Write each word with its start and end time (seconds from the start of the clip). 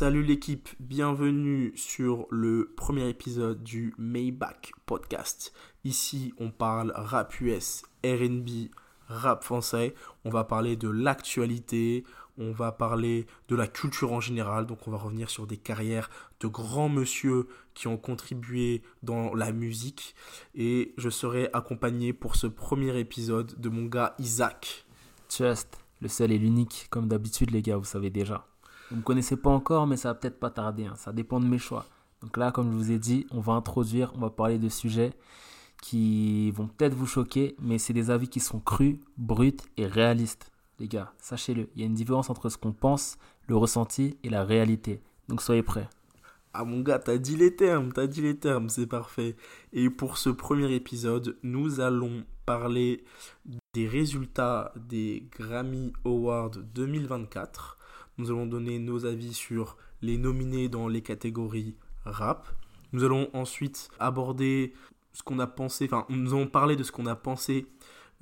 Salut 0.00 0.22
l'équipe, 0.22 0.70
bienvenue 0.80 1.74
sur 1.76 2.26
le 2.30 2.72
premier 2.74 3.10
épisode 3.10 3.62
du 3.62 3.92
Maybach 3.98 4.72
Podcast. 4.86 5.52
Ici, 5.84 6.32
on 6.38 6.50
parle 6.50 6.90
rap 6.96 7.38
US, 7.42 7.82
RB, 8.02 8.70
rap 9.08 9.44
français. 9.44 9.94
On 10.24 10.30
va 10.30 10.44
parler 10.44 10.76
de 10.76 10.88
l'actualité, 10.88 12.04
on 12.38 12.50
va 12.50 12.72
parler 12.72 13.26
de 13.48 13.56
la 13.56 13.66
culture 13.66 14.14
en 14.14 14.20
général. 14.20 14.64
Donc, 14.64 14.88
on 14.88 14.90
va 14.90 14.96
revenir 14.96 15.28
sur 15.28 15.46
des 15.46 15.58
carrières 15.58 16.08
de 16.40 16.46
grands 16.46 16.88
monsieur 16.88 17.46
qui 17.74 17.86
ont 17.86 17.98
contribué 17.98 18.80
dans 19.02 19.34
la 19.34 19.52
musique. 19.52 20.14
Et 20.54 20.94
je 20.96 21.10
serai 21.10 21.50
accompagné 21.52 22.14
pour 22.14 22.36
ce 22.36 22.46
premier 22.46 22.98
épisode 22.98 23.60
de 23.60 23.68
mon 23.68 23.84
gars 23.84 24.14
Isaac. 24.18 24.86
Just, 25.28 25.78
le 26.00 26.08
seul 26.08 26.32
et 26.32 26.38
l'unique, 26.38 26.86
comme 26.88 27.06
d'habitude, 27.06 27.50
les 27.50 27.60
gars, 27.60 27.76
vous 27.76 27.84
savez 27.84 28.08
déjà. 28.08 28.49
Vous 28.90 28.96
ne 28.96 29.00
me 29.00 29.04
connaissez 29.04 29.36
pas 29.36 29.50
encore, 29.50 29.86
mais 29.86 29.96
ça 29.96 30.08
va 30.08 30.14
peut-être 30.14 30.40
pas 30.40 30.50
tarder. 30.50 30.86
hein. 30.86 30.94
Ça 30.96 31.12
dépend 31.12 31.38
de 31.40 31.46
mes 31.46 31.58
choix. 31.58 31.86
Donc 32.22 32.36
là, 32.36 32.50
comme 32.50 32.70
je 32.72 32.76
vous 32.76 32.90
ai 32.90 32.98
dit, 32.98 33.26
on 33.30 33.40
va 33.40 33.52
introduire, 33.52 34.12
on 34.16 34.18
va 34.18 34.30
parler 34.30 34.58
de 34.58 34.68
sujets 34.68 35.12
qui 35.80 36.50
vont 36.50 36.66
peut-être 36.66 36.94
vous 36.94 37.06
choquer, 37.06 37.54
mais 37.60 37.78
c'est 37.78 37.92
des 37.92 38.10
avis 38.10 38.28
qui 38.28 38.40
sont 38.40 38.60
crus, 38.60 38.98
bruts 39.16 39.56
et 39.76 39.86
réalistes. 39.86 40.50
Les 40.78 40.88
gars, 40.88 41.12
sachez-le, 41.18 41.68
il 41.74 41.80
y 41.80 41.84
a 41.84 41.86
une 41.86 41.94
différence 41.94 42.30
entre 42.30 42.48
ce 42.48 42.58
qu'on 42.58 42.72
pense, 42.72 43.16
le 43.46 43.56
ressenti 43.56 44.18
et 44.22 44.28
la 44.28 44.44
réalité. 44.44 45.00
Donc 45.28 45.40
soyez 45.40 45.62
prêts. 45.62 45.88
Ah 46.52 46.64
mon 46.64 46.80
gars, 46.80 46.98
t'as 46.98 47.16
dit 47.16 47.36
les 47.36 47.54
termes, 47.54 47.92
t'as 47.92 48.08
dit 48.08 48.22
les 48.22 48.36
termes, 48.36 48.68
c'est 48.68 48.86
parfait. 48.86 49.36
Et 49.72 49.88
pour 49.88 50.18
ce 50.18 50.30
premier 50.30 50.74
épisode, 50.74 51.38
nous 51.44 51.80
allons 51.80 52.24
parler 52.44 53.04
des 53.72 53.86
résultats 53.86 54.72
des 54.76 55.28
Grammy 55.38 55.92
Awards 56.04 56.50
2024. 56.74 57.78
Nous 58.20 58.30
allons 58.30 58.46
donner 58.46 58.78
nos 58.78 59.06
avis 59.06 59.32
sur 59.32 59.78
les 60.02 60.18
nominés 60.18 60.68
dans 60.68 60.88
les 60.88 61.00
catégories 61.00 61.74
rap. 62.04 62.46
Nous 62.92 63.02
allons 63.02 63.30
ensuite 63.32 63.88
aborder 63.98 64.74
ce 65.14 65.22
qu'on 65.22 65.38
a 65.38 65.46
pensé, 65.46 65.86
enfin 65.86 66.04
nous 66.10 66.34
allons 66.34 66.46
parler 66.46 66.76
de 66.76 66.82
ce 66.82 66.92
qu'on 66.92 67.06
a 67.06 67.16
pensé 67.16 67.66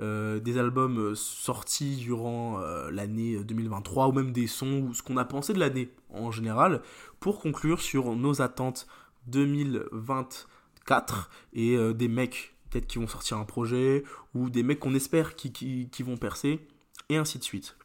euh, 0.01 0.39
des 0.39 0.57
albums 0.57 0.99
euh, 0.99 1.15
sortis 1.17 1.97
durant 1.97 2.61
euh, 2.61 2.93
l'année 2.93 3.43
2023 3.43 4.07
ou 4.07 4.13
même 4.13 4.31
des 4.31 4.47
sons 4.47 4.87
ou 4.89 4.95
ce 4.95 5.03
qu'on 5.03 5.17
a 5.17 5.25
pensé 5.25 5.53
de 5.53 5.59
l'année 5.59 5.91
en 6.11 6.31
général 6.31 6.81
pour 7.19 7.41
conclure 7.41 7.81
sur 7.81 8.15
nos 8.15 8.41
attentes 8.41 8.87
2024 9.27 11.29
et 11.55 11.77
des 11.95 12.09
mecs 12.09 12.55
peut-être 12.71 12.87
qui 12.87 12.99
vont 12.99 13.09
sortir 13.09 13.39
un 13.39 13.45
projet 13.45 14.05
ou 14.33 14.49
des 14.49 14.63
mecs 14.63 14.79
qu'on 14.79 14.95
espère 14.95 15.35
qui, 15.35 15.89
qui 15.91 16.03
vont 16.05 16.17
percer 16.17 16.61
et 17.09 17.17
ainsi 17.17 17.39
de 17.39 17.45
suite. 17.45 17.77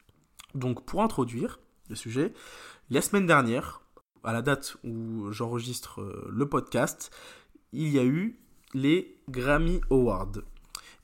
Donc 0.54 0.86
pour 0.86 1.02
introduire 1.02 1.60
le 1.94 1.98
sujet, 1.98 2.34
la 2.90 3.02
semaine 3.02 3.28
dernière, 3.28 3.82
à 4.24 4.34
la 4.34 4.42
date 4.42 4.78
où 4.84 5.32
j'enregistre 5.32 6.02
euh, 6.02 6.28
le 6.32 6.50
podcast, 6.50 7.12
il 7.72 7.90
y 7.90 8.00
a 8.00 8.04
eu 8.04 8.40
les 8.74 9.16
Grammy 9.30 9.80
Awards. 9.92 10.42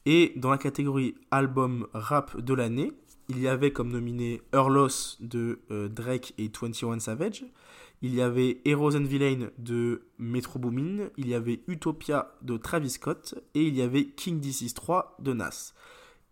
Et 0.07 0.33
dans 0.35 0.49
la 0.49 0.57
catégorie 0.57 1.13
album 1.29 1.87
rap 1.93 2.39
de 2.41 2.53
l'année, 2.55 2.93
il 3.27 3.39
y 3.39 3.47
avait 3.47 3.71
comme 3.71 3.91
nominé 3.91 4.41
Earlos 4.51 5.17
de 5.19 5.59
euh, 5.69 5.87
Drake 5.89 6.33
et 6.39 6.49
21 6.49 6.97
Savage. 6.99 7.45
Il 8.01 8.15
y 8.15 8.21
avait 8.21 8.61
Heroes 8.65 8.95
and 8.95 9.03
Villain 9.03 9.49
de 9.59 10.07
Metro 10.17 10.57
Boomin. 10.57 11.09
Il 11.17 11.27
y 11.27 11.35
avait 11.35 11.61
Utopia 11.67 12.33
de 12.41 12.57
Travis 12.57 12.91
Scott. 12.91 13.35
Et 13.53 13.61
il 13.61 13.75
y 13.75 13.83
avait 13.83 14.05
King 14.05 14.39
Disease 14.39 14.73
3 14.73 15.17
de 15.19 15.33
Nas. 15.33 15.73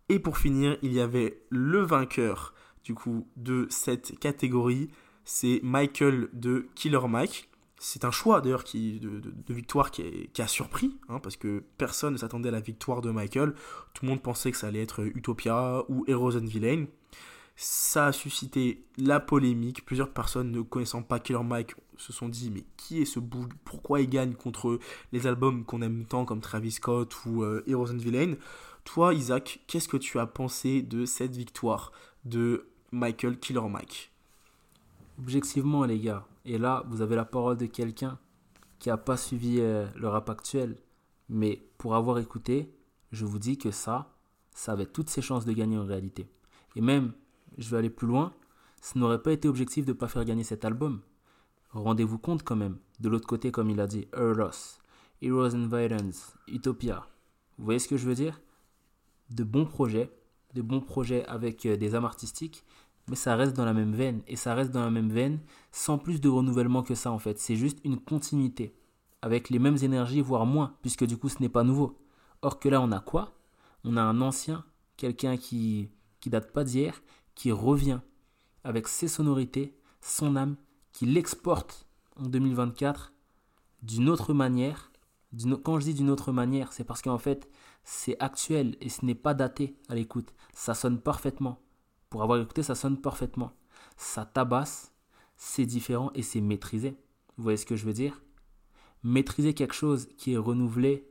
Et 0.09 0.17
pour 0.17 0.39
finir, 0.39 0.77
il 0.81 0.93
y 0.93 1.01
avait 1.01 1.43
le 1.49 1.81
vainqueur 1.81 2.55
du 2.87 2.95
coup 2.95 3.27
de 3.35 3.67
cette 3.69 4.17
catégorie. 4.17 4.89
C'est 5.25 5.59
Michael 5.61 6.29
de 6.31 6.69
Killer 6.73 7.05
Mike. 7.09 7.49
C'est 7.77 8.05
un 8.05 8.11
choix 8.11 8.39
d'ailleurs 8.39 8.63
qui, 8.63 8.99
de, 9.01 9.21
victoire 9.53 9.91
qui, 9.91 10.31
a 10.39 10.47
surpris, 10.47 10.97
hein, 11.09 11.19
parce 11.19 11.35
que 11.35 11.63
personne 11.77 12.13
ne 12.13 12.17
s'attendait 12.17 12.47
à 12.47 12.53
la 12.53 12.61
victoire 12.61 13.01
de 13.01 13.11
Michael. 13.11 13.53
Tout 13.93 14.05
le 14.05 14.09
monde 14.09 14.21
pensait 14.21 14.51
que 14.51 14.57
ça 14.57 14.67
allait 14.67 14.81
être 14.81 15.03
Utopia 15.03 15.83
ou 15.89 16.05
Heroes 16.07 16.37
and 16.37 16.45
Villain. 16.45 16.85
Ça 17.57 18.07
a 18.07 18.11
suscité 18.13 18.85
la 18.97 19.19
polémique. 19.19 19.85
Plusieurs 19.85 20.13
personnes 20.13 20.51
ne 20.51 20.61
connaissant 20.61 21.03
pas 21.03 21.19
Killer 21.19 21.43
Mike 21.43 21.75
se 21.97 22.13
sont 22.13 22.29
dit 22.29 22.49
mais 22.49 22.63
qui 22.77 23.01
est 23.01 23.05
ce 23.05 23.19
boug 23.19 23.51
Pourquoi 23.65 23.99
il 23.99 24.09
gagne 24.09 24.33
contre 24.33 24.79
les 25.11 25.27
albums 25.27 25.65
qu'on 25.65 25.81
aime 25.81 26.05
tant 26.05 26.23
comme 26.23 26.39
Travis 26.39 26.71
Scott 26.71 27.13
ou 27.25 27.43
euh, 27.43 27.63
Heroes 27.67 27.91
and 27.91 27.97
Villain 27.97 28.35
Toi 28.85 29.13
Isaac, 29.13 29.59
qu'est-ce 29.67 29.89
que 29.89 29.97
tu 29.97 30.19
as 30.19 30.27
pensé 30.27 30.83
de 30.83 31.05
cette 31.05 31.35
victoire 31.35 31.91
Michael 32.91 33.37
Killer 33.39 33.67
Mike 33.69 34.11
Objectivement, 35.19 35.83
les 35.83 35.99
gars, 35.99 36.25
et 36.45 36.57
là, 36.57 36.83
vous 36.87 37.01
avez 37.01 37.15
la 37.15 37.25
parole 37.25 37.57
de 37.57 37.65
quelqu'un 37.65 38.17
qui 38.79 38.89
n'a 38.89 38.97
pas 38.97 39.17
suivi 39.17 39.57
euh, 39.59 39.87
le 39.95 40.07
rap 40.07 40.29
actuel, 40.29 40.77
mais 41.27 41.67
pour 41.77 41.95
avoir 41.95 42.19
écouté, 42.19 42.73
je 43.11 43.25
vous 43.25 43.39
dis 43.39 43.57
que 43.57 43.71
ça, 43.71 44.13
ça 44.51 44.71
avait 44.71 44.85
toutes 44.85 45.09
ses 45.09 45.21
chances 45.21 45.43
de 45.43 45.51
gagner 45.51 45.77
en 45.77 45.85
réalité. 45.85 46.29
Et 46.75 46.81
même, 46.81 47.11
je 47.57 47.69
vais 47.69 47.77
aller 47.77 47.89
plus 47.89 48.07
loin, 48.07 48.33
ce 48.81 48.97
n'aurait 48.97 49.21
pas 49.21 49.33
été 49.33 49.47
objectif 49.49 49.85
de 49.85 49.91
ne 49.91 49.97
pas 49.97 50.07
faire 50.07 50.23
gagner 50.23 50.43
cet 50.43 50.63
album. 50.63 51.01
Rendez-vous 51.71 52.19
compte 52.19 52.43
quand 52.43 52.55
même, 52.55 52.77
de 53.01 53.09
l'autre 53.09 53.27
côté, 53.27 53.51
comme 53.51 53.69
il 53.69 53.81
a 53.81 53.87
dit, 53.87 54.07
Earlos, 54.15 54.79
Heroes 55.21 55.55
and 55.55 55.67
Violence, 55.67 56.35
Utopia. 56.47 57.05
Vous 57.57 57.65
voyez 57.65 57.79
ce 57.79 57.87
que 57.87 57.97
je 57.97 58.07
veux 58.07 58.15
dire? 58.15 58.39
De 59.29 59.43
bons 59.43 59.65
projets, 59.65 60.09
de 60.53 60.61
bons 60.61 60.81
projets 60.81 61.25
avec 61.25 61.65
euh, 61.65 61.75
des 61.75 61.95
âmes 61.95 62.05
artistiques, 62.05 62.63
mais 63.07 63.15
ça 63.15 63.35
reste 63.35 63.55
dans 63.55 63.65
la 63.65 63.73
même 63.73 63.93
veine. 63.93 64.21
Et 64.27 64.35
ça 64.35 64.53
reste 64.53 64.71
dans 64.71 64.83
la 64.83 64.91
même 64.91 65.09
veine 65.09 65.39
sans 65.71 65.97
plus 65.97 66.21
de 66.21 66.29
renouvellement 66.29 66.83
que 66.83 66.95
ça 66.95 67.11
en 67.11 67.19
fait. 67.19 67.39
C'est 67.39 67.55
juste 67.55 67.79
une 67.83 67.99
continuité. 67.99 68.75
Avec 69.21 69.49
les 69.49 69.59
mêmes 69.59 69.77
énergies, 69.81 70.21
voire 70.21 70.45
moins, 70.45 70.75
puisque 70.81 71.05
du 71.05 71.17
coup 71.17 71.29
ce 71.29 71.41
n'est 71.41 71.49
pas 71.49 71.63
nouveau. 71.63 71.97
Or 72.41 72.59
que 72.59 72.69
là 72.69 72.81
on 72.81 72.91
a 72.91 72.99
quoi? 72.99 73.37
On 73.83 73.97
a 73.97 74.01
un 74.01 74.21
ancien, 74.21 74.63
quelqu'un 74.95 75.37
qui, 75.37 75.89
qui 76.19 76.29
date 76.29 76.51
pas 76.51 76.63
d'hier, 76.63 77.01
qui 77.35 77.51
revient 77.51 77.99
avec 78.63 78.87
ses 78.87 79.07
sonorités, 79.07 79.77
son 80.01 80.35
âme, 80.35 80.55
qui 80.91 81.05
l'exporte 81.05 81.87
en 82.17 82.27
2024 82.27 83.13
d'une 83.83 84.09
autre 84.09 84.33
manière. 84.33 84.91
Quand 85.63 85.79
je 85.79 85.85
dis 85.85 85.93
d'une 85.93 86.09
autre 86.09 86.31
manière, 86.31 86.73
c'est 86.73 86.83
parce 86.83 87.01
qu'en 87.01 87.17
fait 87.17 87.49
c'est 87.83 88.19
actuel 88.19 88.75
et 88.81 88.89
ce 88.89 89.05
n'est 89.05 89.15
pas 89.15 89.33
daté 89.33 89.77
à 89.87 89.95
l'écoute. 89.95 90.33
Ça 90.53 90.73
sonne 90.73 90.99
parfaitement. 90.99 91.61
Pour 92.09 92.23
avoir 92.23 92.39
écouté, 92.39 92.63
ça 92.63 92.75
sonne 92.75 93.01
parfaitement. 93.01 93.51
Ça 93.97 94.25
tabasse, 94.25 94.93
c'est 95.35 95.65
différent 95.65 96.11
et 96.15 96.21
c'est 96.21 96.41
maîtrisé. 96.41 96.97
Vous 97.37 97.43
voyez 97.43 97.57
ce 97.57 97.65
que 97.65 97.75
je 97.75 97.85
veux 97.85 97.93
dire? 97.93 98.21
Maîtriser 99.03 99.53
quelque 99.53 99.75
chose 99.75 100.07
qui 100.17 100.33
est 100.33 100.37
renouvelé 100.37 101.07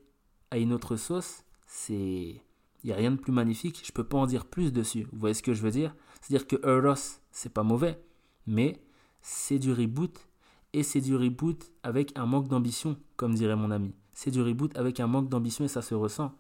à 0.51 0.59
une 0.59 0.73
autre 0.73 0.97
sauce, 0.97 1.45
c'est. 1.67 2.43
Il 2.85 2.91
n'y 2.91 2.93
a 2.93 2.97
rien 2.97 3.11
de 3.11 3.17
plus 3.17 3.33
magnifique. 3.33 3.83
Je 3.85 3.93
peux 3.93 4.05
pas 4.05 4.19
en 4.19 4.27
dire 4.27 4.45
plus 4.45 4.73
dessus. 4.73 5.09
Vous 5.13 5.19
voyez 5.19 5.35
ce 5.35 5.43
que 5.43 5.55
je 5.55 5.63
veux 5.63 5.71
dire? 5.71 5.95
C'est-à-dire 6.21 6.47
que 6.47 6.57
Eros, 6.65 7.19
c'est 7.31 7.53
pas 7.53 7.63
mauvais, 7.65 8.01
mais 8.47 8.81
c'est 9.23 9.59
du 9.59 9.73
reboot 9.73 10.29
et 10.73 10.83
c'est 10.83 11.01
du 11.01 11.17
reboot 11.17 11.73
avec 11.83 12.17
un 12.17 12.27
manque 12.27 12.49
d'ambition, 12.49 12.97
comme 13.17 13.35
dirait 13.35 13.57
mon 13.57 13.71
ami. 13.71 13.93
C'est 14.13 14.31
du 14.31 14.41
reboot 14.41 14.77
avec 14.77 15.01
un 15.01 15.07
manque 15.09 15.29
d'ambition 15.29 15.65
et 15.65 15.69
ça 15.69 15.83
se 15.83 15.95
ressent. 15.95 16.33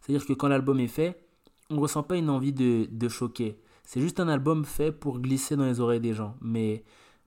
C'est-à-dire 0.00 0.26
que 0.26 0.32
quand 0.34 0.48
l'album 0.48 0.80
est 0.80 0.86
fait, 0.86 1.26
on 1.70 1.76
ne 1.76 1.80
ressent 1.80 2.02
pas 2.02 2.16
une 2.16 2.30
envie 2.30 2.52
de, 2.52 2.88
de 2.90 3.08
choquer. 3.08 3.58
C'est 3.86 4.00
juste 4.00 4.18
un 4.18 4.26
album 4.26 4.64
fait 4.64 4.90
pour 4.90 5.20
glisser 5.20 5.54
dans 5.54 5.64
les 5.64 5.78
oreilles 5.78 6.00
des 6.00 6.12
gens. 6.12 6.34
Mais 6.40 6.82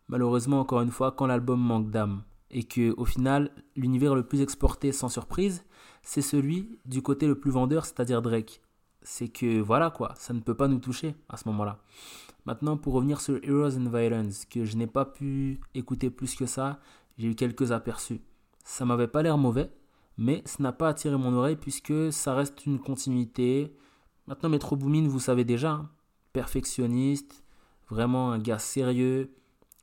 malheureusement, 0.10 0.60
encore 0.60 0.82
une 0.82 0.92
fois, 0.92 1.14
quand 1.14 1.26
l'album 1.26 1.58
manque 1.58 1.90
d'âme 1.90 2.24
et 2.52 2.64
que 2.64 2.94
au 2.98 3.06
final, 3.06 3.52
l'univers 3.78 4.14
le 4.14 4.24
plus 4.24 4.42
exporté 4.42 4.92
sans 4.92 5.08
surprise, 5.08 5.64
c'est 6.04 6.22
celui 6.22 6.78
du 6.86 7.02
côté 7.02 7.28
le 7.28 7.40
plus 7.40 7.50
vendeur, 7.50 7.86
c'est-à-dire 7.86 8.22
Drake. 8.22 8.62
C'est 9.04 9.30
que 9.30 9.62
voilà 9.62 9.90
quoi, 9.90 10.14
ça 10.18 10.34
ne 10.34 10.42
peut 10.42 10.54
pas 10.54 10.68
nous 10.68 10.80
toucher 10.80 11.16
à 11.30 11.38
ce 11.38 11.48
moment-là. 11.48 11.80
Maintenant, 12.46 12.76
pour 12.76 12.94
revenir 12.94 13.22
sur 13.22 13.40
Heroes 13.42 13.78
and 13.78 13.90
Violence, 13.90 14.44
que 14.44 14.66
je 14.66 14.76
n'ai 14.76 14.88
pas 14.88 15.06
pu 15.06 15.62
écouter 15.76 16.10
plus 16.10 16.36
que 16.36 16.46
ça, 16.46 16.82
j'ai 17.18 17.30
eu 17.30 17.36
quelques 17.36 17.72
aperçus. 17.72 18.20
Ça 18.66 18.84
m'avait 18.84 19.08
pas 19.08 19.24
l'air 19.24 19.38
mauvais, 19.38 19.72
mais 20.18 20.42
ça 20.44 20.62
n'a 20.62 20.74
pas 20.74 20.90
attiré 20.90 21.16
mon 21.16 21.34
oreille 21.34 21.56
puisque 21.56 22.12
ça 22.12 22.34
reste 22.34 22.66
une 22.66 22.80
continuité. 22.80 23.74
Maintenant, 24.28 24.50
Metro 24.50 24.76
Boomin, 24.76 25.08
vous 25.08 25.22
savez 25.22 25.46
déjà, 25.46 25.72
hein, 25.72 25.90
perfectionniste, 26.34 27.44
vraiment 27.90 28.32
un 28.32 28.40
gars 28.40 28.60
sérieux. 28.60 29.34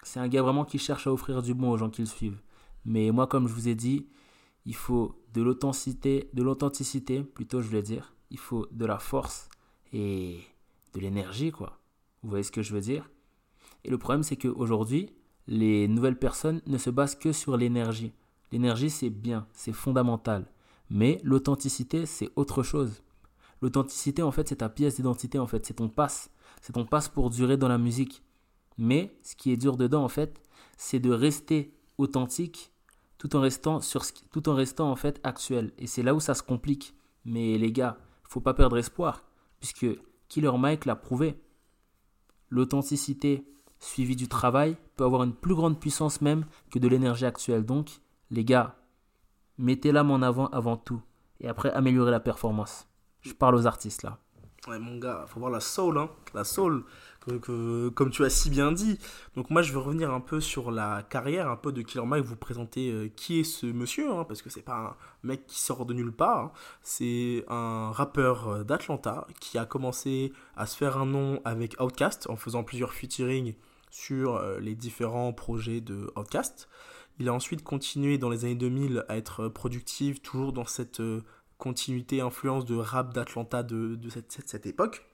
C'est 0.03 0.21
un 0.21 0.29
gars 0.29 0.43
vraiment 0.43 0.65
qui 0.65 0.79
cherche 0.79 1.07
à 1.07 1.13
offrir 1.13 1.43
du 1.43 1.55
bon 1.55 1.71
aux 1.71 1.77
gens 1.77 1.91
qui 1.91 2.03
le 2.03 2.07
suivent. 2.07 2.41
Mais 2.85 3.11
moi, 3.11 3.27
comme 3.27 3.49
je 3.49 3.53
vous 3.53 3.69
ai 3.69 3.75
dit, 3.75 4.07
il 4.65 4.75
faut 4.75 5.21
de 5.33 5.43
l'authenticité, 5.43 6.31
de 6.33 6.43
l'authenticité, 6.43 7.23
plutôt 7.23 7.61
je 7.61 7.69
voulais 7.69 7.83
dire. 7.83 8.15
Il 8.31 8.39
faut 8.39 8.67
de 8.71 8.87
la 8.87 8.99
force 8.99 9.49
et 9.93 10.41
de 10.95 11.01
l'énergie, 11.01 11.53
quoi. 11.53 11.79
Vous 12.23 12.31
voyez 12.31 12.43
ce 12.43 12.53
que 12.53 12.63
je 12.63 12.73
veux 12.73 12.81
dire? 12.81 13.11
Et 13.85 13.91
le 13.91 13.99
problème, 13.99 14.23
c'est 14.23 14.37
qu'aujourd'hui, 14.37 15.13
les 15.47 15.87
nouvelles 15.87 16.19
personnes 16.19 16.61
ne 16.67 16.79
se 16.79 16.91
basent 16.91 17.15
que 17.15 17.33
sur 17.33 17.57
l'énergie. 17.57 18.13
L'énergie, 18.51 18.91
c'est 18.91 19.11
bien, 19.11 19.47
c'est 19.53 19.73
fondamental. 19.73 20.51
Mais 20.91 21.21
l'authenticité, 21.23 22.07
c'est 22.07 22.31
autre 22.37 22.63
chose. 22.63 23.03
L'authenticité, 23.63 24.23
en 24.23 24.33
fait, 24.33 24.49
c'est 24.49 24.57
ta 24.57 24.69
pièce 24.69 24.97
d'identité, 24.97 25.39
en 25.39 25.47
fait. 25.47 25.65
C'est 25.67 25.75
ton 25.75 25.89
passe. 25.89 26.31
C'est 26.61 26.73
ton 26.73 26.85
passe 26.85 27.09
pour 27.09 27.31
durer 27.31 27.57
dans 27.57 27.69
la 27.69 27.79
musique. 27.79 28.23
Mais 28.79 29.17
ce 29.23 29.37
qui 29.37 29.53
est 29.53 29.57
dur 29.57 29.77
dedans, 29.77 30.05
en 30.05 30.09
fait, 30.09 30.43
c'est 30.77 30.99
de 30.99 31.11
rester 31.11 31.75
authentique 31.99 32.73
tout 33.19 33.35
en 33.35 33.41
restant 33.41 33.81
sur 33.81 34.05
tout 34.31 34.49
en 34.49 34.55
restant 34.55 34.91
en 34.91 34.97
fait 34.97 35.21
actuel. 35.23 35.73
Et 35.79 35.87
c'est 35.87 36.03
là 36.03 36.15
où 36.15 36.21
ça 36.21 36.35
se 36.35 36.43
complique. 36.43 36.95
Mais 37.25 37.59
les 37.59 37.73
gars, 37.73 37.99
faut 38.25 38.41
pas 38.41 38.55
perdre 38.55 38.77
espoir, 38.79 39.25
puisque 39.59 39.87
Killer 40.29 40.57
Mike 40.57 40.85
l'a 40.85 40.97
prouvé. 40.97 41.41
L'authenticité 42.51 43.47
suivie 43.79 44.17
du 44.17 44.29
travail 44.29 44.77
peut 44.97 45.05
avoir 45.05 45.23
une 45.23 45.35
plus 45.35 45.55
grande 45.55 45.81
puissance 45.81 46.21
même 46.21 46.45
que 46.71 46.79
de 46.79 46.89
l'énergie 46.89 47.25
actuelle. 47.25 47.65
Donc, 47.65 48.01
les 48.31 48.45
gars, 48.45 48.77
mettez 49.59 49.93
l'âme 49.93 50.11
en 50.11 50.23
avant 50.23 50.47
avant 50.49 50.77
tout, 50.77 51.03
et 51.41 51.49
après 51.49 51.71
améliorer 51.73 52.11
la 52.11 52.21
performance. 52.21 52.87
Je 53.23 53.33
parle 53.33 53.57
aux 53.57 53.67
artistes 53.67 54.03
là. 54.03 54.19
Ouais, 54.69 54.81
mon 54.81 54.99
gars, 54.99 55.25
faut 55.29 55.39
voir 55.39 55.53
la 55.53 55.61
soul, 55.61 55.97
hein. 55.97 56.11
La 56.35 56.43
soul, 56.43 56.85
que, 57.41 57.89
comme 57.91 58.11
tu 58.11 58.25
as 58.25 58.31
si 58.31 58.51
bien 58.51 58.73
dit. 58.73 58.99
Donc, 59.37 59.51
moi, 59.51 59.63
je 59.63 59.73
veux 59.73 59.79
revenir 59.79 60.13
un 60.13 60.21
peu 60.21 60.41
sur 60.41 60.71
la 60.71 61.05
carrière 61.09 61.49
un 61.49 61.57
peu 61.57 61.71
de 61.71 61.83
Killer 61.83 62.05
Mike, 62.05 62.25
vous 62.25 62.37
présenter 62.37 62.91
euh, 62.91 63.09
qui 63.15 63.41
est 63.41 63.45
ce 63.45 63.67
monsieur, 63.67 64.11
hein, 64.11 64.25
parce 64.25 64.43
que 64.43 64.51
c'est 64.51 64.63
pas 64.63 64.77
un 64.77 64.97
mec 65.23 65.47
qui 65.47 65.61
sort 65.61 65.87
de 65.87 65.95
nulle 65.95 66.13
part. 66.13 66.39
Hein. 66.39 66.53
C'est 66.83 67.45
un 67.49 67.93
rappeur 67.93 68.49
euh, 68.49 68.65
d'Atlanta 68.65 69.27
qui 69.41 69.57
a 69.59 69.67
commencé 69.67 70.33
à 70.57 70.67
se 70.67 70.77
faire 70.77 70.99
un 70.99 71.07
nom 71.07 71.41
avec 71.45 71.81
Outkast 71.81 72.29
en 72.29 72.37
faisant 72.37 72.65
plusieurs 72.65 72.93
featuring 72.93 73.55
sur 73.91 74.37
euh, 74.37 74.59
les 74.59 74.75
différents 74.75 75.33
projets 75.33 75.81
de 75.81 76.11
Outkast. 76.17 76.69
Il 77.19 77.29
a 77.29 77.33
ensuite 77.33 77.63
continué 77.63 78.19
dans 78.19 78.29
les 78.31 78.45
années 78.45 78.57
2000 78.57 79.05
à 79.09 79.17
être 79.17 79.49
productif, 79.49 80.21
toujours 80.23 80.53
dans 80.53 80.67
cette 80.67 81.01
continuité, 81.59 82.21
influence 82.21 82.65
de 82.65 82.77
rap 82.77 83.15
d'Atlanta 83.15 83.63
de, 83.63 83.99
cette, 84.29 84.67
époque. 84.67 85.07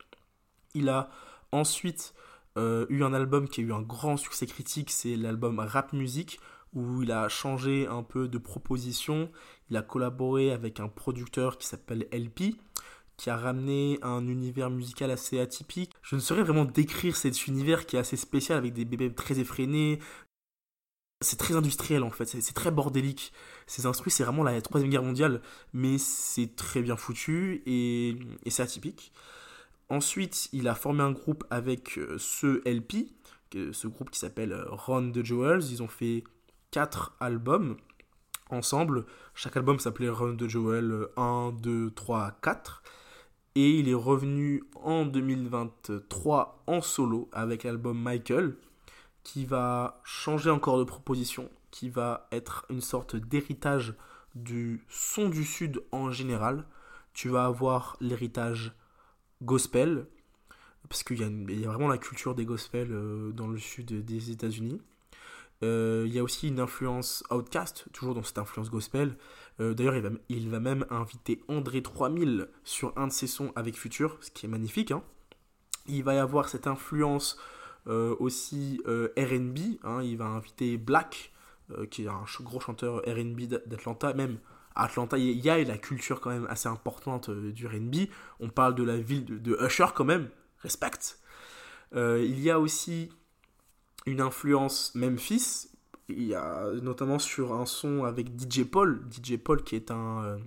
Il 0.74 0.88
a 0.88 1.10
ensuite 1.52 2.14
euh, 2.56 2.86
eu 2.88 3.04
un 3.04 3.12
album 3.14 3.48
qui 3.48 3.60
a 3.60 3.64
eu 3.64 3.72
un 3.72 3.82
grand 3.82 4.16
succès 4.16 4.46
critique, 4.46 4.90
c'est 4.90 5.16
l'album 5.16 5.58
Rap 5.58 5.92
Music, 5.92 6.40
où 6.74 7.02
il 7.02 7.12
a 7.12 7.28
changé 7.28 7.86
un 7.86 8.02
peu 8.02 8.28
de 8.28 8.38
proposition. 8.38 9.30
Il 9.70 9.76
a 9.76 9.82
collaboré 9.82 10.52
avec 10.52 10.80
un 10.80 10.88
producteur 10.88 11.58
qui 11.58 11.66
s'appelle 11.66 12.08
LP, 12.12 12.56
qui 13.16 13.30
a 13.30 13.36
ramené 13.36 13.98
un 14.02 14.26
univers 14.26 14.70
musical 14.70 15.10
assez 15.10 15.38
atypique. 15.38 15.92
Je 16.02 16.16
ne 16.16 16.20
saurais 16.20 16.42
vraiment 16.42 16.64
décrire 16.64 17.16
cet 17.16 17.46
univers 17.46 17.86
qui 17.86 17.96
est 17.96 18.00
assez 18.00 18.16
spécial 18.16 18.58
avec 18.58 18.72
des 18.72 18.84
bébés 18.84 19.14
très 19.14 19.38
effrénés, 19.38 19.98
c'est 21.22 21.36
très 21.36 21.54
industriel 21.54 22.02
en 22.02 22.10
fait, 22.10 22.26
c'est 22.26 22.54
très 22.54 22.70
bordélique. 22.70 23.32
Ces 23.66 23.86
instruments, 23.86 24.12
c'est 24.14 24.24
vraiment 24.24 24.42
la 24.42 24.60
troisième 24.60 24.90
guerre 24.90 25.02
mondiale, 25.02 25.40
mais 25.72 25.98
c'est 25.98 26.54
très 26.56 26.82
bien 26.82 26.96
foutu 26.96 27.62
et, 27.66 28.16
c'est 28.48 28.62
atypique. 28.62 29.12
Ensuite, 29.88 30.48
il 30.52 30.68
a 30.68 30.74
formé 30.74 31.02
un 31.02 31.12
groupe 31.12 31.44
avec 31.50 31.98
euh, 31.98 32.16
ce 32.18 32.66
LP, 32.68 33.08
ce 33.52 33.86
groupe 33.86 34.10
qui 34.10 34.18
s'appelle 34.18 34.52
euh, 34.52 34.64
Run 34.70 35.10
the 35.10 35.24
Jewels. 35.24 35.64
Ils 35.70 35.82
ont 35.82 35.88
fait 35.88 36.24
quatre 36.70 37.14
albums 37.20 37.76
ensemble. 38.50 39.04
Chaque 39.34 39.56
album 39.56 39.78
s'appelait 39.78 40.08
Run 40.08 40.36
the 40.36 40.48
Jewel 40.48 41.08
1, 41.16 41.52
2, 41.60 41.90
3, 41.90 42.38
4. 42.42 42.82
Et 43.54 43.70
il 43.70 43.88
est 43.88 43.94
revenu 43.94 44.64
en 44.76 45.04
2023 45.04 46.64
en 46.66 46.80
solo 46.80 47.28
avec 47.32 47.64
l'album 47.64 48.00
Michael, 48.00 48.56
qui 49.24 49.44
va 49.44 50.00
changer 50.04 50.50
encore 50.50 50.78
de 50.78 50.84
proposition, 50.84 51.50
qui 51.70 51.88
va 51.88 52.28
être 52.32 52.66
une 52.70 52.80
sorte 52.80 53.16
d'héritage 53.16 53.94
du 54.34 54.84
son 54.88 55.28
du 55.28 55.44
Sud 55.44 55.82
en 55.92 56.10
général. 56.10 56.64
Tu 57.12 57.28
vas 57.28 57.44
avoir 57.44 57.96
l'héritage 58.00 58.72
gospel, 59.42 60.06
parce 60.88 61.02
qu'il 61.02 61.20
y, 61.20 61.64
a 61.64 61.68
vraiment 61.68 61.88
la 61.88 61.98
culture 61.98 62.34
des 62.34 62.44
gospels 62.44 62.92
euh, 62.92 63.32
dans 63.32 63.48
le 63.48 63.58
sud 63.58 64.04
des 64.04 64.30
États-Unis. 64.30 64.80
Euh, 65.62 66.04
il 66.06 66.12
y 66.12 66.18
a 66.18 66.22
aussi 66.22 66.48
une 66.48 66.58
influence 66.58 67.22
outcast, 67.30 67.86
toujours 67.92 68.14
dans 68.14 68.22
cette 68.22 68.38
influence 68.38 68.70
gospel. 68.70 69.16
Euh, 69.60 69.74
d'ailleurs, 69.74 69.94
il 70.28 70.48
va, 70.48 70.60
même 70.60 70.86
inviter 70.90 71.42
André 71.48 71.82
3000 71.82 72.48
sur 72.64 72.92
un 72.96 73.06
de 73.06 73.12
ses 73.12 73.26
sons 73.26 73.52
avec 73.54 73.76
Future, 73.76 74.18
ce 74.20 74.30
qui 74.30 74.46
est 74.46 74.48
magnifique. 74.48 74.90
Hein. 74.90 75.02
Il 75.86 76.02
va 76.02 76.14
y 76.14 76.18
avoir 76.18 76.48
cette 76.48 76.66
influence 76.66 77.38
aussi 77.86 78.80
euh, 78.86 79.08
RB. 79.16 79.78
Hein, 79.84 80.02
il 80.02 80.16
va 80.16 80.26
inviter 80.26 80.76
Black, 80.76 81.32
euh, 81.70 81.86
qui 81.86 82.04
est 82.04 82.08
un 82.08 82.24
gros 82.40 82.60
chanteur 82.60 83.02
RB 83.06 83.40
d'Atlanta. 83.42 84.14
Même 84.14 84.38
à 84.74 84.84
Atlanta, 84.84 85.18
il 85.18 85.38
y 85.38 85.50
a 85.50 85.62
la 85.62 85.78
culture 85.78 86.20
quand 86.20 86.30
même 86.30 86.46
assez 86.48 86.68
importante 86.68 87.30
du 87.30 87.66
RB. 87.66 88.08
On 88.40 88.48
parle 88.48 88.74
de 88.74 88.82
la 88.82 88.96
ville 88.96 89.24
de, 89.24 89.58
Usher 89.64 89.86
quand 89.94 90.04
même. 90.04 90.28
Respect. 90.58 91.16
il 91.94 92.40
y 92.40 92.50
a 92.50 92.60
aussi 92.60 93.10
une 94.06 94.20
influence 94.20 94.94
Memphis. 94.94 95.68
Il 96.08 96.22
y 96.22 96.34
a 96.34 96.70
notamment 96.82 97.18
sur 97.18 97.52
un 97.52 97.66
son 97.66 98.04
avec 98.04 98.28
DJ 98.28 98.64
Paul. 98.64 99.04
DJ 99.10 99.36
Paul 99.36 99.62
qui 99.62 99.76
est 99.76 99.90
un 99.90 100.38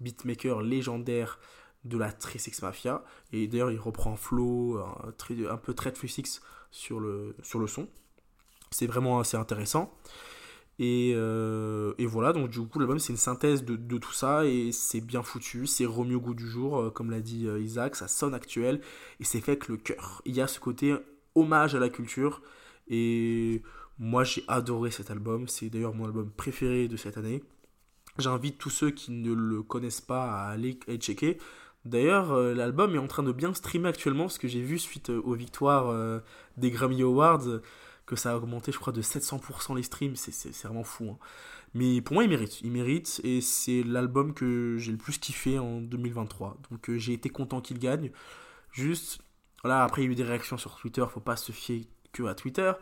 beatmaker 0.00 0.62
légendaire 0.62 1.38
de 1.84 1.98
la 1.98 2.12
Trisex 2.12 2.62
Mafia. 2.62 3.04
Et 3.32 3.46
d'ailleurs, 3.46 3.70
il 3.70 3.78
reprend 3.78 4.14
un 4.14 4.16
flow 4.16 4.78
un, 4.78 5.12
un 5.50 5.56
peu 5.56 5.74
très 5.74 5.94
Six 5.94 6.40
sur 6.70 7.00
le, 7.00 7.34
sur 7.42 7.58
le 7.58 7.66
son. 7.66 7.88
C'est 8.70 8.86
vraiment 8.86 9.20
assez 9.20 9.36
intéressant. 9.36 9.92
Et, 10.78 11.12
euh, 11.16 11.92
et, 11.98 12.06
voilà, 12.06 12.32
donc 12.32 12.50
du 12.50 12.60
coup, 12.60 12.78
l'album, 12.78 13.00
c'est 13.00 13.12
une 13.12 13.18
synthèse 13.18 13.64
de, 13.64 13.74
de, 13.74 13.98
tout 13.98 14.12
ça 14.12 14.44
et 14.44 14.70
c'est 14.70 15.00
bien 15.00 15.24
foutu, 15.24 15.66
c'est 15.66 15.86
remis 15.86 16.14
au 16.14 16.20
goût 16.20 16.34
du 16.34 16.48
jour, 16.48 16.78
euh, 16.78 16.90
comme 16.90 17.10
l'a 17.10 17.20
dit 17.20 17.48
euh, 17.48 17.60
Isaac, 17.60 17.96
ça 17.96 18.06
sonne 18.06 18.32
actuel 18.32 18.80
et 19.18 19.24
c'est 19.24 19.40
fait 19.40 19.52
avec 19.52 19.66
le 19.66 19.76
cœur. 19.76 20.22
Il 20.24 20.36
y 20.36 20.40
a 20.40 20.46
ce 20.46 20.60
côté 20.60 20.94
hommage 21.34 21.74
à 21.74 21.80
la 21.80 21.88
culture 21.88 22.42
et 22.86 23.62
moi, 23.98 24.22
j'ai 24.22 24.44
adoré 24.46 24.92
cet 24.92 25.10
album, 25.10 25.48
c'est 25.48 25.68
d'ailleurs 25.68 25.94
mon 25.94 26.04
album 26.04 26.30
préféré 26.30 26.86
de 26.86 26.96
cette 26.96 27.18
année. 27.18 27.42
J'invite 28.18 28.58
tous 28.58 28.70
ceux 28.70 28.90
qui 28.90 29.10
ne 29.10 29.32
le 29.32 29.62
connaissent 29.62 30.00
pas 30.00 30.30
à 30.30 30.50
aller, 30.50 30.78
checker. 30.98 31.38
D'ailleurs, 31.88 32.32
euh, 32.32 32.54
l'album 32.54 32.94
est 32.94 32.98
en 32.98 33.06
train 33.06 33.22
de 33.22 33.32
bien 33.32 33.54
streamer 33.54 33.88
actuellement, 33.88 34.24
parce 34.24 34.36
que 34.36 34.46
j'ai 34.46 34.60
vu 34.60 34.78
suite 34.78 35.08
euh, 35.08 35.22
aux 35.24 35.32
victoires 35.32 35.88
euh, 35.88 36.20
des 36.58 36.70
Grammy 36.70 37.00
Awards 37.02 37.60
que 38.04 38.14
ça 38.14 38.32
a 38.32 38.36
augmenté, 38.36 38.72
je 38.72 38.78
crois, 38.78 38.92
de 38.92 39.00
700% 39.00 39.74
les 39.74 39.82
streams. 39.82 40.14
C'est 40.16 40.62
vraiment 40.64 40.84
fou. 40.84 41.10
Hein. 41.10 41.18
Mais 41.74 42.02
pour 42.02 42.14
moi, 42.14 42.24
il 42.24 42.30
mérite. 42.30 42.60
Il 42.60 42.72
mérite, 42.72 43.20
et 43.24 43.40
c'est 43.40 43.82
l'album 43.82 44.34
que 44.34 44.76
j'ai 44.78 44.92
le 44.92 44.98
plus 44.98 45.18
kiffé 45.18 45.58
en 45.58 45.80
2023. 45.80 46.58
Donc 46.70 46.90
j'ai 46.96 47.14
été 47.14 47.30
content 47.30 47.60
qu'il 47.62 47.78
gagne. 47.78 48.10
Juste, 48.72 49.20
voilà, 49.62 49.84
après 49.84 50.02
il 50.02 50.06
y 50.06 50.08
a 50.08 50.12
eu 50.12 50.14
des 50.14 50.24
réactions 50.24 50.58
sur 50.58 50.76
Twitter, 50.76 51.04
faut 51.10 51.20
pas 51.20 51.36
se 51.36 51.52
fier 51.52 51.88
que 52.12 52.22
à 52.24 52.34
Twitter, 52.34 52.72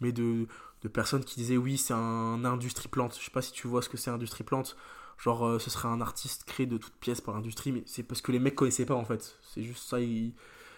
mais 0.00 0.12
de, 0.12 0.46
de 0.82 0.88
personnes 0.88 1.24
qui 1.24 1.36
disaient 1.36 1.56
oui, 1.56 1.78
c'est 1.78 1.94
un 1.94 2.44
industrie 2.44 2.88
plante. 2.88 3.16
Je 3.18 3.24
sais 3.24 3.30
pas 3.30 3.42
si 3.42 3.52
tu 3.52 3.66
vois 3.66 3.82
ce 3.82 3.88
que 3.88 3.96
c'est 3.96 4.10
industrie 4.10 4.44
plante. 4.44 4.76
Genre, 5.18 5.46
euh, 5.46 5.58
ce 5.58 5.70
serait 5.70 5.88
un 5.88 6.00
artiste 6.00 6.44
créé 6.44 6.66
de 6.66 6.76
toutes 6.76 6.96
pièces 6.96 7.20
par 7.20 7.34
l'industrie, 7.34 7.72
mais 7.72 7.82
c'est 7.86 8.02
parce 8.02 8.20
que 8.20 8.32
les 8.32 8.38
mecs 8.38 8.54
connaissaient 8.54 8.86
pas 8.86 8.94
en 8.94 9.04
fait. 9.04 9.38
C'est 9.42 9.62
juste 9.62 9.84
ça. 9.88 9.98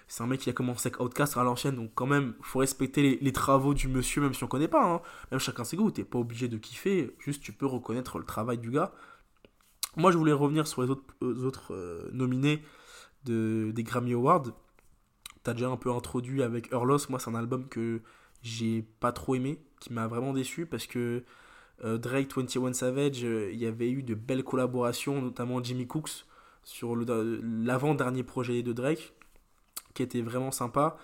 C'est 0.09 0.23
un 0.23 0.27
mec 0.27 0.41
qui 0.41 0.51
a 0.51 0.53
commencé 0.53 0.87
avec 0.87 1.01
Outcast 1.01 1.37
à 1.37 1.43
l'ancienne, 1.43 1.75
donc 1.75 1.91
quand 1.95 2.07
même, 2.07 2.35
faut 2.41 2.61
respecter 2.61 3.19
les, 3.21 3.33
travaux 3.33 3.75
du 3.75 3.89
monsieur, 3.89 4.23
même 4.23 4.35
si 4.35 4.45
on 4.45 4.47
connaît 4.47 4.69
pas. 4.69 4.85
Hein. 4.85 5.01
Même 5.33 5.41
chacun 5.41 5.65
ses 5.65 5.77
goûts, 5.77 5.91
t'es 5.91 6.05
pas 6.05 6.19
obligé 6.19 6.47
de 6.47 6.59
kiffer, 6.59 7.17
juste 7.19 7.43
tu 7.43 7.53
peux 7.53 7.67
reconnaître 7.67 8.19
le 8.19 8.25
travail 8.25 8.59
du 8.59 8.71
gars. 8.71 8.93
Moi, 9.97 10.13
je 10.13 10.19
voulais 10.19 10.33
revenir 10.33 10.67
sur 10.67 10.83
les 10.83 10.91
autres, 10.91 11.05
euh, 11.23 11.51
euh, 11.71 12.09
nominés 12.13 12.63
de, 13.25 13.73
des 13.75 13.83
Grammy 13.83 14.13
Awards. 14.13 14.53
T'as 15.43 15.55
déjà 15.55 15.69
un 15.69 15.77
peu 15.77 15.91
introduit 15.91 16.43
avec 16.43 16.71
Earlos. 16.71 17.09
Moi, 17.09 17.19
c'est 17.19 17.31
un 17.31 17.35
album 17.35 17.69
que 17.69 18.03
j'ai 18.43 18.83
pas 19.01 19.11
trop 19.13 19.35
aimé, 19.35 19.59
qui 19.81 19.93
m'a 19.93 20.07
vraiment 20.07 20.33
déçu 20.33 20.67
parce 20.67 20.87
que 20.87 21.25
Drake 21.85 22.35
21 22.35 22.73
Savage, 22.73 23.25
euh, 23.25 23.51
il 23.53 23.59
y 23.59 23.67
avait 23.67 23.91
eu 23.91 24.03
de 24.03 24.15
belles 24.15 24.45
collaborations, 24.45 25.21
notamment 25.21 25.63
Jimmy 25.63 25.87
Cooks 25.87 26.25
sur 26.65 26.97
l'avant-dernier 26.97 28.23
projet 28.23 28.63
de 28.63 28.73
Drake, 28.73 29.13
qui 29.95 30.03
était 30.03 30.23
vraiment 30.23 30.51
sympa. 30.51 30.97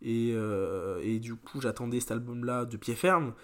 Et, 0.00 0.32
euh, 0.34 1.00
et 1.02 1.18
du 1.18 1.34
coup, 1.34 1.60
j'attendais 1.60 1.98
cet 1.98 2.12
album-là 2.12 2.66
de 2.66 2.76
pied 2.76 2.94
ferme. 2.94 3.34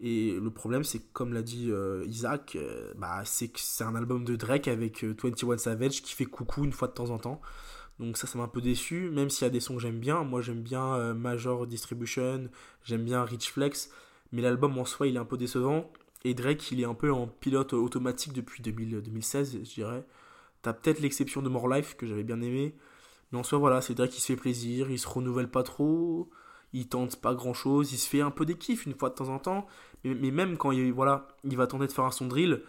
Et 0.00 0.38
le 0.38 0.50
problème, 0.50 0.84
c'est 0.84 0.98
que, 1.00 1.12
comme 1.12 1.32
l'a 1.32 1.42
dit 1.42 1.70
Isaac, 2.06 2.58
bah, 2.96 3.22
c'est 3.24 3.50
c'est 3.56 3.84
un 3.84 3.94
album 3.94 4.24
de 4.24 4.36
Drake 4.36 4.68
avec 4.68 5.04
21 5.04 5.56
Savage 5.58 6.02
qui 6.02 6.14
fait 6.14 6.24
coucou 6.24 6.64
une 6.64 6.72
fois 6.72 6.88
de 6.88 6.92
temps 6.92 7.10
en 7.10 7.18
temps. 7.18 7.40
Donc 7.98 8.16
ça, 8.16 8.26
ça 8.26 8.38
m'a 8.38 8.44
un 8.44 8.48
peu 8.48 8.60
déçu, 8.60 9.10
même 9.10 9.30
s'il 9.30 9.44
y 9.44 9.48
a 9.48 9.50
des 9.50 9.60
sons 9.60 9.76
que 9.76 9.82
j'aime 9.82 10.00
bien. 10.00 10.24
Moi, 10.24 10.40
j'aime 10.40 10.62
bien 10.62 11.14
Major 11.14 11.66
Distribution, 11.66 12.48
j'aime 12.84 13.04
bien 13.04 13.24
Rich 13.24 13.52
Flex, 13.52 13.90
mais 14.32 14.42
l'album 14.42 14.76
en 14.78 14.84
soi, 14.84 15.06
il 15.08 15.16
est 15.16 15.20
un 15.20 15.24
peu 15.24 15.36
décevant. 15.36 15.90
Et 16.24 16.32
Drake, 16.32 16.72
il 16.72 16.80
est 16.80 16.86
un 16.86 16.94
peu 16.94 17.12
en 17.12 17.26
pilote 17.26 17.74
automatique 17.74 18.32
depuis 18.32 18.62
2016, 18.62 19.58
je 19.62 19.74
dirais. 19.74 20.04
T'as 20.62 20.72
peut-être 20.72 21.00
l'exception 21.00 21.42
de 21.42 21.50
More 21.50 21.68
Life, 21.68 21.96
que 21.96 22.06
j'avais 22.06 22.24
bien 22.24 22.40
aimé. 22.40 22.74
Mais 23.30 23.38
en 23.38 23.42
soi, 23.42 23.58
voilà, 23.58 23.82
c'est 23.82 23.94
Drake 23.94 24.10
qui 24.10 24.20
se 24.20 24.28
fait 24.28 24.36
plaisir, 24.36 24.90
il 24.90 24.98
se 24.98 25.06
renouvelle 25.06 25.50
pas 25.50 25.62
trop, 25.62 26.30
il 26.72 26.88
tente 26.88 27.20
pas 27.20 27.34
grand 27.34 27.52
chose, 27.52 27.92
il 27.92 27.98
se 27.98 28.08
fait 28.08 28.22
un 28.22 28.30
peu 28.30 28.46
des 28.46 28.56
kiffs 28.56 28.86
une 28.86 28.94
fois 28.94 29.10
de 29.10 29.14
temps 29.14 29.28
en 29.28 29.38
temps. 29.38 29.66
Mais, 30.04 30.30
même 30.30 30.56
quand 30.56 30.70
il, 30.70 30.92
voilà, 30.92 31.28
il 31.44 31.56
va 31.56 31.66
tenter 31.66 31.86
de 31.86 31.92
faire 31.92 32.04
un 32.04 32.10
son 32.10 32.26
drill, 32.26 32.62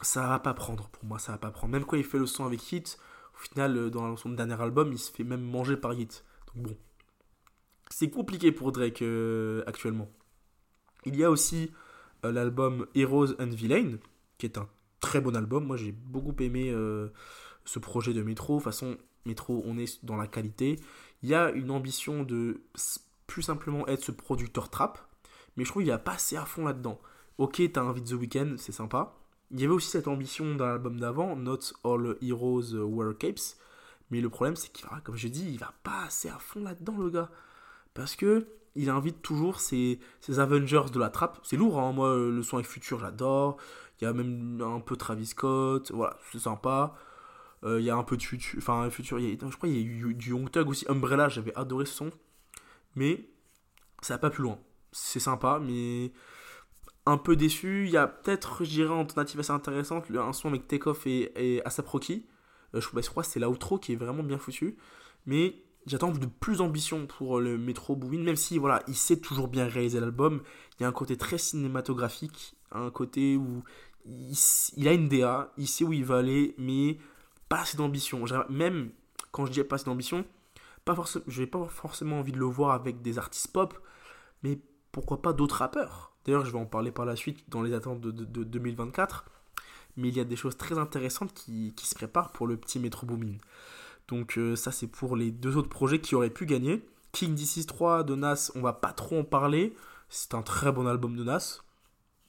ça 0.00 0.28
va 0.28 0.38
pas 0.38 0.54
prendre 0.54 0.88
pour 0.90 1.04
moi, 1.04 1.18
ça 1.18 1.32
va 1.32 1.38
pas 1.38 1.50
prendre. 1.50 1.72
Même 1.72 1.84
quand 1.84 1.96
il 1.96 2.04
fait 2.04 2.18
le 2.18 2.26
son 2.26 2.46
avec 2.46 2.72
Hit, 2.72 2.98
au 3.34 3.38
final, 3.38 3.76
euh, 3.76 3.90
dans 3.90 4.16
son 4.16 4.30
dernier 4.30 4.60
album, 4.60 4.92
il 4.92 4.98
se 4.98 5.10
fait 5.10 5.24
même 5.24 5.42
manger 5.42 5.76
par 5.76 5.92
Hit. 5.92 6.24
Donc 6.54 6.68
bon. 6.68 6.76
C'est 7.90 8.10
compliqué 8.10 8.52
pour 8.52 8.70
Drake 8.70 9.02
euh, 9.02 9.64
actuellement. 9.66 10.08
Il 11.04 11.16
y 11.16 11.24
a 11.24 11.30
aussi 11.30 11.72
l'album 12.22 12.86
Heroes 12.94 13.34
and 13.40 13.50
Villain, 13.50 13.98
qui 14.38 14.46
est 14.46 14.58
un 14.58 14.68
très 15.00 15.20
bon 15.20 15.36
album. 15.36 15.66
Moi, 15.66 15.76
j'ai 15.76 15.92
beaucoup 15.92 16.34
aimé 16.42 16.70
euh, 16.70 17.08
ce 17.64 17.78
projet 17.78 18.12
de 18.12 18.22
Metro. 18.22 18.54
De 18.54 18.58
toute 18.58 18.64
façon, 18.64 18.96
Metro, 19.26 19.62
on 19.66 19.78
est 19.78 20.04
dans 20.04 20.16
la 20.16 20.26
qualité. 20.26 20.78
Il 21.22 21.28
y 21.28 21.34
a 21.34 21.50
une 21.50 21.70
ambition 21.70 22.22
de 22.22 22.60
plus 23.26 23.42
simplement 23.42 23.86
être 23.86 24.02
ce 24.02 24.12
producteur 24.12 24.70
trap, 24.70 24.98
mais 25.56 25.64
je 25.64 25.70
trouve 25.70 25.82
qu'il 25.82 25.92
a 25.92 25.98
pas 25.98 26.12
assez 26.12 26.36
à 26.36 26.44
fond 26.44 26.64
là-dedans. 26.64 27.00
Ok, 27.36 27.60
t'as 27.72 27.82
un 27.82 27.94
The 27.94 28.12
Weeknd, 28.12 28.54
c'est 28.56 28.72
sympa. 28.72 29.14
Il 29.50 29.60
y 29.60 29.64
avait 29.64 29.72
aussi 29.72 29.90
cette 29.90 30.08
ambition 30.08 30.54
dans 30.54 30.66
l'album 30.66 30.98
d'avant, 30.98 31.36
Not 31.36 31.72
All 31.84 32.16
Heroes 32.20 32.74
Wear 32.74 33.16
Capes, 33.16 33.56
mais 34.10 34.20
le 34.20 34.28
problème 34.28 34.56
c'est 34.56 34.70
qu'il 34.72 34.86
va, 34.86 35.00
comme 35.00 35.16
je 35.16 35.28
dis, 35.28 35.48
il 35.50 35.58
va 35.58 35.72
pas 35.82 36.04
assez 36.06 36.28
à 36.28 36.38
fond 36.38 36.62
là-dedans 36.62 36.96
le 36.98 37.10
gars. 37.10 37.30
Parce 37.94 38.16
que 38.16 38.46
il 38.74 38.90
invite 38.90 39.22
toujours 39.22 39.60
ses, 39.60 40.00
Avengers 40.36 40.90
de 40.92 40.98
la 40.98 41.10
trappe. 41.10 41.38
C'est 41.42 41.56
lourd, 41.56 41.80
hein. 41.80 41.92
moi 41.92 42.14
le 42.16 42.42
son 42.42 42.56
avec 42.56 42.68
Future 42.68 43.00
j'adore. 43.00 43.56
Il 44.00 44.04
y 44.04 44.06
a 44.06 44.12
même 44.12 44.60
un 44.60 44.80
peu 44.80 44.96
Travis 44.96 45.26
Scott, 45.26 45.90
voilà, 45.92 46.16
c'est 46.30 46.38
sympa. 46.38 46.94
Euh, 47.64 47.80
il 47.80 47.86
y 47.86 47.90
a 47.90 47.96
un 47.96 48.04
peu 48.04 48.16
de 48.16 48.22
Future, 48.22 48.58
enfin 48.58 48.88
Future, 48.90 49.18
je 49.18 49.36
crois 49.36 49.68
qu'il 49.68 49.76
y 49.76 49.80
a 49.80 49.82
eu 49.82 50.14
du 50.14 50.30
Young 50.30 50.50
Thug 50.50 50.68
aussi, 50.68 50.86
Umbrella, 50.88 51.28
j'avais 51.28 51.54
adoré 51.56 51.86
ce 51.86 51.94
son. 51.94 52.10
Mais 52.94 53.28
ça 54.02 54.14
va 54.14 54.18
pas 54.18 54.30
plus 54.30 54.42
loin. 54.42 54.58
C'est 54.92 55.20
sympa, 55.20 55.60
mais 55.62 56.12
un 57.06 57.18
peu 57.18 57.36
déçu. 57.36 57.84
Il 57.86 57.90
y 57.90 57.96
a 57.96 58.06
peut-être, 58.06 58.64
je 58.64 58.70
dirais, 58.70 58.92
en 58.92 59.00
alternative 59.00 59.40
assez 59.40 59.52
intéressante, 59.52 60.10
un 60.10 60.32
son 60.32 60.48
avec 60.48 60.68
Takeoff 60.68 61.06
et, 61.06 61.32
et 61.36 61.64
Asap. 61.64 61.86
Euh, 62.74 62.80
je, 62.80 62.88
crois 62.88 63.22
que 63.22 63.28
c'est 63.28 63.40
l'outro 63.40 63.78
qui 63.78 63.92
est 63.92 63.96
vraiment 63.96 64.22
bien 64.22 64.38
foutu. 64.38 64.76
Mais 65.26 65.62
j'attends 65.86 66.10
de 66.10 66.26
plus 66.26 66.58
d'ambition 66.58 67.06
pour 67.06 67.40
le 67.40 67.58
Metro 67.58 67.96
Boomin, 67.96 68.22
même 68.22 68.36
si 68.36 68.58
voilà, 68.58 68.82
il 68.88 68.96
sait 68.96 69.18
toujours 69.18 69.48
bien 69.48 69.66
réaliser 69.66 70.00
l'album. 70.00 70.42
Il 70.78 70.82
y 70.82 70.86
a 70.86 70.88
un 70.88 70.92
côté 70.92 71.16
très 71.16 71.38
cinématographique, 71.38 72.54
un 72.72 72.90
côté 72.90 73.36
où 73.36 73.62
il, 74.06 74.88
a 74.88 74.92
une 74.92 75.08
DA, 75.08 75.52
il 75.56 75.68
sait 75.68 75.84
où 75.84 75.92
il 75.92 76.04
va 76.04 76.18
aller, 76.18 76.54
mais 76.58 76.98
pas 77.48 77.60
assez 77.60 77.76
d'ambition. 77.76 78.24
Même 78.48 78.90
quand 79.32 79.46
je 79.46 79.52
dis 79.52 79.62
pas 79.62 79.76
assez 79.76 79.84
d'ambition, 79.84 80.24
je 81.26 81.40
n'ai 81.40 81.46
pas 81.46 81.66
forcément 81.66 82.20
envie 82.20 82.32
de 82.32 82.38
le 82.38 82.46
voir 82.46 82.72
avec 82.72 83.02
des 83.02 83.18
artistes 83.18 83.52
pop, 83.52 83.78
mais 84.42 84.58
pourquoi 84.92 85.20
pas 85.20 85.32
d'autres 85.32 85.56
rappeurs? 85.56 86.12
D'ailleurs, 86.24 86.44
je 86.44 86.50
vais 86.50 86.58
en 86.58 86.66
parler 86.66 86.90
par 86.90 87.04
la 87.04 87.16
suite 87.16 87.48
dans 87.48 87.62
les 87.62 87.72
attentes 87.72 88.00
de, 88.00 88.44
2024. 88.44 89.24
Mais 89.96 90.08
il 90.08 90.16
y 90.16 90.20
a 90.20 90.24
des 90.24 90.36
choses 90.36 90.56
très 90.56 90.78
intéressantes 90.78 91.34
qui, 91.34 91.74
se 91.82 91.94
préparent 91.94 92.30
pour 92.30 92.46
le 92.46 92.56
petit 92.56 92.78
Metro 92.78 93.06
Boomin. 93.06 93.36
Donc 94.08 94.38
euh, 94.38 94.56
ça 94.56 94.72
c'est 94.72 94.86
pour 94.86 95.16
les 95.16 95.30
deux 95.30 95.56
autres 95.56 95.68
projets 95.68 96.00
qui 96.00 96.14
auraient 96.14 96.30
pu 96.30 96.46
gagner. 96.46 96.84
King 97.12 97.34
Disease 97.34 97.66
3 97.66 98.04
de 98.04 98.14
Nas, 98.14 98.50
on 98.54 98.60
va 98.60 98.72
pas 98.72 98.92
trop 98.92 99.20
en 99.20 99.24
parler. 99.24 99.74
C'est 100.08 100.34
un 100.34 100.42
très 100.42 100.72
bon 100.72 100.86
album 100.86 101.16
de 101.16 101.24
Nas. 101.24 101.60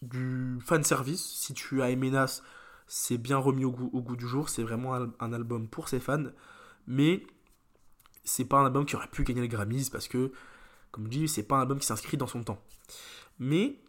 Du 0.01 0.57
fan 0.61 0.83
service, 0.83 1.23
si 1.23 1.53
tu 1.53 1.81
as 1.81 1.89
aimé 1.89 2.09
Nas, 2.11 2.41
c'est 2.87 3.17
bien 3.17 3.37
remis 3.37 3.65
au 3.65 3.71
goût, 3.71 4.15
du 4.15 4.27
jour. 4.27 4.49
C'est 4.49 4.63
vraiment 4.63 4.95
un, 4.95 5.33
album 5.33 5.67
pour 5.67 5.89
ses 5.89 5.99
fans. 5.99 6.25
Mais 6.87 7.25
c'est 8.23 8.45
pas 8.45 8.59
un 8.59 8.65
album 8.65 8.85
qui 8.85 8.95
aurait 8.95 9.07
pu 9.07 9.23
gagner 9.23 9.41
les 9.41 9.47
Grammys 9.47 9.89
parce 9.91 10.07
que, 10.07 10.31
comme 10.91 11.05
je 11.05 11.09
dis, 11.09 11.27
c'est 11.27 11.43
pas 11.43 11.57
un 11.57 11.61
album 11.61 11.79
qui 11.79 11.85
s'inscrit 11.85 12.17
dans 12.17 12.27
son 12.27 12.43
temps. 12.43 12.61
Mais 13.37 13.79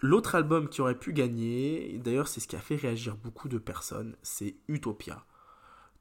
l'autre 0.00 0.34
album 0.34 0.68
qui 0.68 0.80
aurait 0.80 0.98
pu 0.98 1.12
gagner, 1.12 1.98
d'ailleurs 1.98 2.28
c'est 2.28 2.40
ce 2.40 2.48
qui 2.48 2.56
a 2.56 2.60
fait 2.60 2.76
réagir 2.76 3.16
beaucoup 3.16 3.48
de 3.48 3.58
personnes, 3.58 4.16
c'est 4.22 4.56
Utopia. 4.68 5.24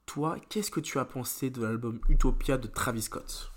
Toi, 0.08 0.38
qu'est-ce 0.48 0.72
que 0.72 0.80
tu 0.80 1.00
as 1.00 1.06
pensé 1.06 1.50
de 1.50 1.62
l'album 1.62 2.00
Utopia 2.08 2.58
de 2.58 2.68
Travis 2.68 3.04
Scott? 3.04 3.52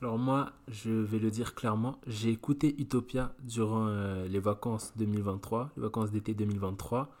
Alors 0.00 0.18
moi, 0.18 0.50
je 0.66 0.90
vais 0.90 1.18
le 1.18 1.30
dire 1.30 1.54
clairement, 1.54 2.00
j'ai 2.06 2.30
écouté 2.30 2.74
Utopia 2.80 3.34
durant 3.42 3.86
euh, 3.88 4.26
les 4.26 4.40
vacances 4.40 4.92
2023, 4.96 5.72
les 5.76 5.82
vacances 5.82 6.10
d'été 6.10 6.32
2023. 6.32 7.14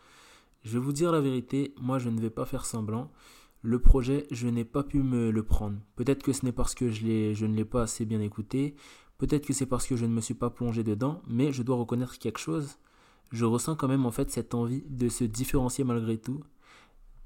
Je 0.64 0.72
vais 0.72 0.84
vous 0.84 0.94
dire 0.94 1.12
la 1.12 1.20
vérité, 1.20 1.74
moi 1.78 1.98
je 1.98 2.08
ne 2.08 2.18
vais 2.18 2.30
pas 2.30 2.46
faire 2.46 2.64
semblant. 2.64 3.12
Le 3.60 3.78
projet, 3.78 4.26
je 4.30 4.48
n'ai 4.48 4.64
pas 4.64 4.82
pu 4.82 5.02
me 5.02 5.30
le 5.30 5.42
prendre. 5.42 5.76
Peut-être 5.94 6.22
que 6.22 6.32
ce 6.32 6.46
n'est 6.46 6.52
parce 6.52 6.74
que 6.74 6.90
je, 6.90 7.34
je 7.34 7.46
ne 7.46 7.54
l'ai 7.54 7.66
pas 7.66 7.82
assez 7.82 8.06
bien 8.06 8.22
écouté. 8.22 8.76
Peut-être 9.18 9.46
que 9.46 9.52
c'est 9.52 9.66
parce 9.66 9.86
que 9.86 9.96
je 9.96 10.06
ne 10.06 10.12
me 10.12 10.22
suis 10.22 10.34
pas 10.34 10.48
plongé 10.48 10.82
dedans. 10.82 11.20
Mais 11.28 11.52
je 11.52 11.62
dois 11.62 11.76
reconnaître 11.76 12.18
quelque 12.18 12.40
chose. 12.40 12.78
Je 13.30 13.44
ressens 13.44 13.76
quand 13.76 13.88
même 13.88 14.06
en 14.06 14.10
fait 14.10 14.30
cette 14.30 14.54
envie 14.54 14.84
de 14.88 15.10
se 15.10 15.24
différencier 15.24 15.84
malgré 15.84 16.16
tout 16.16 16.42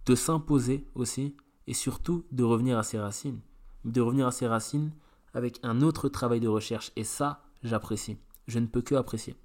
de 0.07 0.15
s'imposer 0.15 0.87
aussi, 0.95 1.37
et 1.67 1.75
surtout 1.75 2.25
de 2.31 2.45
revenir 2.45 2.79
à 2.79 2.83
ses 2.83 2.99
racines. 2.99 3.41
De 3.85 4.01
revenir 4.01 4.27
à 4.27 4.33
ses 4.33 4.47
racines 4.47 4.93
avec 5.33 5.59
un 5.63 5.81
autre 5.81 6.09
travail 6.09 6.41
de 6.41 6.49
recherche. 6.49 6.93
Et 6.97 7.05
ça, 7.05 7.43
j'apprécie. 7.63 8.19
Je 8.47 8.59
ne 8.59 8.67
peux 8.67 8.83
que 8.83 8.95
apprécier. 8.95 9.37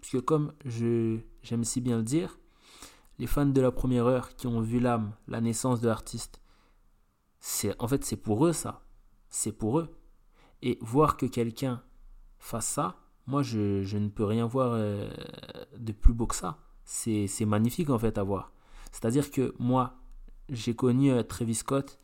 Puisque 0.00 0.24
comme 0.24 0.52
je, 0.64 1.18
j'aime 1.42 1.64
si 1.64 1.80
bien 1.80 1.98
le 1.98 2.02
dire, 2.02 2.38
les 3.18 3.26
fans 3.26 3.46
de 3.46 3.60
la 3.60 3.72
première 3.72 4.06
heure 4.06 4.36
qui 4.36 4.46
ont 4.46 4.60
vu 4.60 4.78
l'âme, 4.78 5.12
la 5.26 5.40
naissance 5.40 5.80
de 5.80 5.88
l'artiste, 5.88 6.40
c'est, 7.40 7.80
en 7.80 7.88
fait, 7.88 8.04
c'est 8.04 8.16
pour 8.16 8.46
eux 8.46 8.52
ça. 8.52 8.82
C'est 9.30 9.52
pour 9.52 9.78
eux. 9.78 9.94
Et 10.62 10.78
voir 10.80 11.16
que 11.16 11.26
quelqu'un 11.26 11.82
fasse 12.38 12.66
ça, 12.66 13.00
moi, 13.26 13.42
je, 13.42 13.82
je 13.82 13.98
ne 13.98 14.08
peux 14.08 14.24
rien 14.24 14.46
voir 14.46 14.72
euh, 14.72 15.10
de 15.76 15.92
plus 15.92 16.14
beau 16.14 16.26
que 16.26 16.34
ça. 16.34 16.58
C'est, 16.84 17.26
c'est 17.26 17.44
magnifique, 17.44 17.90
en 17.90 17.98
fait, 17.98 18.18
à 18.18 18.22
voir. 18.22 18.52
C'est-à-dire 18.90 19.30
que 19.30 19.54
moi, 19.58 19.96
j'ai 20.48 20.74
connu 20.74 21.10
euh, 21.10 21.22
Travis 21.22 21.56
Scott 21.56 21.98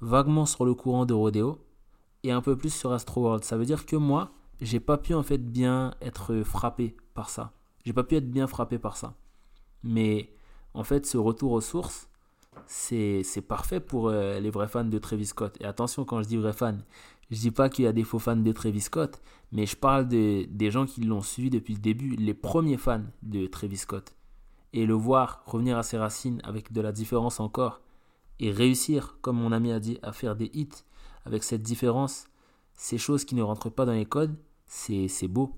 vaguement 0.00 0.46
sur 0.46 0.64
le 0.64 0.74
courant 0.74 1.06
de 1.06 1.14
Rodeo 1.14 1.64
et 2.22 2.30
un 2.30 2.40
peu 2.40 2.56
plus 2.56 2.72
sur 2.72 2.92
Astro 2.92 3.22
World. 3.22 3.44
Ça 3.44 3.56
veut 3.56 3.64
dire 3.64 3.86
que 3.86 3.96
moi, 3.96 4.32
j'ai 4.60 4.80
pas 4.80 4.98
pu 4.98 5.14
en 5.14 5.22
fait 5.22 5.38
bien 5.38 5.94
être 6.00 6.42
frappé 6.42 6.96
par 7.14 7.30
ça. 7.30 7.52
J'ai 7.84 7.92
pas 7.92 8.04
pu 8.04 8.16
être 8.16 8.30
bien 8.30 8.46
frappé 8.46 8.78
par 8.78 8.96
ça. 8.96 9.14
Mais 9.82 10.32
en 10.74 10.84
fait, 10.84 11.06
ce 11.06 11.16
retour 11.16 11.52
aux 11.52 11.60
sources, 11.60 12.08
c'est 12.66 13.46
parfait 13.46 13.80
pour 13.80 14.08
euh, 14.08 14.40
les 14.40 14.50
vrais 14.50 14.68
fans 14.68 14.84
de 14.84 14.98
Travis 14.98 15.26
Scott. 15.26 15.56
Et 15.60 15.64
attention, 15.64 16.04
quand 16.04 16.22
je 16.22 16.28
dis 16.28 16.36
vrais 16.36 16.52
fans, 16.52 16.78
je 17.30 17.36
dis 17.36 17.50
pas 17.50 17.68
qu'il 17.68 17.84
y 17.84 17.88
a 17.88 17.92
des 17.92 18.04
faux 18.04 18.18
fans 18.18 18.36
de 18.36 18.52
Travis 18.52 18.80
Scott, 18.80 19.22
mais 19.52 19.66
je 19.66 19.76
parle 19.76 20.08
de, 20.08 20.44
des 20.50 20.70
gens 20.70 20.86
qui 20.86 21.02
l'ont 21.02 21.22
suivi 21.22 21.50
depuis 21.50 21.74
le 21.74 21.80
début, 21.80 22.16
les 22.16 22.34
premiers 22.34 22.76
fans 22.76 23.04
de 23.22 23.46
Travis 23.46 23.78
Scott. 23.78 24.14
Et 24.72 24.86
le 24.86 24.94
voir 24.94 25.42
revenir 25.46 25.78
à 25.78 25.82
ses 25.82 25.98
racines 25.98 26.40
avec 26.44 26.72
de 26.72 26.80
la 26.80 26.92
différence 26.92 27.40
encore, 27.40 27.80
et 28.40 28.50
réussir, 28.50 29.18
comme 29.20 29.36
mon 29.36 29.52
ami 29.52 29.72
a 29.72 29.80
dit, 29.80 29.98
à 30.02 30.12
faire 30.12 30.36
des 30.36 30.50
hits 30.54 30.68
avec 31.24 31.44
cette 31.44 31.62
différence, 31.62 32.26
ces 32.74 32.98
choses 32.98 33.24
qui 33.24 33.34
ne 33.34 33.42
rentrent 33.42 33.70
pas 33.70 33.84
dans 33.84 33.92
les 33.92 34.06
codes, 34.06 34.36
c'est 34.66 35.28
beau. 35.28 35.56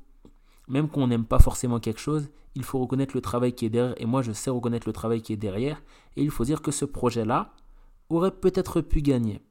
Même 0.68 0.88
qu'on 0.88 1.08
n'aime 1.08 1.24
pas 1.24 1.38
forcément 1.38 1.80
quelque 1.80 2.00
chose, 2.00 2.30
il 2.54 2.64
faut 2.64 2.78
reconnaître 2.78 3.14
le 3.14 3.20
travail 3.20 3.52
qui 3.54 3.66
est 3.66 3.70
derrière. 3.70 3.94
Et 4.00 4.06
moi, 4.06 4.22
je 4.22 4.32
sais 4.32 4.50
reconnaître 4.50 4.88
le 4.88 4.92
travail 4.92 5.22
qui 5.22 5.32
est 5.32 5.36
derrière. 5.36 5.82
Et 6.16 6.22
il 6.22 6.30
faut 6.30 6.44
dire 6.44 6.62
que 6.62 6.70
ce 6.70 6.84
projet-là 6.84 7.52
aurait 8.08 8.30
peut-être 8.30 8.80
pu 8.80 9.02
gagner. 9.02 9.42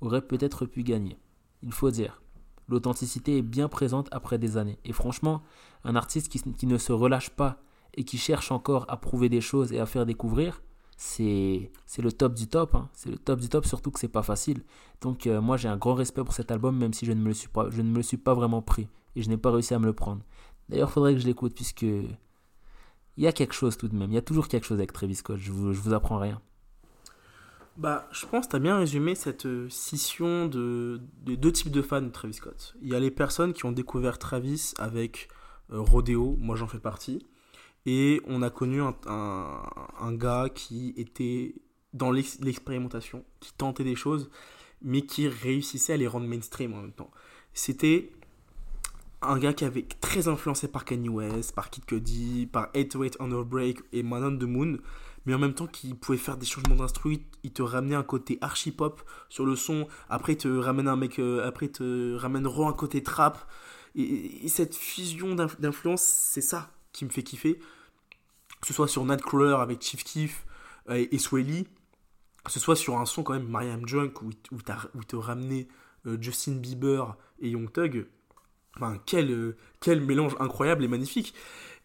Aurait 0.00 0.22
peut-être 0.22 0.66
pu 0.66 0.82
gagner. 0.82 1.18
Il 1.62 1.72
faut 1.72 1.90
dire. 1.90 2.22
L'authenticité 2.68 3.38
est 3.38 3.42
bien 3.42 3.68
présente 3.68 4.08
après 4.12 4.38
des 4.38 4.56
années. 4.56 4.78
Et 4.84 4.92
franchement, 4.92 5.42
un 5.84 5.96
artiste 5.96 6.28
qui, 6.28 6.40
qui 6.40 6.66
ne 6.66 6.78
se 6.78 6.92
relâche 6.92 7.30
pas 7.30 7.60
et 7.94 8.04
qui 8.04 8.18
cherche 8.18 8.52
encore 8.52 8.84
à 8.88 8.96
prouver 8.96 9.28
des 9.28 9.40
choses 9.40 9.72
et 9.72 9.80
à 9.80 9.86
faire 9.86 10.06
découvrir, 10.06 10.62
c'est 10.98 11.70
le 12.02 12.12
top 12.12 12.34
du 12.34 12.48
top. 12.48 12.74
Hein. 12.74 12.90
C'est 12.92 13.08
le 13.08 13.16
top 13.16 13.40
du 13.40 13.48
top, 13.48 13.64
surtout 13.64 13.90
que 13.90 14.00
c'est 14.00 14.08
pas 14.08 14.22
facile. 14.22 14.62
Donc 15.00 15.26
euh, 15.26 15.40
moi 15.40 15.56
j'ai 15.56 15.68
un 15.68 15.76
grand 15.76 15.94
respect 15.94 16.24
pour 16.24 16.34
cet 16.34 16.50
album, 16.50 16.76
même 16.76 16.92
si 16.92 17.06
je 17.06 17.12
ne 17.12 17.20
me 17.20 17.28
le 17.28 17.34
suis 17.34 17.48
pas, 17.48 17.70
je 17.70 17.80
ne 17.80 17.88
me 17.88 17.96
le 17.96 18.02
suis 18.02 18.16
pas 18.16 18.34
vraiment 18.34 18.60
pris 18.60 18.88
et 19.14 19.22
je 19.22 19.28
n'ai 19.28 19.36
pas 19.36 19.52
réussi 19.52 19.74
à 19.74 19.78
me 19.78 19.86
le 19.86 19.92
prendre. 19.92 20.22
D'ailleurs, 20.68 20.88
il 20.90 20.92
faudrait 20.92 21.14
que 21.14 21.20
je 21.20 21.26
l'écoute 21.26 21.54
puisque 21.54 21.82
il 21.82 22.08
y 23.16 23.26
a 23.26 23.32
quelque 23.32 23.54
chose 23.54 23.76
tout 23.76 23.88
de 23.88 23.96
même. 23.96 24.10
Il 24.10 24.14
y 24.14 24.18
a 24.18 24.22
toujours 24.22 24.48
quelque 24.48 24.64
chose 24.64 24.78
avec 24.78 24.92
Travis 24.92 25.14
Scott. 25.14 25.38
Je 25.38 25.52
vous, 25.52 25.72
je 25.72 25.80
vous 25.80 25.94
apprends 25.94 26.18
rien. 26.18 26.40
Bah, 27.76 28.08
je 28.10 28.26
pense 28.26 28.46
que 28.46 28.50
tu 28.50 28.56
as 28.56 28.58
bien 28.58 28.76
résumé 28.76 29.14
cette 29.14 29.46
euh, 29.46 29.68
scission 29.70 30.46
de, 30.46 31.00
de, 31.24 31.36
deux 31.36 31.52
types 31.52 31.70
de 31.70 31.80
fans 31.80 32.02
de 32.02 32.08
Travis 32.08 32.34
Scott. 32.34 32.74
Il 32.82 32.88
y 32.88 32.94
a 32.96 33.00
les 33.00 33.12
personnes 33.12 33.52
qui 33.52 33.64
ont 33.66 33.72
découvert 33.72 34.18
Travis 34.18 34.72
avec 34.78 35.28
euh, 35.72 35.80
Rodeo, 35.80 36.36
moi 36.40 36.56
j'en 36.56 36.66
fais 36.66 36.80
partie. 36.80 37.24
Et 37.90 38.20
on 38.26 38.42
a 38.42 38.50
connu 38.50 38.82
un, 38.82 40.12
gars 40.12 40.50
qui 40.54 40.92
était 40.98 41.54
dans 41.94 42.10
l'expérimentation, 42.10 43.24
qui 43.40 43.54
tentait 43.54 43.82
des 43.82 43.94
choses, 43.94 44.28
mais 44.82 45.06
qui 45.06 45.26
réussissait 45.26 45.94
à 45.94 45.96
les 45.96 46.06
rendre 46.06 46.26
mainstream 46.26 46.74
en 46.74 46.82
même 46.82 46.92
temps. 46.92 47.10
C'était 47.54 48.12
un 49.22 49.38
gars 49.38 49.54
qui 49.54 49.64
avait 49.64 49.86
très 50.02 50.28
influencé 50.28 50.68
par 50.68 50.84
Kanye 50.84 51.08
West, 51.08 51.54
par 51.54 51.70
Kid 51.70 51.86
Cudi, 51.86 52.46
par 52.52 52.68
808 52.74 53.16
On 53.20 53.28
Break 53.40 53.78
et 53.94 54.02
Man 54.02 54.22
on 54.22 54.36
the 54.36 54.42
Moon, 54.42 54.76
mais 55.24 55.32
en 55.32 55.38
même 55.38 55.54
temps 55.54 55.66
qui 55.66 55.94
pouvait 55.94 56.18
faire 56.18 56.36
des 56.36 56.44
changements 56.44 56.76
d'instru, 56.76 57.16
il 57.42 57.52
te 57.54 57.62
ramenait 57.62 57.94
un 57.94 58.02
côté 58.02 58.36
archi 58.42 58.70
pop 58.70 59.00
sur 59.30 59.46
le 59.46 59.56
son, 59.56 59.88
après 60.10 60.34
il 60.34 60.38
te 60.38 60.48
ramène 60.48 60.88
un 60.88 60.96
mec, 60.96 61.18
euh, 61.18 61.48
après 61.48 61.66
il 61.66 61.72
te 61.72 62.16
ramène 62.16 62.46
un 62.46 62.72
côté 62.74 63.02
trap, 63.02 63.50
et 63.94 64.46
cette 64.48 64.76
fusion 64.76 65.34
d'influence, 65.34 66.02
c'est 66.02 66.42
ça 66.42 66.70
qui 66.92 67.06
me 67.06 67.10
fait 67.10 67.22
kiffer 67.22 67.58
que 68.60 68.66
ce 68.66 68.72
soit 68.72 68.88
sur 68.88 69.04
Nightcrawler 69.04 69.56
avec 69.60 69.82
Chief 69.82 70.02
Keef 70.04 70.46
euh, 70.88 71.06
et, 71.10 71.18
Swelly, 71.18 71.66
que 72.44 72.50
ce 72.50 72.60
soit 72.60 72.76
sur 72.76 72.98
un 72.98 73.06
son 73.06 73.22
quand 73.22 73.34
même 73.34 73.48
Mariam 73.48 73.86
Junk 73.86 74.22
où, 74.22 74.30
où, 74.52 74.58
où 74.94 75.04
te 75.04 75.16
euh, 75.16 76.16
Justin 76.20 76.56
Bieber 76.56 77.16
et 77.40 77.50
Young 77.50 77.70
Thug, 77.70 78.06
Enfin, 78.76 78.96
quel, 79.06 79.32
euh, 79.32 79.56
quel 79.80 80.00
mélange 80.00 80.36
incroyable 80.38 80.84
et 80.84 80.88
magnifique. 80.88 81.34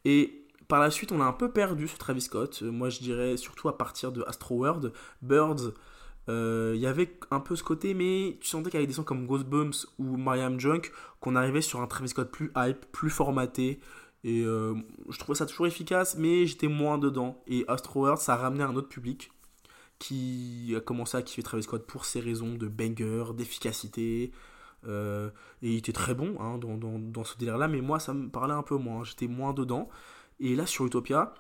Et 0.05 0.45
par 0.67 0.79
la 0.79 0.91
suite, 0.91 1.11
on 1.11 1.21
a 1.21 1.25
un 1.25 1.33
peu 1.33 1.51
perdu 1.51 1.87
ce 1.87 1.97
Travis 1.97 2.21
Scott. 2.21 2.61
Moi, 2.61 2.89
je 2.89 2.99
dirais 2.99 3.35
surtout 3.35 3.67
à 3.67 3.77
partir 3.79 4.11
de 4.11 4.23
Astro 4.27 4.55
World, 4.57 4.93
Birds. 5.23 5.73
Il 6.27 6.77
y 6.77 6.85
avait 6.85 7.17
un 7.31 7.39
peu 7.39 7.55
ce 7.55 7.63
côté, 7.63 7.95
mais 7.95 8.37
tu 8.39 8.47
sentais 8.47 8.69
qu'avec 8.69 8.87
des 8.87 8.93
sons 8.93 9.03
comme 9.03 9.25
Ghostbumps 9.25 9.87
ou 9.97 10.17
Mariam 10.17 10.59
Junk, 10.59 10.91
qu'on 11.19 11.35
arrivait 11.35 11.61
sur 11.61 11.81
un 11.81 11.87
Travis 11.87 12.09
Scott 12.09 12.31
plus 12.31 12.51
hype, 12.55 12.85
plus 12.91 13.09
formaté. 13.09 13.79
Et 14.23 14.43
je 14.43 15.19
trouvais 15.19 15.37
ça 15.37 15.45
toujours 15.45 15.67
efficace, 15.67 16.15
mais 16.17 16.45
j'étais 16.45 16.69
moins 16.69 16.97
dedans. 16.97 17.43
Et 17.47 17.65
Astro 17.67 18.01
World, 18.01 18.19
ça 18.19 18.35
a 18.35 18.37
ramené 18.37 18.63
un 18.63 18.75
autre 18.75 18.87
public 18.87 19.31
qui 19.99 20.73
a 20.75 20.81
commencé 20.81 21.15
à 21.17 21.21
kiffer 21.21 21.43
Travis 21.43 21.63
Scott 21.63 21.85
pour 21.87 22.05
ses 22.05 22.19
raisons 22.19 22.55
de 22.55 22.67
banger, 22.67 23.33
d'efficacité. 23.35 24.31
Euh, 24.85 25.29
et 25.61 25.71
il 25.71 25.77
était 25.77 25.93
très 25.93 26.13
bon 26.13 26.35
hein, 26.41 26.57
dans, 26.57 26.75
dans, 26.75 26.99
dans, 26.99 27.23
ce 27.23 27.37
délire-là, 27.37 27.69
mais 27.69 27.79
moi, 27.79 27.99
ça 27.99 28.13
me 28.13 28.29
parlait 28.29 28.53
un 28.53 28.63
peu 28.63 28.75
moins. 28.75 29.03
J'étais 29.05 29.27
moins 29.27 29.53
dedans. 29.53 29.89
Et 30.41 30.55
là, 30.55 30.65
sur 30.65 30.85
Utopia, 30.85 31.33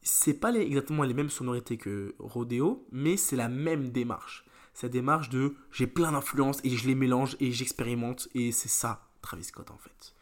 c'est 0.00 0.40
pas 0.40 0.52
exactement 0.54 1.02
les 1.02 1.12
mêmes 1.12 1.28
sonorités 1.28 1.76
que 1.76 2.14
Rodeo, 2.18 2.86
mais 2.92 3.16
c'est 3.18 3.36
la 3.36 3.48
même 3.48 3.90
démarche. 3.90 4.46
Cette 4.72 4.92
démarche 4.92 5.28
de 5.28 5.54
j'ai 5.70 5.86
plein 5.86 6.12
d'influences 6.12 6.60
et 6.64 6.70
je 6.70 6.86
les 6.86 6.94
mélange 6.94 7.36
et 7.40 7.52
j'expérimente, 7.52 8.28
et 8.34 8.52
c'est 8.52 8.68
ça, 8.68 9.08
Travis 9.20 9.44
Scott, 9.44 9.70
en 9.70 9.76
fait. 9.76 10.14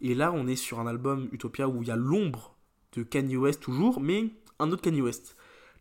Et 0.00 0.14
là, 0.14 0.32
on 0.32 0.46
est 0.46 0.56
sur 0.56 0.80
un 0.80 0.86
album 0.86 1.28
Utopia 1.32 1.68
où 1.68 1.82
il 1.82 1.88
y 1.88 1.90
a 1.90 1.96
l'ombre 1.96 2.56
de 2.92 3.02
Kanye 3.02 3.36
West 3.36 3.60
toujours, 3.60 4.00
mais 4.00 4.30
un 4.58 4.70
autre 4.70 4.82
Kanye 4.82 5.02
West 5.02 5.36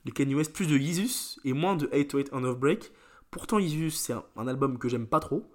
de 0.06 0.12
Kanye 0.12 0.36
West, 0.36 0.54
plus 0.54 0.68
de 0.68 0.78
Yeezus 0.78 1.40
et 1.44 1.54
moins 1.54 1.76
de 1.76 1.90
808 1.92 2.30
On 2.32 2.44
Off 2.44 2.58
Break. 2.58 2.92
Pourtant, 3.32 3.60
Yeezus, 3.60 3.92
c'est 3.92 4.14
un, 4.14 4.48
album 4.48 4.78
que 4.78 4.88
j'aime 4.88 5.08
pas 5.08 5.20
trop, 5.20 5.52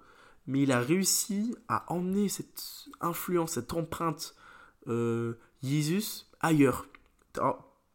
mais 0.47 0.63
il 0.63 0.73
a 0.73 0.81
réussi 0.81 1.57
à 1.69 1.91
emmener 1.93 2.29
cette 2.29 2.89
influence, 3.01 3.53
cette 3.53 3.73
empreinte 3.73 4.35
euh, 4.89 5.35
Yeezus 5.63 6.27
ailleurs. 6.41 6.87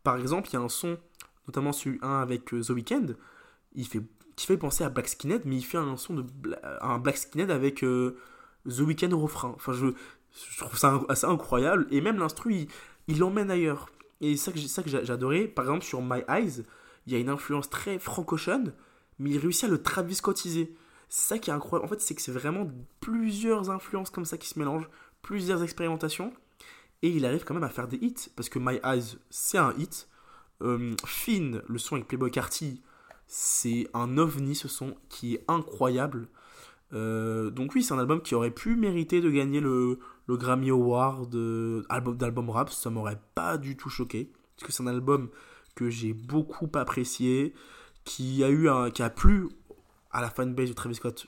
par 0.03 0.17
exemple, 0.17 0.49
il 0.49 0.53
y 0.53 0.55
a 0.55 0.61
un 0.61 0.69
son, 0.69 0.97
notamment 1.47 1.73
celui 1.73 1.99
1 2.01 2.21
avec 2.21 2.53
euh, 2.53 2.63
The 2.63 2.69
Weeknd, 2.69 3.05
il 3.73 3.85
fait, 3.85 4.01
qui 4.37 4.47
fait 4.47 4.57
penser 4.57 4.83
à 4.83 4.89
Black 4.89 5.09
Skinhead, 5.09 5.41
mais 5.45 5.57
il 5.57 5.63
fait 5.63 5.77
un 5.77 5.97
son 5.97 6.15
de 6.15 6.25
un 6.81 6.99
Black 6.99 7.17
Skinhead 7.17 7.51
avec 7.51 7.83
euh, 7.83 8.17
The 8.65 8.79
Weeknd 8.79 9.11
au 9.11 9.19
refrain. 9.19 9.53
Enfin, 9.55 9.73
je, 9.73 9.87
je 10.49 10.57
trouve 10.59 10.77
ça 10.77 11.01
assez 11.09 11.25
incroyable, 11.25 11.87
et 11.91 12.01
même 12.01 12.17
l'instru, 12.17 12.67
il 13.07 13.19
l'emmène 13.19 13.51
ailleurs. 13.51 13.89
Et 14.21 14.35
que 14.35 14.59
ça 14.59 14.83
que 14.83 14.89
j'adorais, 14.89 15.47
par 15.47 15.65
exemple 15.65 15.85
sur 15.85 16.01
My 16.01 16.21
Eyes, 16.27 16.63
il 17.05 17.13
y 17.13 17.15
a 17.15 17.19
une 17.19 17.29
influence 17.29 17.69
très 17.69 17.99
francochonne, 17.99 18.73
mais 19.19 19.31
il 19.31 19.37
réussit 19.37 19.65
à 19.65 19.67
le 19.67 19.81
Travis 19.81 20.15
Scottiser. 20.15 20.75
C'est 21.09 21.27
ça 21.27 21.39
qui 21.39 21.49
est 21.49 21.53
incroyable. 21.53 21.85
En 21.85 21.89
fait, 21.89 22.01
c'est 22.01 22.15
que 22.15 22.21
c'est 22.21 22.31
vraiment 22.31 22.69
plusieurs 22.99 23.69
influences 23.69 24.09
comme 24.09 24.25
ça 24.25 24.37
qui 24.37 24.47
se 24.47 24.57
mélangent, 24.57 24.89
plusieurs 25.21 25.63
expérimentations, 25.63 26.33
et 27.01 27.09
il 27.09 27.25
arrive 27.25 27.43
quand 27.43 27.53
même 27.53 27.63
à 27.63 27.69
faire 27.69 27.87
des 27.87 27.97
hits, 27.97 28.29
parce 28.35 28.49
que 28.49 28.59
My 28.59 28.79
Eyes, 28.83 29.17
c'est 29.29 29.57
un 29.57 29.73
hit. 29.77 30.07
Euh, 30.61 30.95
Finn, 31.05 31.61
le 31.67 31.77
son 31.77 31.95
avec 31.95 32.07
Playboy 32.07 32.31
Carty, 32.31 32.81
c'est 33.27 33.89
un 33.93 34.17
ovni 34.17 34.55
ce 34.55 34.67
son 34.67 34.95
qui 35.09 35.35
est 35.35 35.43
incroyable. 35.49 36.29
Euh, 36.93 37.49
donc 37.49 37.75
oui, 37.75 37.83
c'est 37.83 37.93
un 37.93 37.99
album 37.99 38.21
qui 38.21 38.35
aurait 38.35 38.51
pu 38.51 38.75
mériter 38.75 39.19
de 39.19 39.29
gagner 39.29 39.59
le, 39.59 39.99
le 40.27 40.37
Grammy 40.37 40.69
Award 40.69 41.29
d'album 42.17 42.49
rap, 42.49 42.69
ça 42.69 42.89
m'aurait 42.89 43.21
pas 43.35 43.57
du 43.57 43.77
tout 43.77 43.89
choqué. 43.89 44.31
Parce 44.55 44.67
que 44.67 44.73
c'est 44.73 44.83
un 44.83 44.87
album 44.87 45.29
que 45.75 45.89
j'ai 45.89 46.13
beaucoup 46.13 46.69
apprécié, 46.73 47.53
qui 48.05 48.43
a, 48.43 48.49
eu 48.49 48.69
un, 48.69 48.91
qui 48.91 49.03
a 49.03 49.09
plu 49.09 49.49
à 50.11 50.21
la 50.21 50.29
fanbase 50.29 50.69
de 50.69 50.73
Travis 50.73 50.95
Scott 50.95 51.27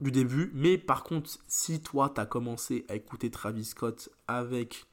du 0.00 0.10
début. 0.10 0.50
Mais 0.54 0.78
par 0.78 1.04
contre, 1.04 1.30
si 1.46 1.80
toi, 1.80 2.10
tu 2.12 2.20
as 2.20 2.26
commencé 2.26 2.84
à 2.88 2.96
écouter 2.96 3.30
Travis 3.30 3.66
Scott 3.66 4.08
avec 4.26 4.86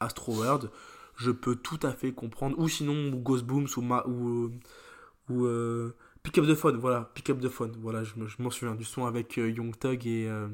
Astro 0.00 0.34
World, 0.34 0.70
je 1.16 1.30
peux 1.30 1.54
tout 1.54 1.78
à 1.82 1.92
fait 1.92 2.12
comprendre. 2.12 2.58
Ou 2.58 2.68
sinon, 2.68 3.10
Ghost 3.10 3.44
Booms 3.44 3.68
ou, 3.76 3.82
ou, 3.82 4.50
ou 5.28 5.46
euh, 5.46 5.94
Pick 6.22 6.38
Up 6.38 6.46
the 6.46 6.54
Phone. 6.54 6.76
Voilà, 6.76 7.10
Pick 7.14 7.30
Up 7.30 7.40
the 7.40 7.48
Phone. 7.48 7.76
Voilà, 7.80 8.02
je, 8.04 8.14
m'en 8.38 8.50
souviens 8.50 8.74
du 8.74 8.84
son 8.84 9.06
avec 9.06 9.38
euh, 9.38 9.50
Young 9.50 9.78
Thug 9.78 10.06
et... 10.06 10.28
Euh, 10.28 10.48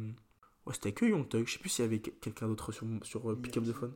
Ouais, 0.66 0.72
c'était 0.74 0.92
que 0.92 1.04
Young 1.04 1.28
Thug. 1.28 1.46
Je 1.46 1.52
sais 1.52 1.58
plus 1.58 1.68
s'il 1.68 1.84
y 1.84 1.88
avait 1.88 1.98
quelqu'un 1.98 2.48
d'autre 2.48 2.72
sur, 2.72 2.86
sur 3.02 3.30
euh, 3.30 3.36
Pick 3.36 3.56
Up 3.56 3.64
the 3.64 3.72
Phone. 3.72 3.94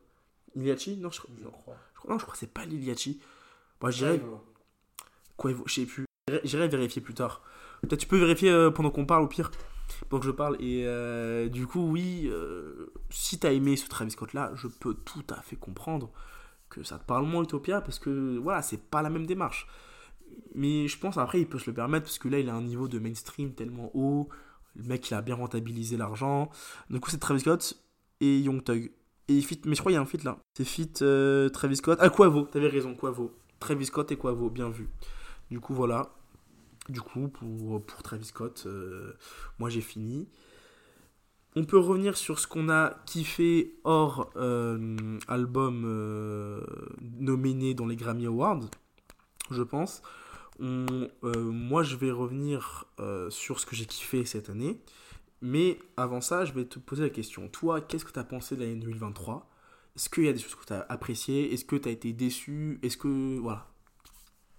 Liliachi 0.54 0.96
Non, 0.96 1.10
je, 1.10 1.20
crois. 1.20 1.76
non, 2.08 2.18
je 2.18 2.22
crois 2.24 2.32
que 2.32 2.38
c'est 2.38 2.52
pas 2.52 2.64
Liliachi. 2.64 3.20
Bon, 3.80 3.90
j'irai. 3.90 4.20
Quoi, 5.36 5.52
je 5.66 5.72
sais 5.72 5.86
plus. 5.86 6.04
J'irai 6.44 6.68
vérifier 6.68 7.00
plus 7.00 7.14
tard. 7.14 7.42
Peut-être 7.82 8.00
tu 8.00 8.06
peux 8.06 8.18
vérifier 8.18 8.50
euh, 8.50 8.70
pendant 8.70 8.90
qu'on 8.90 9.06
parle, 9.06 9.22
au 9.22 9.28
pire. 9.28 9.50
Pendant 10.08 10.20
que 10.20 10.26
je 10.26 10.32
parle. 10.32 10.56
Et 10.60 10.84
euh, 10.86 11.48
du 11.48 11.66
coup, 11.66 11.90
oui, 11.90 12.30
si 13.10 13.38
t'as 13.38 13.52
aimé 13.52 13.76
ce 13.76 13.88
Travis 13.88 14.10
Scott 14.10 14.34
là, 14.34 14.52
je 14.54 14.68
peux 14.68 14.94
tout 14.94 15.24
à 15.30 15.40
fait 15.40 15.56
comprendre 15.56 16.10
que 16.68 16.82
ça 16.82 16.98
te 16.98 17.04
parle 17.04 17.24
moins 17.24 17.42
Utopia 17.42 17.80
parce 17.80 17.98
que 17.98 18.36
voilà, 18.38 18.60
c'est 18.62 18.82
pas 18.90 19.00
la 19.00 19.10
même 19.10 19.26
démarche. 19.26 19.66
Mais 20.54 20.88
je 20.88 20.98
pense 20.98 21.16
après, 21.16 21.40
il 21.40 21.48
peut 21.48 21.58
se 21.58 21.70
le 21.70 21.74
permettre 21.74 22.04
parce 22.04 22.18
que 22.18 22.28
là, 22.28 22.38
il 22.38 22.48
a 22.48 22.54
un 22.54 22.62
niveau 22.62 22.88
de 22.88 22.98
mainstream 22.98 23.54
tellement 23.54 23.90
haut 23.94 24.28
le 24.78 24.84
mec, 24.84 25.10
il 25.10 25.14
a 25.14 25.22
bien 25.22 25.34
rentabilisé 25.34 25.96
l'argent. 25.96 26.50
Du 26.88 27.00
coup, 27.00 27.10
c'est 27.10 27.18
Travis 27.18 27.40
Scott 27.40 27.82
et 28.20 28.38
Young 28.38 28.62
Thug. 28.62 28.92
Et 29.26 29.40
fit, 29.42 29.60
mais 29.66 29.74
je 29.74 29.80
crois 29.80 29.90
qu'il 29.90 29.96
y 29.96 29.98
a 29.98 30.02
un 30.02 30.06
feat 30.06 30.24
là. 30.24 30.38
C'est 30.56 30.64
fit 30.64 30.90
euh, 31.02 31.48
Travis 31.50 31.76
Scott. 31.76 31.98
Ah, 32.00 32.08
Quavo, 32.08 32.42
t'avais 32.42 32.68
raison, 32.68 32.94
Quavo. 32.94 33.32
Travis 33.60 33.86
Scott 33.86 34.10
et 34.12 34.16
Quavo, 34.16 34.48
bien 34.48 34.70
vu. 34.70 34.88
Du 35.50 35.60
coup, 35.60 35.74
voilà. 35.74 36.10
Du 36.88 37.02
coup, 37.02 37.28
pour, 37.28 37.84
pour 37.84 38.02
Travis 38.02 38.24
Scott, 38.24 38.62
euh, 38.66 39.12
moi 39.58 39.68
j'ai 39.68 39.82
fini. 39.82 40.28
On 41.56 41.64
peut 41.64 41.78
revenir 41.78 42.16
sur 42.16 42.38
ce 42.38 42.46
qu'on 42.46 42.70
a 42.70 42.94
kiffé 43.04 43.74
hors 43.84 44.30
euh, 44.36 45.18
album 45.26 45.82
nominé 47.18 47.74
dans 47.74 47.86
les 47.86 47.96
Grammy 47.96 48.26
Awards, 48.26 48.70
je 49.50 49.62
pense. 49.62 50.02
Euh, 50.60 51.08
moi, 51.24 51.82
je 51.82 51.96
vais 51.96 52.10
revenir 52.10 52.86
euh, 53.00 53.30
sur 53.30 53.60
ce 53.60 53.66
que 53.66 53.76
j'ai 53.76 53.86
kiffé 53.86 54.24
cette 54.24 54.50
année. 54.50 54.80
Mais 55.40 55.78
avant 55.96 56.20
ça, 56.20 56.44
je 56.44 56.52
vais 56.52 56.64
te 56.64 56.78
poser 56.78 57.04
la 57.04 57.10
question. 57.10 57.48
Toi, 57.48 57.80
qu'est-ce 57.80 58.04
que 58.04 58.12
tu 58.12 58.18
as 58.18 58.24
pensé 58.24 58.56
de 58.56 58.62
l'année 58.62 58.76
2023 58.76 59.48
Est-ce 59.94 60.08
qu'il 60.08 60.24
y 60.24 60.28
a 60.28 60.32
des 60.32 60.38
choses 60.38 60.56
que 60.56 60.64
tu 60.64 60.72
as 60.72 60.84
appréciées? 60.88 61.52
Est-ce 61.52 61.64
que 61.64 61.76
tu 61.76 61.88
as 61.88 61.92
été 61.92 62.12
déçu? 62.12 62.80
Est-ce 62.82 62.96
que. 62.96 63.38
Voilà. 63.38 63.68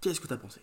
Qu'est-ce 0.00 0.20
que 0.20 0.26
tu 0.26 0.32
as 0.32 0.38
pensé? 0.38 0.60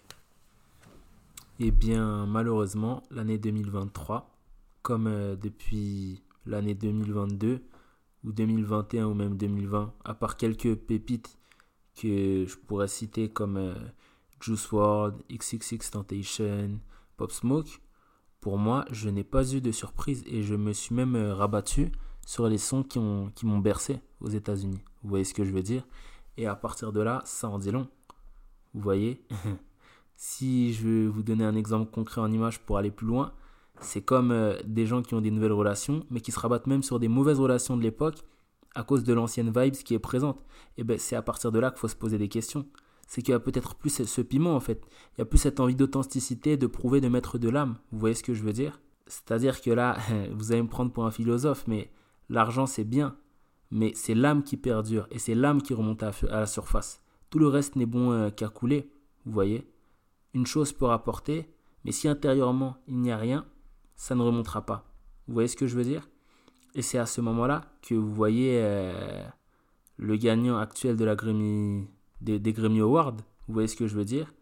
Eh 1.60 1.72
bien, 1.72 2.26
malheureusement, 2.26 3.04
l'année 3.12 3.38
2023, 3.38 4.36
comme 4.82 5.08
euh, 5.08 5.36
depuis 5.36 6.24
l'année 6.46 6.76
2022 6.76 7.62
ou 8.24 8.32
2021 8.32 9.06
ou 9.06 9.14
même 9.14 9.38
2020, 9.38 9.94
à 10.04 10.14
part 10.16 10.38
quelques 10.38 10.76
pépites 10.76 11.38
que 11.96 12.46
je 12.48 12.58
pourrais 12.58 12.88
citer 12.88 13.30
comme 13.30 13.76
Juice 14.40 14.72
WRLD, 14.72 15.16
XXX 15.32 15.92
Tentation, 15.92 16.80
Pop 17.18 17.32
Smoke, 17.32 17.80
pour 18.40 18.58
moi, 18.58 18.86
je 18.92 19.10
n'ai 19.10 19.24
pas 19.24 19.52
eu 19.54 19.62
de 19.62 19.72
surprise 19.72 20.24
et 20.28 20.44
je 20.44 20.56
me 20.56 20.72
suis 20.72 20.94
même 20.94 21.16
euh, 21.16 21.34
rabattu 21.34 21.92
sur 22.26 22.48
les 22.48 22.58
sons 22.58 22.84
qui 22.84 23.00
m'ont 23.00 23.30
qui 23.32 23.46
bercé 23.46 24.00
aux 24.22 24.30
États-Unis. 24.30 24.80
Vous 25.02 25.10
voyez 25.10 25.26
ce 25.26 25.34
que 25.34 25.44
je 25.44 25.52
veux 25.52 25.64
dire? 25.64 25.88
Et 26.38 26.46
à 26.46 26.56
partir 26.56 26.92
de 26.92 27.02
là, 27.02 27.22
ça 27.26 27.50
en 27.50 27.58
dit 27.58 27.72
long. 27.72 27.88
Vous 28.74 28.82
voyez? 28.82 29.22
Si 30.20 30.74
je 30.74 30.88
veux 30.88 31.08
vous 31.08 31.22
donner 31.22 31.44
un 31.44 31.56
exemple 31.56 31.92
concret 31.92 32.22
en 32.22 32.32
image 32.32 32.60
pour 32.62 32.80
aller 32.80 32.90
plus 32.90 33.06
loin, 33.06 33.34
c'est 33.82 34.02
comme 34.02 34.32
euh, 34.32 34.58
des 34.66 34.88
gens 34.88 35.04
qui 35.04 35.14
ont 35.14 35.22
des 35.22 35.30
nouvelles 35.30 35.52
relations, 35.52 36.08
mais 36.10 36.22
qui 36.22 36.32
se 36.32 36.40
rabattent 36.40 36.66
même 36.66 36.82
sur 36.82 37.00
des 37.00 37.08
mauvaises 37.08 37.40
relations 37.40 37.78
de 37.78 37.84
l'époque 37.84 38.24
à 38.74 38.82
cause 38.82 39.04
de 39.04 39.14
l'ancienne 39.14 39.52
vibes 39.56 39.76
qui 39.76 39.94
est 39.94 40.00
présente. 40.00 40.44
Et 40.76 40.84
ben 40.84 40.98
c'est 40.98 41.16
à 41.16 41.22
partir 41.22 41.52
de 41.52 41.60
là 41.60 41.70
qu'il 41.70 41.80
faut 41.80 41.88
se 41.88 41.96
poser 41.96 42.18
des 42.18 42.30
questions 42.30 42.66
c'est 43.08 43.22
qu'il 43.22 43.32
y 43.32 43.36
a 43.36 43.40
peut-être 43.40 43.76
plus 43.76 44.04
ce 44.04 44.22
piment 44.22 44.56
en 44.56 44.60
fait. 44.60 44.86
Il 45.16 45.20
y 45.20 45.22
a 45.22 45.26
plus 45.26 45.38
cette 45.40 45.60
envie 45.60 45.76
d'authenticité, 45.76 46.58
de 46.58 46.68
prouver, 46.68 47.02
de 47.02 47.08
mettre 47.08 47.38
de 47.38 47.50
l'âme. 47.50 47.78
Vous 47.92 48.00
voyez 48.00 48.14
ce 48.14 48.24
que 48.24 48.34
je 48.34 48.44
veux 48.44 48.54
dire? 48.54 48.82
C'est-à-dire 49.08 49.62
que 49.62 49.72
là, 49.72 49.98
vous 50.34 50.52
allez 50.52 50.62
me 50.62 50.68
prendre 50.68 50.92
pour 50.92 51.06
un 51.06 51.12
philosophe, 51.12 51.64
mais 51.68 51.90
l'argent 52.30 52.66
c'est 52.66 52.84
bien, 52.84 53.16
mais 53.72 53.94
c'est 53.96 54.14
l'âme 54.14 54.44
qui 54.44 54.58
perdure 54.58 55.08
et 55.10 55.20
c'est 55.20 55.36
l'âme 55.36 55.62
qui 55.62 55.74
remonte 55.74 56.04
à, 56.04 56.12
la 56.30 56.46
surface. 56.46 57.02
Tout 57.30 57.40
le 57.40 57.48
reste 57.48 57.78
n'est 57.78 57.86
bon 57.86 58.12
euh, 58.12 58.30
qu'à 58.30 58.50
couler, 58.50 58.92
vous 59.26 59.32
voyez? 59.32 59.68
Une 60.34 60.46
chose 60.46 60.74
peut 60.74 60.86
rapporter, 60.86 61.50
mais 61.86 61.92
si 61.92 62.08
intérieurement 62.10 62.78
il 62.88 62.98
n'y 62.98 63.12
a 63.12 63.18
rien, 63.18 63.46
ça 63.96 64.16
ne 64.16 64.22
remontera 64.22 64.66
pas. 64.66 64.86
Vous 65.28 65.34
voyez 65.34 65.48
ce 65.48 65.56
que 65.56 65.66
je 65.66 65.76
veux 65.76 65.84
dire? 65.84 66.10
Et 66.76 66.82
c'est 66.82 66.98
à 66.98 67.06
ce 67.06 67.22
moment-là 67.22 67.66
que 67.82 67.96
vous 67.96 68.14
voyez 68.14 68.60
euh, 68.62 69.24
le 69.96 70.16
gagnant 70.18 70.58
actuel 70.58 70.98
de 70.98 71.06
la 71.06 71.16
Grammy 71.16 71.88
des, 72.22 72.40
des 72.40 72.54
Grammy 72.54 72.82
Awards, 72.82 73.18
vous 73.48 73.54
voyez 73.54 73.68
ce 73.68 73.76
que 73.76 73.88
je 73.88 73.96
veux 73.96 74.06
dire? 74.06 74.34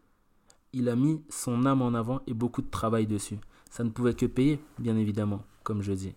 Il 0.73 0.89
a 0.89 0.95
mis 0.95 1.23
son 1.29 1.65
âme 1.65 1.81
en 1.81 1.93
avant 1.93 2.21
et 2.27 2.33
beaucoup 2.33 2.61
de 2.61 2.69
travail 2.69 3.07
dessus. 3.07 3.39
Ça 3.69 3.83
ne 3.83 3.89
pouvait 3.89 4.13
que 4.13 4.25
payer, 4.25 4.59
bien 4.79 4.97
évidemment, 4.97 5.43
comme 5.63 5.81
je 5.81 5.93
dis. 5.93 6.13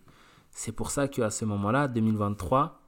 C'est 0.51 0.71
pour 0.71 0.91
ça 0.91 1.07
qu'à 1.07 1.29
ce 1.29 1.45
moment-là, 1.45 1.87
2023, 1.87 2.81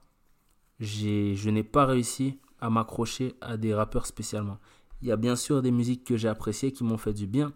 je 0.80 1.50
n'ai 1.50 1.62
pas 1.62 1.86
réussi 1.86 2.38
à 2.60 2.70
m'accrocher 2.70 3.34
à 3.40 3.56
des 3.56 3.74
rappeurs 3.74 4.06
spécialement. 4.06 4.58
Il 5.00 5.08
y 5.08 5.12
a 5.12 5.16
bien 5.16 5.36
sûr 5.36 5.62
des 5.62 5.70
musiques 5.70 6.04
que 6.04 6.16
j'ai 6.16 6.28
appréciées 6.28 6.72
qui 6.72 6.84
m'ont 6.84 6.96
fait 6.96 7.12
du 7.12 7.26
bien, 7.26 7.52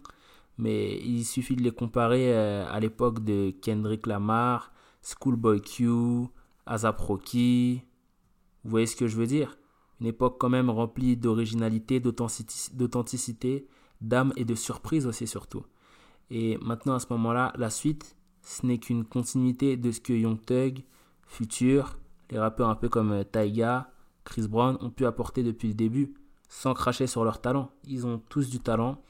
mais 0.57 0.97
il 0.99 1.23
suffit 1.23 1.55
de 1.55 1.61
les 1.61 1.71
comparer 1.71 2.33
euh, 2.33 2.65
à 2.69 2.79
l'époque 2.79 3.23
de 3.23 3.53
Kendrick 3.61 4.05
Lamar, 4.07 4.71
Schoolboy 5.01 5.61
Q, 5.61 6.27
Azap 6.65 6.99
Rocky. 6.99 7.81
Vous 8.63 8.69
voyez 8.71 8.85
ce 8.85 8.95
que 8.95 9.07
je 9.07 9.15
veux 9.15 9.27
dire? 9.27 9.56
Une 9.99 10.07
époque 10.07 10.37
quand 10.39 10.49
même 10.49 10.69
remplie 10.69 11.17
d'originalité, 11.17 11.99
d'authenticité, 11.99 13.67
d'âme 14.01 14.33
et 14.35 14.45
de 14.45 14.55
surprise 14.55 15.07
aussi 15.07 15.27
surtout. 15.27 15.63
Et 16.29 16.57
maintenant 16.61 16.95
à 16.95 16.99
ce 16.99 17.07
moment-là, 17.11 17.53
la 17.57 17.69
suite, 17.69 18.15
ce 18.41 18.65
n'est 18.65 18.77
qu'une 18.77 19.05
continuité 19.05 19.77
de 19.77 19.91
ce 19.91 19.99
que 19.99 20.13
Young 20.13 20.43
Thug, 20.45 20.83
Future, 21.25 21.97
les 22.29 22.39
rappeurs 22.39 22.69
un 22.69 22.75
peu 22.75 22.89
comme 22.89 23.11
euh, 23.11 23.23
Taiga, 23.23 23.91
Chris 24.23 24.47
Brown 24.47 24.77
ont 24.81 24.89
pu 24.89 25.05
apporter 25.05 25.43
depuis 25.43 25.69
le 25.69 25.73
début, 25.73 26.13
sans 26.49 26.73
cracher 26.73 27.07
sur 27.07 27.23
leur 27.23 27.41
talent. 27.41 27.69
Ils 27.85 28.05
ont 28.05 28.21
tous 28.29 28.49
du 28.49 28.59
talent, 28.59 29.01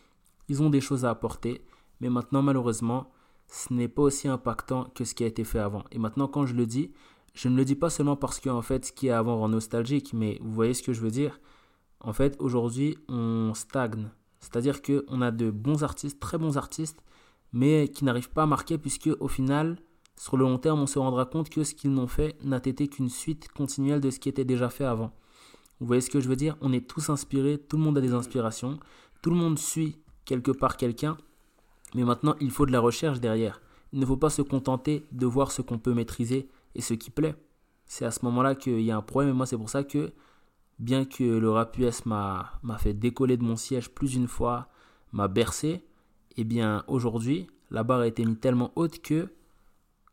ils 0.47 0.61
ont 0.61 0.69
des 0.69 0.81
choses 0.81 1.05
à 1.05 1.09
apporter, 1.09 1.61
mais 2.01 2.09
maintenant 2.09 2.41
malheureusement, 2.41 3.11
ce 3.47 3.73
n'est 3.73 3.87
pas 3.87 4.03
aussi 4.03 4.27
impactant 4.27 4.85
que 4.95 5.05
ce 5.05 5.15
qui 5.15 5.23
a 5.23 5.27
été 5.27 5.43
fait 5.43 5.59
avant. 5.59 5.83
Et 5.91 5.99
maintenant 5.99 6.27
quand 6.27 6.45
je 6.45 6.55
le 6.55 6.65
dis, 6.65 6.91
je 7.37 7.49
ne 7.49 7.55
le 7.55 7.65
dis 7.65 7.75
pas 7.75 7.91
seulement 7.91 8.15
parce 8.15 8.39
que 8.39 8.49
en 8.49 8.63
fait 8.63 8.85
ce 8.85 8.91
qui 8.91 9.07
est 9.07 9.11
avant 9.11 9.37
rend 9.37 9.49
nostalgique, 9.49 10.11
mais 10.11 10.39
vous 10.41 10.51
voyez 10.51 10.73
ce 10.73 10.81
que 10.81 10.91
je 10.91 11.01
veux 11.01 11.11
dire 11.11 11.39
En 11.99 12.11
fait, 12.11 12.35
aujourd'hui, 12.39 12.97
on 13.09 13.53
stagne. 13.53 14.09
C'est-à-dire 14.39 14.81
qu'on 14.81 15.21
a 15.21 15.29
de 15.29 15.51
bons 15.51 15.83
artistes, 15.83 16.19
très 16.19 16.39
bons 16.39 16.57
artistes, 16.57 17.03
mais 17.53 17.89
qui 17.89 18.05
n'arrivent 18.05 18.31
pas 18.31 18.43
à 18.43 18.47
marquer 18.47 18.79
puisque 18.79 19.11
au 19.19 19.27
final, 19.27 19.77
sur 20.15 20.35
le 20.35 20.45
long 20.45 20.57
terme, 20.57 20.79
on 20.79 20.87
se 20.87 20.97
rendra 20.97 21.25
compte 21.25 21.51
que 21.51 21.63
ce 21.63 21.75
qu'ils 21.75 21.91
n'ont 21.91 22.07
fait 22.07 22.35
n'a 22.43 22.57
été 22.57 22.87
qu'une 22.87 23.09
suite 23.09 23.49
continuelle 23.49 24.01
de 24.01 24.09
ce 24.09 24.19
qui 24.19 24.29
était 24.29 24.43
déjà 24.43 24.69
fait 24.69 24.85
avant. 24.85 25.11
Vous 25.79 25.85
voyez 25.85 26.01
ce 26.01 26.09
que 26.09 26.19
je 26.19 26.27
veux 26.27 26.35
dire? 26.35 26.57
On 26.61 26.73
est 26.73 26.87
tous 26.87 27.11
inspirés, 27.11 27.59
tout 27.59 27.77
le 27.77 27.83
monde 27.83 27.99
a 27.99 28.01
des 28.01 28.13
inspirations, 28.13 28.79
tout 29.21 29.29
le 29.29 29.35
monde 29.35 29.59
suit 29.59 29.99
quelque 30.25 30.49
part 30.49 30.75
quelqu'un, 30.75 31.17
mais 31.93 32.03
maintenant 32.03 32.35
il 32.41 32.49
faut 32.49 32.65
de 32.65 32.71
la 32.71 32.79
recherche 32.79 33.19
derrière. 33.19 33.61
Il 33.93 33.99
ne 33.99 34.05
faut 34.07 34.17
pas 34.17 34.31
se 34.31 34.41
contenter 34.41 35.05
de 35.11 35.27
voir 35.27 35.51
ce 35.51 35.61
qu'on 35.61 35.77
peut 35.77 35.93
maîtriser 35.93 36.49
et 36.75 36.81
ce 36.81 36.93
qui 36.93 37.09
plaît. 37.09 37.35
C'est 37.85 38.05
à 38.05 38.11
ce 38.11 38.23
moment-là 38.25 38.55
qu'il 38.55 38.81
y 38.81 38.91
a 38.91 38.97
un 38.97 39.01
problème, 39.01 39.31
et 39.31 39.33
moi 39.33 39.45
c'est 39.45 39.57
pour 39.57 39.69
ça 39.69 39.83
que, 39.83 40.11
bien 40.79 41.05
que 41.05 41.23
le 41.23 41.49
rap 41.49 41.77
US 41.77 42.05
m'a 42.05 42.59
fait 42.77 42.93
décoller 42.93 43.37
de 43.37 43.43
mon 43.43 43.55
siège 43.55 43.89
plus 43.89 44.11
d'une 44.11 44.27
fois, 44.27 44.67
m'a 45.13 45.27
bercé, 45.27 45.85
eh 46.35 46.43
bien 46.43 46.83
aujourd'hui, 46.87 47.47
la 47.71 47.83
barre 47.83 48.01
a 48.01 48.07
été 48.07 48.25
mise 48.25 48.39
tellement 48.39 48.71
haute 48.75 49.01
que 49.01 49.29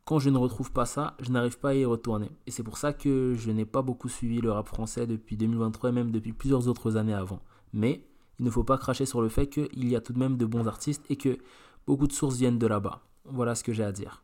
quand 0.04 0.18
je 0.18 0.28
ne 0.28 0.36
retrouve 0.36 0.70
pas 0.70 0.84
ça, 0.84 1.16
je 1.20 1.30
n'arrive 1.30 1.58
pas 1.58 1.70
à 1.70 1.74
y 1.74 1.84
retourner. 1.84 2.30
Et 2.46 2.50
c'est 2.50 2.62
pour 2.62 2.76
ça 2.76 2.92
que 2.92 3.34
je 3.36 3.50
n'ai 3.50 3.64
pas 3.64 3.82
beaucoup 3.82 4.08
suivi 4.08 4.40
le 4.40 4.52
rap 4.52 4.68
français 4.68 5.06
depuis 5.06 5.36
2023 5.36 5.90
et 5.90 5.92
même 5.92 6.10
depuis 6.10 6.32
plusieurs 6.32 6.68
autres 6.68 6.96
années 6.96 7.14
avant. 7.14 7.40
Mais 7.72 8.06
il 8.38 8.44
ne 8.44 8.50
faut 8.50 8.64
pas 8.64 8.76
cracher 8.76 9.06
sur 9.06 9.22
le 9.22 9.28
fait 9.28 9.46
qu'il 9.46 9.88
y 9.88 9.96
a 9.96 10.00
tout 10.00 10.12
de 10.12 10.18
même 10.18 10.36
de 10.36 10.44
bons 10.44 10.66
artistes 10.66 11.04
et 11.08 11.16
que 11.16 11.38
beaucoup 11.86 12.06
de 12.06 12.12
sources 12.12 12.36
viennent 12.36 12.58
de 12.58 12.66
là-bas. 12.66 13.00
Voilà 13.24 13.54
ce 13.54 13.64
que 13.64 13.72
j'ai 13.72 13.84
à 13.84 13.92
dire. 13.92 14.23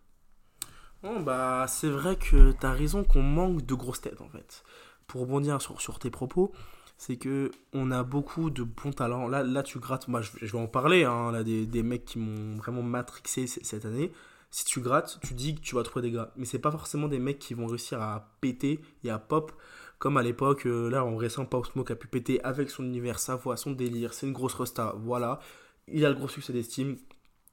Bon, 1.03 1.21
bah, 1.21 1.67
c'est 1.69 1.89
vrai 1.89 2.17
que 2.17 2.53
tu 2.53 2.67
as 2.67 2.73
raison 2.73 3.05
qu'on 3.05 3.23
manque 3.23 3.65
de 3.65 3.75
grosses 3.75 4.01
têtes 4.03 4.21
en 4.21 4.29
fait. 4.29 4.65
Pour 5.07 5.23
rebondir 5.23 5.61
sur, 5.61 5.99
tes 5.99 6.11
propos, 6.11 6.53
c'est 6.99 7.17
que 7.17 7.51
on 7.73 7.91
a 7.91 8.03
beaucoup 8.03 8.51
de 8.51 8.63
bons 8.63 8.93
talents. 8.93 9.27
Là, 9.29 9.43
là 9.43 9.63
tu 9.63 9.79
grattes, 9.79 10.09
moi 10.09 10.21
je, 10.21 10.47
vais 10.47 10.59
en 10.59 10.67
parler, 10.67 11.05
hein, 11.05 11.33
là, 11.33 11.43
des, 11.43 11.67
des 11.67 11.83
mecs 11.83 12.05
qui 12.05 12.19
m'ont 12.19 12.57
vraiment 12.57 12.83
matrixé 12.83 13.47
cette 13.47 13.85
année 13.85 14.13
si 14.51 14.65
tu 14.65 14.81
grattes, 14.81 15.19
tu 15.23 15.35
dis 15.35 15.55
que 15.55 15.61
tu 15.61 15.75
vas 15.75 15.83
trouver 15.83 16.03
des 16.03 16.13
gars. 16.13 16.33
Mais 16.37 16.45
c'est 16.45 16.59
pas 16.59 16.71
forcément 16.71 17.09
des 17.09 17.19
mecs 17.19 17.39
qui 17.39 17.55
vont 17.55 17.67
réussir 17.67 18.03
à 18.03 18.35
péter 18.41 18.81
et 19.05 19.11
à 19.11 19.19
pop 19.19 19.53
comme 19.99 20.17
à 20.17 20.23
l'époque. 20.23 20.67
Euh, 20.67 20.91
là, 20.91 21.05
en 21.05 21.17
récent, 21.17 21.45
Pop 21.45 21.67
Smoke 21.67 21.93
a 21.93 21.97
pu 21.97 22.09
péter 22.09 22.43
avec 22.43 22.71
son 22.71 22.85
univers, 22.85 23.19
sa 23.19 23.37
voix, 23.37 23.57
son 23.57 23.73
délire. 23.73 24.15
C'est 24.15 24.27
une 24.27 24.33
grosse 24.33 24.55
resta. 24.55 24.95
Voilà. 24.99 25.41
Il 25.89 26.05
a 26.05 26.09
le 26.09 26.15
gros 26.17 26.29
succès 26.29 26.53
d'estime. 26.53 26.97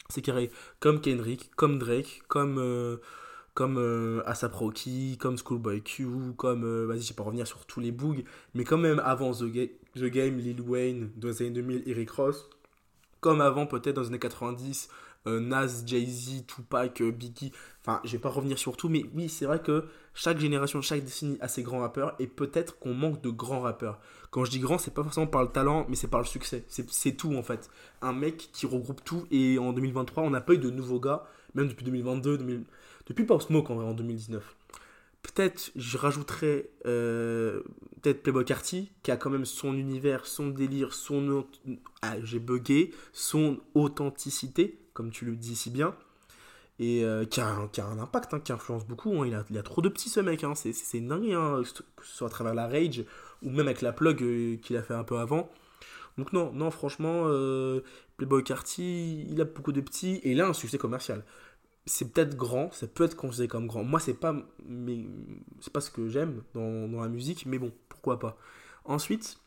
C'est 0.10 0.21
carré. 0.21 0.49
Comme 0.79 1.01
Kendrick, 1.01 1.51
comme 1.55 1.77
Drake, 1.77 2.23
comme. 2.27 2.57
Euh, 2.57 2.97
comme 3.58 3.80
euh, 3.80 4.22
Asap 4.28 4.54
Rocky, 4.54 5.17
comme 5.20 5.36
Schoolboy 5.36 5.82
Q, 5.82 6.06
comme, 6.38 6.86
vas-y, 6.86 7.02
je 7.02 7.10
vais 7.10 7.15
pas 7.15 7.24
revenir 7.24 7.48
sur 7.48 7.65
tous 7.65 7.80
les 7.80 7.91
bugs, 7.91 8.22
mais 8.54 8.63
quand 8.63 8.78
même 8.78 9.00
avant 9.04 9.32
The, 9.32 9.46
Game, 9.46 10.38
Lil 10.38 10.62
Wayne, 10.62 11.10
dans 11.15 11.30
les 11.30 11.41
années 11.41 11.50
2000, 11.50 11.82
Eric 11.88 12.12
Ross, 12.12 12.48
comme 13.20 13.41
avant 13.41 13.65
peut-être 13.65 13.96
dans 13.96 14.04
les 14.04 14.10
années 14.10 14.20
90, 14.20 14.89
euh, 15.26 15.39
Nas, 15.39 15.84
Jay-Z, 15.88 16.46
Tupac, 16.46 17.02
euh, 17.02 17.10
Biggie. 17.12 17.52
Enfin, 17.82 18.00
je 18.04 18.12
vais 18.12 18.20
pas 18.20 18.30
revenir 18.30 18.60
sur 18.60 18.78
tout, 18.78 18.89
mais 18.89 19.06
oui, 19.15 19.28
c'est 19.28 19.48
vrai 19.48 19.60
que 19.60 19.86
chaque 20.13 20.38
génération, 20.38 20.80
chaque 20.84 21.04
décennie 21.04 21.39
a 21.41 21.48
ses 21.48 21.63
grands 21.63 21.80
rappeurs 21.80 22.13
et 22.20 22.28
peut-être 22.28 22.78
qu'on 22.78 22.93
manque 22.93 23.24
de 23.24 23.32
grands 23.32 23.62
rappeurs. 23.62 24.00
Quand 24.30 24.46
je 24.46 24.52
dis 24.52 24.60
grand, 24.60 24.78
c'est 24.78 24.93
pas 24.93 25.02
forcément 25.02 25.26
par 25.26 25.41
le 25.41 25.50
talent, 25.50 25.88
mais 25.89 25.96
c'est 25.96 26.08
par 26.08 26.20
le 26.20 26.28
succès. 26.28 26.63
C'est 26.67 27.17
tout 27.17 27.36
en 27.36 27.41
fait. 27.41 27.72
Un 28.04 28.13
mec 28.13 28.50
qui 28.54 28.67
regroupe 28.67 29.04
tout 29.04 29.26
et 29.32 29.58
en 29.58 29.74
2023, 29.74 30.22
on 30.22 30.30
n'a 30.30 30.41
pas 30.41 30.54
eu 30.54 30.60
de 30.60 30.70
nouveaux 30.70 31.00
gars, 31.00 31.26
même 31.56 31.67
depuis 31.67 31.86
2022, 31.86 32.38
depuis 33.08 33.26
Pop 33.26 33.41
Smoke 33.41 33.72
en, 33.72 33.80
en 33.82 33.93
2019. 33.93 34.56
Peut-être, 35.24 35.72
je 35.76 35.98
rajouterais 35.98 36.70
euh, 36.86 37.62
peut-être 38.02 38.24
Playboy 38.24 38.46
Carty, 38.46 38.91
qui 39.04 39.12
a 39.12 39.17
quand 39.17 39.30
même 39.30 39.46
son 39.46 39.74
univers, 39.74 40.26
son 40.26 40.48
délire, 40.48 40.93
son. 40.93 41.46
Ah, 42.02 42.15
j'ai 42.24 42.39
bugué, 42.39 42.93
son 43.13 43.60
authenticité 43.74 44.80
comme 44.93 45.12
tu 45.12 45.26
le 45.26 45.36
dis 45.36 45.56
si 45.56 45.70
bien, 45.70 45.93
et 46.80 47.04
euh, 47.04 47.24
qui, 47.24 47.39
a 47.39 47.48
un, 47.48 47.70
un, 47.78 48.00
impact, 48.00 48.34
hein, 48.34 48.39
qui 48.39 48.52
influence 48.52 48.84
beaucoup. 48.84 49.22
Hein. 49.22 49.28
Il, 49.28 49.36
a, 49.36 49.60
a, 49.60 49.63
trop 49.63 49.84
de 49.84 49.89
petits 49.89 50.10
ce 50.10 50.20
mec, 50.22 50.43
hein. 50.43 50.56
c'est 50.56 51.00
dinguerie, 51.00 51.36
hein, 51.36 51.62
que 51.96 52.04
ce 52.04 52.17
soit 52.17 52.28
à 52.28 52.32
travers 52.32 52.56
la 52.56 52.67
Rage 52.67 53.06
ou 53.43 53.52
même 53.52 53.67
avec 53.67 53.82
la 53.84 53.91
plug 53.91 54.24
euh, 54.24 54.56
qu'il 54.58 54.76
a 54.76 54.82
fait 54.82 54.96
un 54.96 55.04
peu 55.04 55.20
avant. 55.20 55.52
Donc 56.17 56.34
non, 56.34 56.52
non, 56.52 56.72
franchement, 56.72 57.26
Playboy 58.17 58.43
Carty, 58.43 59.28
il 59.30 59.39
a 59.39 59.46
beaucoup 59.46 59.72
de 59.72 59.82
petits 59.82 60.15
et 60.24 60.32
il 60.32 60.41
a 60.41 60.48
un 60.48 60.54
succès 60.54 60.80
commercial. 60.80 61.24
C'est 61.89 62.12
peut-être 62.13 62.36
grand, 62.36 62.71
ça 62.73 62.86
peut 62.86 63.06
être 63.06 63.15
considéré 63.15 63.47
comme 63.47 63.65
grand. 63.65 63.84
Moi, 63.84 64.00
c'est 64.00 64.13
pas, 64.13 64.36
mais 64.65 65.06
c'est 65.62 65.71
pas 65.71 65.82
ce 65.82 65.89
que 65.89 66.10
j'aime 66.10 66.43
dans, 66.54 66.88
dans, 66.88 67.02
la 67.02 67.08
musique, 67.08 67.45
mais 67.45 67.58
bon, 67.60 67.71
pourquoi 67.89 68.19
pas. 68.19 68.38
Ensuite, 68.84 69.39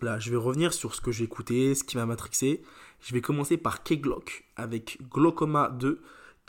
là, 0.00 0.18
je 0.18 0.30
vais 0.30 0.36
revenir 0.36 0.72
sur 0.72 0.94
ce 0.94 1.00
que 1.00 1.10
j'ai 1.10 1.24
écouté, 1.24 1.74
ce 1.74 1.84
qui 1.84 1.96
m'a 1.96 2.06
matrixé. 2.06 2.62
Je 3.00 3.12
vais 3.12 3.20
commencer 3.20 3.56
par 3.56 3.82
K-Glock 3.82 4.44
avec 4.56 4.98
Glaucoma 5.10 5.70
2. 5.70 6.00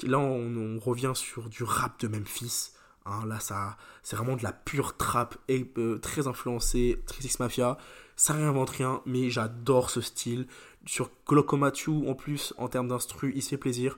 Là, 0.03 0.19
on, 0.19 0.79
revient 0.79 1.13
sur 1.15 1.49
du 1.49 1.63
rap 1.63 1.99
de 1.99 2.07
Memphis. 2.07 2.71
Hein, 3.05 3.25
là, 3.25 3.39
ça, 3.39 3.77
c'est 4.03 4.15
vraiment 4.15 4.35
de 4.35 4.43
la 4.43 4.53
pure 4.53 4.97
trap, 4.97 5.37
et, 5.47 5.71
euh, 5.77 5.97
très 5.97 6.27
influencé, 6.27 7.01
très 7.07 7.27
Mafia. 7.39 7.77
Ça 8.15 8.33
réinvente 8.33 8.69
rien, 8.71 9.01
mais 9.05 9.29
j'adore 9.29 9.89
ce 9.89 10.01
style. 10.01 10.47
Sur 10.85 11.09
Glaucoma 11.27 11.71
2, 11.71 12.07
en 12.07 12.15
plus, 12.15 12.53
en 12.57 12.67
termes 12.67 12.87
d'instru, 12.87 13.31
il 13.35 13.41
se 13.41 13.49
fait 13.49 13.57
plaisir. 13.57 13.97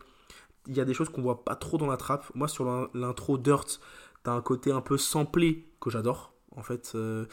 Il 0.68 0.76
y 0.76 0.82
a 0.82 0.86
des 0.86 0.94
choses 0.94 1.10
qu'on 1.10 1.22
voit 1.22 1.44
pas 1.44 1.56
trop 1.56 1.78
dans 1.78 1.88
la 1.88 1.98
trap. 1.98 2.26
Moi, 2.36 2.48
sur 2.48 2.90
l'intro 2.94 3.38
Dirt, 3.38 3.80
t'as 4.24 4.34
un 4.34 4.42
côté 4.42 4.72
un 4.72 4.82
peu 4.82 4.98
samplé 4.98 5.68
que 5.80 5.90
j'adore. 5.90 6.34
En 6.56 6.64
fait, 6.64 6.92
euh, 6.96 7.26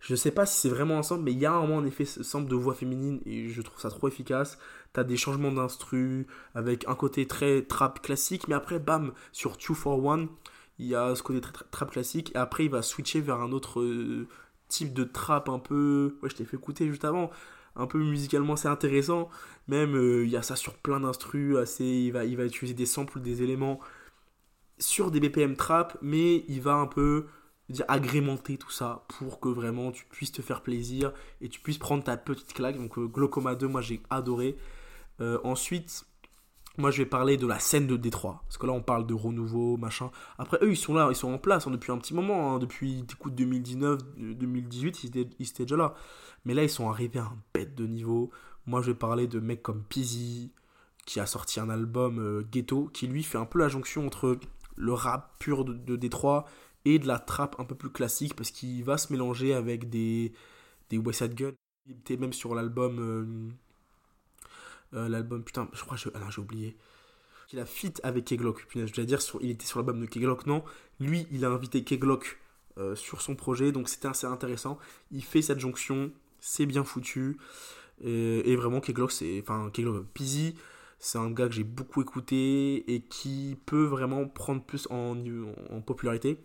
je 0.00 0.16
sais 0.16 0.32
pas 0.32 0.46
si 0.46 0.60
c'est 0.60 0.68
vraiment 0.68 0.98
ensemble, 0.98 1.22
mais 1.22 1.32
il 1.32 1.38
y 1.38 1.46
a 1.46 1.52
un 1.52 1.60
moment 1.60 1.76
en 1.76 1.84
effet 1.84 2.04
sample 2.04 2.50
de 2.50 2.56
voix 2.56 2.74
féminine 2.74 3.20
et 3.24 3.48
je 3.48 3.62
trouve 3.62 3.80
ça 3.80 3.88
trop 3.88 4.08
efficace. 4.08 4.58
T'as 4.92 5.04
des 5.04 5.16
changements 5.16 5.52
d'instru 5.52 6.26
avec 6.54 6.88
un 6.88 6.96
côté 6.96 7.26
très 7.26 7.62
trap 7.62 8.02
classique, 8.02 8.48
mais 8.48 8.54
après, 8.54 8.80
bam, 8.80 9.12
sur 9.30 9.56
2 9.56 9.74
for 9.74 10.12
1, 10.12 10.28
il 10.78 10.86
y 10.86 10.96
a 10.96 11.14
ce 11.14 11.22
côté 11.22 11.40
très, 11.40 11.52
trap 11.70 11.92
classique 11.92 12.32
et 12.34 12.38
après 12.38 12.64
il 12.64 12.70
va 12.70 12.82
switcher 12.82 13.20
vers 13.20 13.40
un 13.40 13.52
autre 13.52 13.80
euh, 13.80 14.26
type 14.68 14.92
de 14.92 15.04
trap 15.04 15.48
un 15.48 15.60
peu. 15.60 16.18
Ouais, 16.22 16.28
je 16.28 16.34
t'ai 16.34 16.44
fait 16.44 16.56
écouter 16.56 16.88
juste 16.88 17.04
avant. 17.04 17.30
Un 17.76 17.86
peu 17.86 17.98
musicalement, 17.98 18.56
c'est 18.56 18.68
intéressant. 18.68 19.28
Même 19.68 19.96
euh, 19.96 20.24
il 20.24 20.30
y 20.30 20.36
a 20.36 20.42
ça 20.42 20.56
sur 20.56 20.74
plein 20.74 21.00
d'instrus, 21.00 21.56
assez. 21.56 21.84
Il 21.84 22.12
va, 22.12 22.24
il 22.24 22.36
va 22.36 22.44
utiliser 22.44 22.74
des 22.74 22.86
samples, 22.86 23.20
des 23.20 23.42
éléments 23.42 23.80
sur 24.78 25.10
des 25.10 25.20
BPM 25.20 25.56
trap, 25.56 25.96
mais 26.02 26.44
il 26.48 26.60
va 26.60 26.74
un 26.74 26.86
peu 26.86 27.26
agrémenter 27.88 28.58
tout 28.58 28.70
ça 28.70 29.04
pour 29.08 29.40
que 29.40 29.48
vraiment 29.48 29.92
tu 29.92 30.04
puisses 30.06 30.32
te 30.32 30.42
faire 30.42 30.62
plaisir 30.62 31.12
et 31.40 31.48
tu 31.48 31.60
puisses 31.60 31.78
prendre 31.78 32.04
ta 32.04 32.16
petite 32.16 32.52
claque. 32.52 32.76
Donc 32.76 32.98
euh, 32.98 33.06
Glaucoma 33.06 33.54
2, 33.54 33.68
moi 33.68 33.80
j'ai 33.80 34.02
adoré. 34.10 34.56
Euh, 35.20 35.38
ensuite, 35.44 36.04
moi 36.78 36.90
je 36.90 36.98
vais 36.98 37.06
parler 37.06 37.36
de 37.36 37.46
la 37.46 37.58
scène 37.58 37.86
de 37.86 37.96
Détroit. 37.96 38.42
Parce 38.44 38.58
que 38.58 38.66
là 38.66 38.72
on 38.72 38.82
parle 38.82 39.06
de 39.06 39.14
renouveau, 39.14 39.76
machin. 39.76 40.10
Après 40.38 40.58
eux 40.62 40.70
ils 40.70 40.76
sont 40.76 40.94
là, 40.94 41.08
ils 41.10 41.16
sont 41.16 41.32
en 41.32 41.38
place 41.38 41.66
hein, 41.66 41.70
depuis 41.70 41.92
un 41.92 41.98
petit 41.98 42.14
moment. 42.14 42.54
Hein. 42.54 42.58
depuis 42.58 43.04
écoute, 43.10 43.34
2019, 43.34 44.00
2018, 44.16 45.04
ils 45.04 45.18
étaient, 45.18 45.64
déjà 45.64 45.76
là. 45.76 45.94
Mais 46.44 46.54
là 46.54 46.62
ils 46.62 46.70
sont 46.70 46.88
arrivés 46.88 47.18
à 47.18 47.24
un 47.24 47.36
bête 47.54 47.74
de 47.74 47.86
niveau. 47.86 48.30
Moi 48.66 48.80
je 48.82 48.92
vais 48.92 48.98
parler 48.98 49.26
de 49.26 49.40
mecs 49.40 49.62
comme 49.62 49.82
Pizzy 49.84 50.52
qui 51.04 51.20
a 51.20 51.26
sorti 51.26 51.60
un 51.60 51.68
album 51.68 52.18
euh, 52.20 52.46
Ghetto 52.50 52.88
qui 52.92 53.08
lui 53.08 53.24
fait 53.24 53.38
un 53.38 53.44
peu 53.44 53.58
la 53.58 53.68
jonction 53.68 54.06
entre 54.06 54.38
le 54.76 54.92
rap 54.92 55.36
pur 55.40 55.64
de, 55.64 55.74
de 55.74 55.96
Détroit 55.96 56.44
et 56.84 56.98
de 56.98 57.06
la 57.06 57.18
trappe 57.18 57.56
un 57.58 57.64
peu 57.64 57.74
plus 57.74 57.90
classique 57.90 58.34
parce 58.34 58.50
qu'il 58.50 58.82
va 58.84 58.98
se 58.98 59.12
mélanger 59.12 59.54
avec 59.54 59.88
des, 59.90 60.32
des 60.90 60.98
West 60.98 61.20
Side 61.20 61.34
Gun. 61.34 61.52
Il 61.86 61.92
était 61.92 62.16
même 62.16 62.32
sur 62.32 62.54
l'album. 62.54 62.98
Euh, 62.98 63.52
euh, 64.94 65.08
l'album, 65.08 65.42
putain, 65.42 65.68
je 65.72 65.82
crois 65.82 65.96
que 65.96 66.08
ah 66.14 66.20
j'ai 66.30 66.40
oublié. 66.40 66.76
Il 67.52 67.58
a 67.58 67.66
fit 67.66 67.92
avec 68.02 68.24
Keglock. 68.24 68.66
Je 68.74 68.80
veux 68.80 69.06
dire, 69.06 69.20
sur, 69.20 69.42
il 69.42 69.50
était 69.50 69.66
sur 69.66 69.78
l'album 69.78 70.00
de 70.00 70.06
Keglock, 70.06 70.46
non. 70.46 70.64
Lui, 71.00 71.26
il 71.30 71.44
a 71.44 71.48
invité 71.48 71.84
Keglock 71.84 72.38
euh, 72.78 72.94
sur 72.94 73.20
son 73.20 73.34
projet, 73.34 73.72
donc 73.72 73.88
c'était 73.88 74.08
assez 74.08 74.26
intéressant. 74.26 74.78
Il 75.10 75.22
fait 75.22 75.42
cette 75.42 75.60
jonction, 75.60 76.10
c'est 76.40 76.66
bien 76.66 76.84
foutu. 76.84 77.38
Et, 78.02 78.56
vraiment, 78.56 78.80
Keglock, 78.80 79.12
c'est. 79.12 79.40
Enfin, 79.42 79.70
Keglock, 79.72 80.06
Pizzy, 80.14 80.56
c'est 80.98 81.18
un 81.18 81.30
gars 81.30 81.48
que 81.48 81.54
j'ai 81.54 81.64
beaucoup 81.64 82.02
écouté 82.02 82.92
et 82.92 83.02
qui 83.02 83.58
peut 83.66 83.84
vraiment 83.84 84.26
prendre 84.26 84.62
plus 84.62 84.88
en, 84.90 85.16
en 85.70 85.80
popularité. 85.82 86.38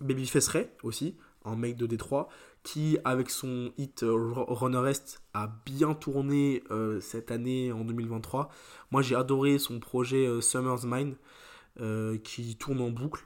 Babyface 0.00 0.48
Ray 0.48 0.68
aussi, 0.82 1.16
un 1.44 1.56
mec 1.56 1.76
de 1.76 1.86
Détroit, 1.86 2.28
qui 2.64 2.98
avec 3.04 3.30
son 3.30 3.70
hit 3.78 4.02
euh, 4.02 4.32
Runner 4.34 4.90
Est 4.90 5.20
a 5.34 5.48
bien 5.64 5.94
tourné 5.94 6.64
euh, 6.70 6.98
cette 7.00 7.30
année 7.30 7.70
en 7.70 7.84
2023. 7.84 8.48
Moi 8.90 9.02
j'ai 9.02 9.14
adoré 9.14 9.58
son 9.58 9.78
projet 9.78 10.26
euh, 10.26 10.40
Summer's 10.40 10.84
Mind 10.84 11.14
qui 12.22 12.56
tourne 12.56 12.80
en 12.80 12.90
boucle. 12.90 13.24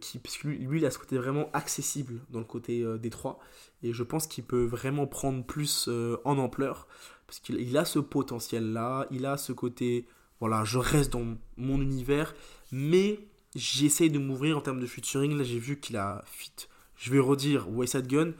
qui, 0.00 0.18
parce 0.18 0.38
que 0.38 0.48
lui, 0.48 0.56
lui, 0.56 0.78
il 0.78 0.86
a 0.86 0.90
ce 0.90 0.98
côté 0.98 1.18
vraiment 1.18 1.50
accessible 1.52 2.20
dans 2.30 2.38
le 2.38 2.46
côté 2.46 2.86
Détroit. 2.98 3.38
Et 3.82 3.92
je 3.92 4.02
pense 4.02 4.26
qu'il 4.26 4.44
peut 4.44 4.64
vraiment 4.64 5.06
prendre 5.06 5.44
plus 5.44 5.90
en 6.24 6.38
ampleur. 6.38 6.88
Parce 7.26 7.38
qu'il 7.40 7.76
a 7.76 7.84
ce 7.84 7.98
potentiel-là, 7.98 9.06
il 9.10 9.26
a 9.26 9.36
ce 9.36 9.52
côté, 9.52 10.06
voilà, 10.40 10.64
je 10.64 10.78
reste 10.78 11.12
dans 11.12 11.36
mon 11.58 11.82
univers, 11.82 12.34
mais 12.72 13.20
j'essaye 13.54 14.08
de 14.08 14.18
m'ouvrir 14.18 14.56
en 14.56 14.62
termes 14.62 14.80
de 14.80 14.86
featuring. 14.86 15.36
Là, 15.36 15.44
j'ai 15.44 15.58
vu 15.58 15.78
qu'il 15.78 15.98
a 15.98 16.24
fit. 16.24 16.66
Je 16.96 17.12
vais 17.12 17.18
redire 17.18 17.68
Westside 17.70 18.06
Gun. 18.06 18.32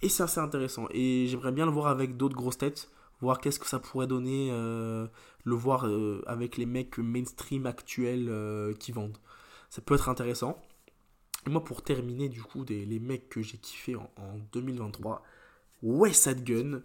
Et 0.00 0.08
c'est 0.08 0.22
assez 0.24 0.40
intéressant. 0.40 0.88
Et 0.90 1.26
j'aimerais 1.28 1.52
bien 1.52 1.66
le 1.66 1.72
voir 1.72 1.86
avec 1.86 2.16
d'autres 2.16 2.36
grosses 2.36 2.58
têtes. 2.58 2.90
Voir 3.20 3.40
qu'est-ce 3.40 3.60
que 3.60 3.66
ça 3.66 3.78
pourrait 3.78 4.06
donner. 4.08 4.48
Euh, 4.50 5.06
le 5.44 5.54
voir 5.54 5.86
euh, 5.86 6.22
avec 6.26 6.56
les 6.56 6.66
mecs 6.66 6.98
mainstream 6.98 7.66
actuels 7.66 8.26
euh, 8.28 8.74
qui 8.74 8.92
vendent. 8.92 9.18
Ça 9.70 9.80
peut 9.80 9.94
être 9.94 10.08
intéressant. 10.08 10.60
Et 11.46 11.50
moi, 11.50 11.64
pour 11.64 11.82
terminer, 11.82 12.28
du 12.28 12.42
coup, 12.42 12.64
les 12.68 13.00
mecs 13.00 13.28
que 13.28 13.42
j'ai 13.42 13.58
kiffé 13.58 13.96
en, 13.96 14.10
en 14.16 14.38
2023, 14.52 15.24
Westside 15.82 16.44
Gun. 16.44 16.82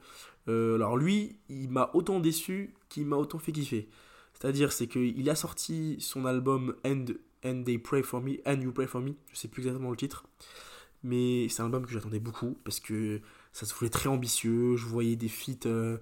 alors 0.47 0.97
lui, 0.97 1.37
il 1.49 1.69
m'a 1.69 1.91
autant 1.93 2.19
déçu 2.19 2.73
qu'il 2.89 3.05
m'a 3.05 3.17
autant 3.17 3.37
fait 3.37 3.51
kiffer. 3.51 3.87
C'est-à-dire, 4.33 4.71
c'est 4.71 4.87
qu'il 4.87 5.29
a 5.29 5.35
sorti 5.35 5.97
son 5.99 6.25
album 6.25 6.75
And 6.85 7.63
They 7.63 7.77
Pray 7.77 8.01
For 8.01 8.21
Me, 8.21 8.37
And 8.45 8.61
You 8.61 8.71
Pray 8.71 8.87
For 8.87 9.01
Me, 9.01 9.11
je 9.31 9.37
sais 9.37 9.47
plus 9.47 9.61
exactement 9.61 9.91
le 9.91 9.97
titre, 9.97 10.23
mais 11.03 11.47
c'est 11.49 11.61
un 11.61 11.65
album 11.65 11.85
que 11.85 11.91
j'attendais 11.91 12.19
beaucoup 12.19 12.57
parce 12.63 12.79
que 12.79 13.21
ça 13.53 13.65
se 13.65 13.73
voulait 13.73 13.89
très 13.89 14.09
ambitieux, 14.09 14.75
je 14.75 14.85
voyais 14.85 15.15
des 15.15 15.29
feats 15.29 15.65
euh, 15.65 15.97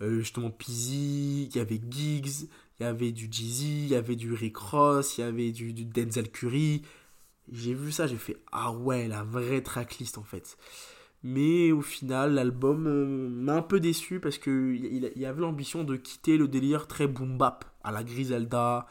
euh, 0.00 0.18
justement 0.18 0.50
Peasy, 0.50 1.44
il 1.46 1.56
y 1.56 1.60
avait 1.60 1.80
Giggs, 1.90 2.48
il 2.80 2.82
y 2.82 2.86
avait 2.86 3.12
du 3.12 3.28
Jeezy, 3.30 3.84
il 3.84 3.88
y 3.88 3.94
avait 3.94 4.16
du 4.16 4.32
Rick 4.32 4.56
Ross, 4.56 5.18
il 5.18 5.20
y 5.20 5.24
avait 5.24 5.52
du, 5.52 5.72
Denzel 5.72 6.30
Curry, 6.30 6.82
j'ai 7.52 7.74
vu 7.74 7.92
ça, 7.92 8.06
j'ai 8.06 8.16
fait 8.16 8.36
ah 8.52 8.72
ouais, 8.72 9.06
la 9.08 9.22
vraie 9.22 9.62
tracklist 9.62 10.18
en 10.18 10.24
fait. 10.24 10.56
Mais 11.22 11.72
au 11.72 11.80
final, 11.80 12.34
l'album 12.34 12.86
euh, 12.86 13.28
m'a 13.30 13.54
un 13.54 13.62
peu 13.62 13.80
déçu 13.80 14.20
parce 14.20 14.38
qu'il 14.38 14.84
il, 14.84 15.10
il 15.16 15.24
avait 15.24 15.40
l'ambition 15.40 15.84
de 15.84 15.96
quitter 15.96 16.36
le 16.36 16.48
délire 16.48 16.86
très 16.86 17.06
boom 17.06 17.38
bap 17.38 17.64
à 17.82 17.92
la 17.92 18.04
Griselda, 18.04 18.86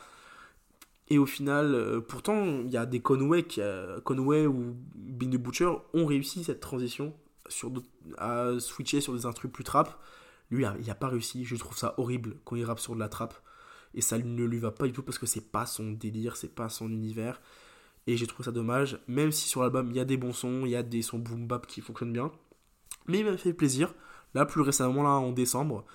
et 1.09 1.17
au 1.17 1.25
final, 1.25 1.75
euh, 1.75 1.99
pourtant, 1.99 2.61
il 2.61 2.71
y 2.71 2.77
a 2.77 2.85
des 2.85 3.01
Conway, 3.01 3.43
qui, 3.43 3.61
Conway 4.03 4.47
ou 4.47 4.75
Bin 4.95 5.29
the 5.29 5.37
Butcher 5.37 5.71
ont 5.93 6.05
réussi 6.05 6.43
cette 6.43 6.59
transition 6.59 7.13
sur 7.49 7.71
à 8.17 8.51
switcher 8.59 9.01
sur 9.01 9.13
des 9.13 9.25
instruments 9.25 9.51
plus 9.51 9.63
trap. 9.63 9.99
Lui, 10.49 10.65
il 10.79 10.87
n'a 10.87 10.95
pas 10.95 11.07
réussi. 11.07 11.45
Je 11.45 11.55
trouve 11.55 11.77
ça 11.77 11.93
horrible 11.97 12.37
quand 12.45 12.55
il 12.55 12.63
rappe 12.63 12.79
sur 12.79 12.95
de 12.95 12.99
la 12.99 13.09
trap. 13.09 13.33
Et 13.95 14.01
ça 14.01 14.17
ne 14.17 14.43
lui 14.43 14.59
va 14.59 14.71
pas 14.71 14.85
du 14.85 14.93
tout 14.93 15.03
parce 15.03 15.19
que 15.19 15.25
c'est 15.25 15.51
pas 15.51 15.65
son 15.65 15.91
délire, 15.91 16.35
c'est 16.35 16.53
pas 16.53 16.69
son 16.69 16.89
univers. 16.89 17.41
Et 18.07 18.17
j'ai 18.17 18.27
trouvé 18.27 18.45
ça 18.45 18.51
dommage. 18.51 18.99
Même 19.07 19.31
si 19.31 19.47
sur 19.47 19.61
l'album, 19.61 19.89
il 19.91 19.97
y 19.97 19.99
a 19.99 20.05
des 20.05 20.17
bons 20.17 20.33
sons, 20.33 20.63
il 20.65 20.71
y 20.71 20.75
a 20.75 20.83
des 20.83 21.01
sons 21.01 21.19
boom 21.19 21.47
bap 21.47 21.67
qui 21.67 21.81
fonctionnent 21.81 22.13
bien. 22.13 22.31
Mais 23.07 23.19
il 23.19 23.25
m'a 23.25 23.37
fait 23.37 23.53
plaisir. 23.53 23.93
Là, 24.33 24.45
plus 24.45 24.61
récemment, 24.61 25.03
là, 25.03 25.09
en 25.09 25.31
décembre, 25.31 25.85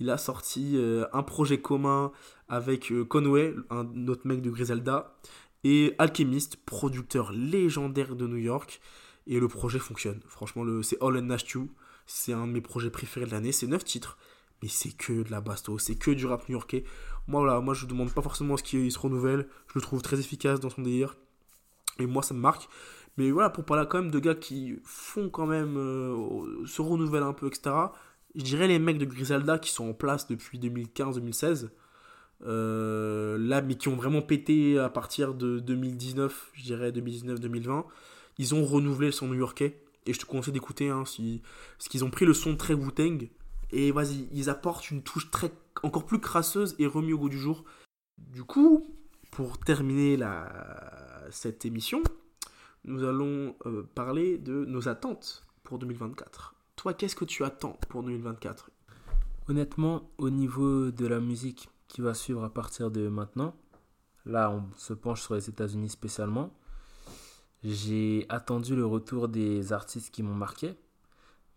il 0.00 0.10
a 0.10 0.18
sorti 0.18 0.72
euh, 0.74 1.06
un 1.12 1.22
projet 1.22 1.60
commun 1.60 2.12
avec 2.48 2.90
euh, 2.90 3.04
Conway, 3.04 3.54
un 3.70 4.08
autre 4.08 4.26
mec 4.26 4.42
de 4.42 4.50
Griselda, 4.50 5.14
et 5.62 5.94
Alchemist, 5.98 6.56
producteur 6.56 7.32
légendaire 7.32 8.16
de 8.16 8.26
New 8.26 8.36
York. 8.36 8.80
Et 9.26 9.40
le 9.40 9.48
projet 9.48 9.78
fonctionne. 9.78 10.20
Franchement, 10.28 10.64
c'est 10.82 11.02
All 11.02 11.18
Nash 11.20 11.46
2. 11.54 11.68
C'est 12.06 12.34
un 12.34 12.46
de 12.46 12.52
mes 12.52 12.60
projets 12.60 12.90
préférés 12.90 13.24
de 13.24 13.30
l'année. 13.30 13.52
C'est 13.52 13.66
9 13.66 13.82
titres. 13.82 14.18
Mais 14.62 14.68
c'est 14.68 14.94
que 14.94 15.22
de 15.22 15.30
la 15.30 15.40
basto. 15.40 15.78
C'est 15.78 15.94
que 15.94 16.10
du 16.10 16.26
rap 16.26 16.46
new-yorkais. 16.50 16.84
Moi, 17.26 17.40
voilà, 17.40 17.60
moi, 17.60 17.72
je 17.72 17.86
ne 17.86 17.90
demande 17.90 18.12
pas 18.12 18.20
forcément 18.20 18.58
ce 18.58 18.62
qu'il 18.62 18.92
se 18.92 18.98
renouvelle. 18.98 19.48
Je 19.68 19.72
le 19.76 19.80
trouve 19.80 20.02
très 20.02 20.20
efficace 20.20 20.60
dans 20.60 20.68
son 20.68 20.82
délire. 20.82 21.16
Et 21.98 22.04
moi, 22.04 22.22
ça 22.22 22.34
me 22.34 22.40
marque. 22.40 22.68
Mais 23.16 23.30
voilà, 23.30 23.48
pour 23.48 23.64
parler 23.64 23.86
quand 23.88 24.02
même 24.02 24.10
de 24.10 24.18
gars 24.18 24.34
qui 24.34 24.78
font 24.84 25.30
quand 25.30 25.46
même. 25.46 25.78
Euh, 25.78 26.66
se 26.66 26.82
renouvellent 26.82 27.22
un 27.22 27.32
peu, 27.32 27.46
etc 27.46 27.72
je 28.34 28.42
dirais 28.42 28.66
les 28.66 28.78
mecs 28.78 28.98
de 28.98 29.04
Griselda 29.04 29.58
qui 29.58 29.70
sont 29.70 29.88
en 29.88 29.94
place 29.94 30.26
depuis 30.26 30.58
2015-2016. 30.58 31.68
Euh, 32.46 33.38
là, 33.38 33.62
mais 33.62 33.76
qui 33.76 33.88
ont 33.88 33.96
vraiment 33.96 34.22
pété 34.22 34.78
à 34.78 34.88
partir 34.88 35.34
de 35.34 35.60
2019, 35.60 36.50
je 36.54 36.62
dirais 36.62 36.90
2019-2020. 36.90 37.84
Ils 38.38 38.54
ont 38.54 38.64
renouvelé 38.64 39.06
le 39.06 39.12
son 39.12 39.28
new-yorkais. 39.28 39.80
Et 40.06 40.12
je 40.12 40.18
te 40.18 40.26
conseille 40.26 40.52
d'écouter, 40.52 40.90
hein, 40.90 41.06
si, 41.06 41.40
parce 41.78 41.88
qu'ils 41.88 42.04
ont 42.04 42.10
pris 42.10 42.26
le 42.26 42.34
son 42.34 42.56
très 42.56 42.74
wu 42.74 42.90
Et 43.70 43.90
vas-y, 43.90 44.28
ils 44.32 44.50
apportent 44.50 44.90
une 44.90 45.02
touche 45.02 45.30
très, 45.30 45.50
encore 45.82 46.04
plus 46.04 46.20
crasseuse 46.20 46.74
et 46.78 46.86
remis 46.86 47.14
au 47.14 47.18
goût 47.18 47.30
du 47.30 47.38
jour. 47.38 47.64
Du 48.18 48.44
coup, 48.44 48.86
pour 49.30 49.56
terminer 49.56 50.18
cette 51.30 51.64
émission, 51.64 52.02
nous 52.84 53.02
allons 53.04 53.56
euh, 53.64 53.88
parler 53.94 54.36
de 54.36 54.66
nos 54.66 54.88
attentes 54.88 55.46
pour 55.62 55.78
2024 55.78 56.54
qu'est-ce 56.92 57.16
que 57.16 57.24
tu 57.24 57.44
attends 57.44 57.78
pour 57.88 58.02
2024 58.02 58.70
Honnêtement, 59.48 60.10
au 60.18 60.30
niveau 60.30 60.90
de 60.90 61.06
la 61.06 61.20
musique 61.20 61.68
qui 61.88 62.00
va 62.00 62.14
suivre 62.14 62.44
à 62.44 62.52
partir 62.52 62.90
de 62.90 63.08
maintenant, 63.08 63.54
là 64.26 64.50
on 64.50 64.64
se 64.76 64.92
penche 64.92 65.22
sur 65.22 65.34
les 65.34 65.48
États-Unis 65.48 65.90
spécialement, 65.90 66.50
j'ai 67.62 68.26
attendu 68.28 68.76
le 68.76 68.84
retour 68.84 69.28
des 69.28 69.72
artistes 69.72 70.12
qui 70.12 70.22
m'ont 70.22 70.34
marqué, 70.34 70.74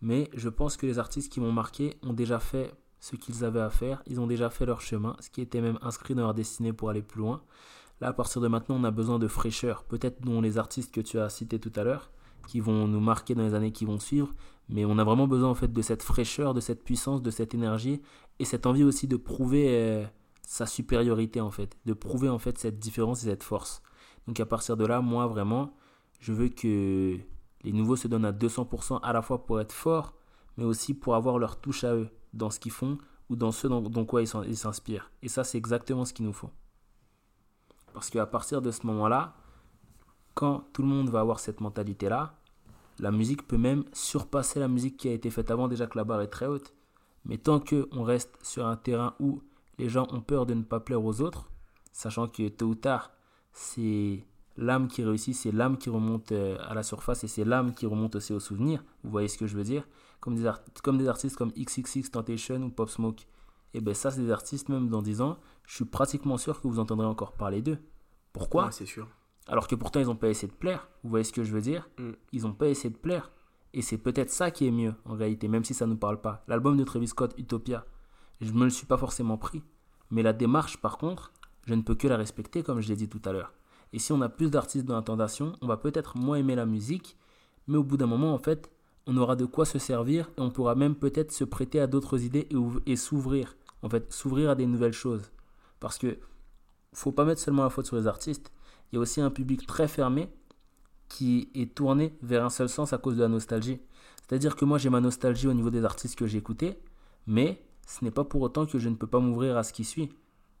mais 0.00 0.30
je 0.34 0.48
pense 0.48 0.76
que 0.76 0.86
les 0.86 0.98
artistes 0.98 1.30
qui 1.30 1.40
m'ont 1.40 1.52
marqué 1.52 1.98
ont 2.02 2.12
déjà 2.14 2.38
fait 2.38 2.72
ce 3.00 3.16
qu'ils 3.16 3.44
avaient 3.44 3.60
à 3.60 3.70
faire, 3.70 4.02
ils 4.06 4.20
ont 4.20 4.26
déjà 4.26 4.50
fait 4.50 4.66
leur 4.66 4.80
chemin, 4.80 5.16
ce 5.20 5.30
qui 5.30 5.40
était 5.40 5.60
même 5.60 5.78
inscrit 5.82 6.14
dans 6.14 6.22
leur 6.22 6.34
destinée 6.34 6.72
pour 6.72 6.90
aller 6.90 7.02
plus 7.02 7.20
loin. 7.20 7.42
Là, 8.00 8.08
à 8.08 8.12
partir 8.12 8.40
de 8.40 8.48
maintenant, 8.48 8.76
on 8.76 8.84
a 8.84 8.90
besoin 8.90 9.18
de 9.18 9.28
fraîcheur, 9.28 9.84
peut-être 9.84 10.22
dont 10.22 10.40
les 10.40 10.56
artistes 10.56 10.94
que 10.94 11.00
tu 11.00 11.18
as 11.18 11.28
cités 11.28 11.58
tout 11.58 11.72
à 11.76 11.84
l'heure, 11.84 12.10
qui 12.46 12.60
vont 12.60 12.86
nous 12.86 13.00
marquer 13.00 13.34
dans 13.34 13.42
les 13.42 13.54
années 13.54 13.72
qui 13.72 13.84
vont 13.84 13.98
suivre, 13.98 14.32
mais 14.68 14.84
on 14.84 14.98
a 14.98 15.04
vraiment 15.04 15.26
besoin 15.26 15.50
en 15.50 15.54
fait 15.54 15.72
de 15.72 15.82
cette 15.82 16.02
fraîcheur, 16.02 16.54
de 16.54 16.60
cette 16.60 16.84
puissance, 16.84 17.22
de 17.22 17.30
cette 17.30 17.54
énergie 17.54 18.02
et 18.38 18.44
cette 18.44 18.66
envie 18.66 18.84
aussi 18.84 19.06
de 19.06 19.16
prouver 19.16 19.66
euh, 19.68 20.06
sa 20.42 20.66
supériorité 20.66 21.40
en 21.40 21.50
fait, 21.50 21.76
de 21.86 21.92
prouver 21.92 22.28
en 22.28 22.38
fait 22.38 22.58
cette 22.58 22.78
différence 22.78 23.22
et 23.22 23.26
cette 23.26 23.42
force. 23.42 23.82
Donc 24.26 24.38
à 24.40 24.46
partir 24.46 24.76
de 24.76 24.84
là, 24.84 25.00
moi 25.00 25.26
vraiment, 25.26 25.74
je 26.20 26.32
veux 26.32 26.48
que 26.48 27.16
les 27.62 27.72
nouveaux 27.72 27.96
se 27.96 28.08
donnent 28.08 28.24
à 28.24 28.32
200% 28.32 29.00
à 29.02 29.12
la 29.12 29.22
fois 29.22 29.44
pour 29.44 29.60
être 29.60 29.72
forts, 29.72 30.14
mais 30.56 30.64
aussi 30.64 30.94
pour 30.94 31.14
avoir 31.14 31.38
leur 31.38 31.60
touche 31.60 31.84
à 31.84 31.94
eux 31.94 32.08
dans 32.32 32.50
ce 32.50 32.60
qu'ils 32.60 32.72
font 32.72 32.98
ou 33.30 33.36
dans 33.36 33.52
ce 33.52 33.66
dont, 33.66 34.04
quoi 34.04 34.22
ils 34.22 34.56
s'inspirent. 34.56 35.10
Et 35.22 35.28
ça, 35.28 35.44
c'est 35.44 35.58
exactement 35.58 36.04
ce 36.04 36.12
qu'il 36.12 36.24
nous 36.24 36.32
faut. 36.32 36.50
Parce 37.92 38.10
qu'à 38.10 38.26
partir 38.26 38.62
de 38.62 38.70
ce 38.70 38.86
moment-là, 38.86 39.34
quand 40.34 40.64
tout 40.72 40.82
le 40.82 40.88
monde 40.88 41.10
va 41.10 41.20
avoir 41.20 41.40
cette 41.40 41.60
mentalité-là, 41.60 42.37
la 43.00 43.10
musique 43.10 43.46
peut 43.46 43.58
même 43.58 43.84
surpasser 43.92 44.60
la 44.60 44.68
musique 44.68 44.96
qui 44.96 45.08
a 45.08 45.12
été 45.12 45.30
faite 45.30 45.50
avant, 45.50 45.68
déjà 45.68 45.86
que 45.86 45.96
la 45.96 46.04
barre 46.04 46.22
est 46.22 46.28
très 46.28 46.46
haute. 46.46 46.74
Mais 47.24 47.38
tant 47.38 47.60
qu'on 47.60 48.02
reste 48.02 48.36
sur 48.42 48.66
un 48.66 48.76
terrain 48.76 49.14
où 49.20 49.42
les 49.78 49.88
gens 49.88 50.06
ont 50.10 50.20
peur 50.20 50.46
de 50.46 50.54
ne 50.54 50.62
pas 50.62 50.80
plaire 50.80 51.04
aux 51.04 51.20
autres, 51.20 51.50
sachant 51.92 52.26
que 52.26 52.48
tôt 52.48 52.66
ou 52.66 52.74
tard, 52.74 53.12
c'est 53.52 54.24
l'âme 54.56 54.88
qui 54.88 55.04
réussit, 55.04 55.34
c'est 55.34 55.52
l'âme 55.52 55.78
qui 55.78 55.90
remonte 55.90 56.32
euh, 56.32 56.56
à 56.68 56.74
la 56.74 56.82
surface 56.82 57.24
et 57.24 57.28
c'est 57.28 57.44
l'âme 57.44 57.74
qui 57.74 57.86
remonte 57.86 58.16
aussi 58.16 58.32
aux 58.32 58.40
souvenirs. 58.40 58.84
Vous 59.04 59.10
voyez 59.10 59.28
ce 59.28 59.38
que 59.38 59.46
je 59.46 59.56
veux 59.56 59.64
dire? 59.64 59.86
Comme 60.20 60.34
des, 60.34 60.50
comme 60.82 60.98
des 60.98 61.08
artistes 61.08 61.36
comme 61.36 61.52
XXX 61.52 62.10
Tentation 62.10 62.62
ou 62.62 62.70
Pop 62.70 62.90
Smoke. 62.90 63.22
Et 63.74 63.78
eh 63.78 63.80
bien 63.80 63.94
ça, 63.94 64.10
c'est 64.10 64.22
des 64.22 64.30
artistes, 64.30 64.70
même 64.70 64.88
dans 64.88 65.02
10 65.02 65.20
ans, 65.20 65.36
je 65.66 65.74
suis 65.74 65.84
pratiquement 65.84 66.38
sûr 66.38 66.60
que 66.60 66.66
vous 66.66 66.78
entendrez 66.78 67.06
encore 67.06 67.32
parler 67.32 67.60
d'eux. 67.60 67.78
Pourquoi? 68.32 68.70
C'est 68.70 68.86
sûr. 68.86 69.06
Alors 69.48 69.66
que 69.66 69.74
pourtant, 69.74 69.98
ils 69.98 70.06
n'ont 70.06 70.16
pas 70.16 70.28
essayé 70.28 70.48
de 70.48 70.56
plaire. 70.56 70.88
Vous 71.02 71.10
voyez 71.10 71.24
ce 71.24 71.32
que 71.32 71.42
je 71.42 71.52
veux 71.52 71.60
dire 71.60 71.88
mm. 71.98 72.10
Ils 72.32 72.42
n'ont 72.42 72.52
pas 72.52 72.68
essayé 72.68 72.90
de 72.90 72.98
plaire. 72.98 73.32
Et 73.72 73.82
c'est 73.82 73.98
peut-être 73.98 74.30
ça 74.30 74.50
qui 74.50 74.66
est 74.66 74.70
mieux, 74.70 74.94
en 75.04 75.14
réalité, 75.14 75.48
même 75.48 75.64
si 75.64 75.74
ça 75.74 75.86
ne 75.86 75.92
nous 75.92 75.98
parle 75.98 76.20
pas. 76.20 76.44
L'album 76.48 76.76
de 76.76 76.84
Travis 76.84 77.08
Scott, 77.08 77.34
Utopia, 77.38 77.84
je 78.40 78.52
ne 78.52 78.58
me 78.58 78.64
le 78.64 78.70
suis 78.70 78.86
pas 78.86 78.96
forcément 78.96 79.36
pris. 79.36 79.62
Mais 80.10 80.22
la 80.22 80.32
démarche, 80.32 80.78
par 80.78 80.96
contre, 80.96 81.32
je 81.66 81.74
ne 81.74 81.82
peux 81.82 81.94
que 81.94 82.08
la 82.08 82.16
respecter, 82.16 82.62
comme 82.62 82.80
je 82.80 82.88
l'ai 82.88 82.96
dit 82.96 83.08
tout 83.08 83.20
à 83.24 83.32
l'heure. 83.32 83.52
Et 83.92 83.98
si 83.98 84.12
on 84.12 84.20
a 84.20 84.28
plus 84.28 84.50
d'artistes 84.50 84.86
dans 84.86 84.96
la 84.96 85.26
on 85.60 85.66
va 85.66 85.76
peut-être 85.76 86.16
moins 86.16 86.36
aimer 86.36 86.54
la 86.54 86.66
musique, 86.66 87.16
mais 87.66 87.76
au 87.76 87.84
bout 87.84 87.96
d'un 87.96 88.06
moment, 88.06 88.34
en 88.34 88.38
fait, 88.38 88.70
on 89.06 89.16
aura 89.16 89.36
de 89.36 89.44
quoi 89.44 89.64
se 89.64 89.78
servir 89.78 90.30
et 90.36 90.40
on 90.40 90.50
pourra 90.50 90.74
même 90.74 90.94
peut-être 90.94 91.32
se 91.32 91.44
prêter 91.44 91.80
à 91.80 91.86
d'autres 91.86 92.22
idées 92.22 92.48
et, 92.50 92.92
et 92.92 92.96
s'ouvrir. 92.96 93.56
En 93.82 93.88
fait, 93.88 94.12
s'ouvrir 94.12 94.50
à 94.50 94.54
des 94.54 94.66
nouvelles 94.66 94.92
choses. 94.92 95.30
Parce 95.80 95.98
que 95.98 96.18
faut 96.92 97.12
pas 97.12 97.24
mettre 97.24 97.40
seulement 97.40 97.62
la 97.62 97.70
faute 97.70 97.86
sur 97.86 97.96
les 97.96 98.06
artistes 98.06 98.52
il 98.92 98.96
y 98.96 98.98
a 98.98 99.00
aussi 99.00 99.20
un 99.20 99.30
public 99.30 99.66
très 99.66 99.88
fermé 99.88 100.28
qui 101.08 101.50
est 101.54 101.74
tourné 101.74 102.16
vers 102.22 102.44
un 102.44 102.50
seul 102.50 102.68
sens 102.68 102.92
à 102.92 102.98
cause 102.98 103.16
de 103.16 103.22
la 103.22 103.28
nostalgie. 103.28 103.80
C'est-à-dire 104.20 104.56
que 104.56 104.64
moi 104.64 104.78
j'ai 104.78 104.90
ma 104.90 105.00
nostalgie 105.00 105.46
au 105.48 105.54
niveau 105.54 105.70
des 105.70 105.84
artistes 105.84 106.16
que 106.16 106.26
j'ai 106.26 106.38
écoutés, 106.38 106.78
mais 107.26 107.62
ce 107.86 108.04
n'est 108.04 108.10
pas 108.10 108.24
pour 108.24 108.42
autant 108.42 108.66
que 108.66 108.78
je 108.78 108.88
ne 108.88 108.94
peux 108.94 109.06
pas 109.06 109.20
m'ouvrir 109.20 109.56
à 109.56 109.62
ce 109.62 109.72
qui 109.72 109.84
suit 109.84 110.10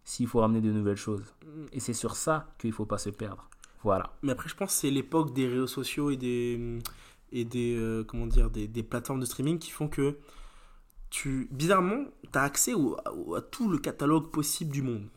s'il 0.04 0.26
faut 0.26 0.40
ramener 0.40 0.62
de 0.62 0.72
nouvelles 0.72 0.96
choses. 0.96 1.34
Et 1.72 1.80
c'est 1.80 1.92
sur 1.92 2.16
ça 2.16 2.54
qu'il 2.58 2.70
ne 2.70 2.74
faut 2.74 2.86
pas 2.86 2.96
se 2.96 3.10
perdre. 3.10 3.48
Voilà. 3.82 4.14
Mais 4.22 4.32
après, 4.32 4.48
je 4.48 4.54
pense 4.54 4.74
que 4.74 4.80
c'est 4.80 4.90
l'époque 4.90 5.34
des 5.34 5.46
réseaux 5.46 5.66
sociaux 5.66 6.10
et 6.10 6.16
des, 6.16 6.78
et 7.30 7.44
des, 7.44 7.76
euh, 7.76 8.04
comment 8.04 8.26
dire, 8.26 8.50
des, 8.50 8.82
plateformes 8.82 9.20
de 9.20 9.26
streaming 9.26 9.58
qui 9.58 9.70
font 9.70 9.88
que 9.88 10.18
tu, 11.10 11.48
bizarrement, 11.52 12.06
tu 12.32 12.38
as 12.38 12.42
accès 12.42 12.72
à 12.72 13.40
tout 13.42 13.68
le 13.68 13.78
catalogue 13.78 14.30
possible 14.30 14.72
du 14.72 14.82
monde. 14.82 15.08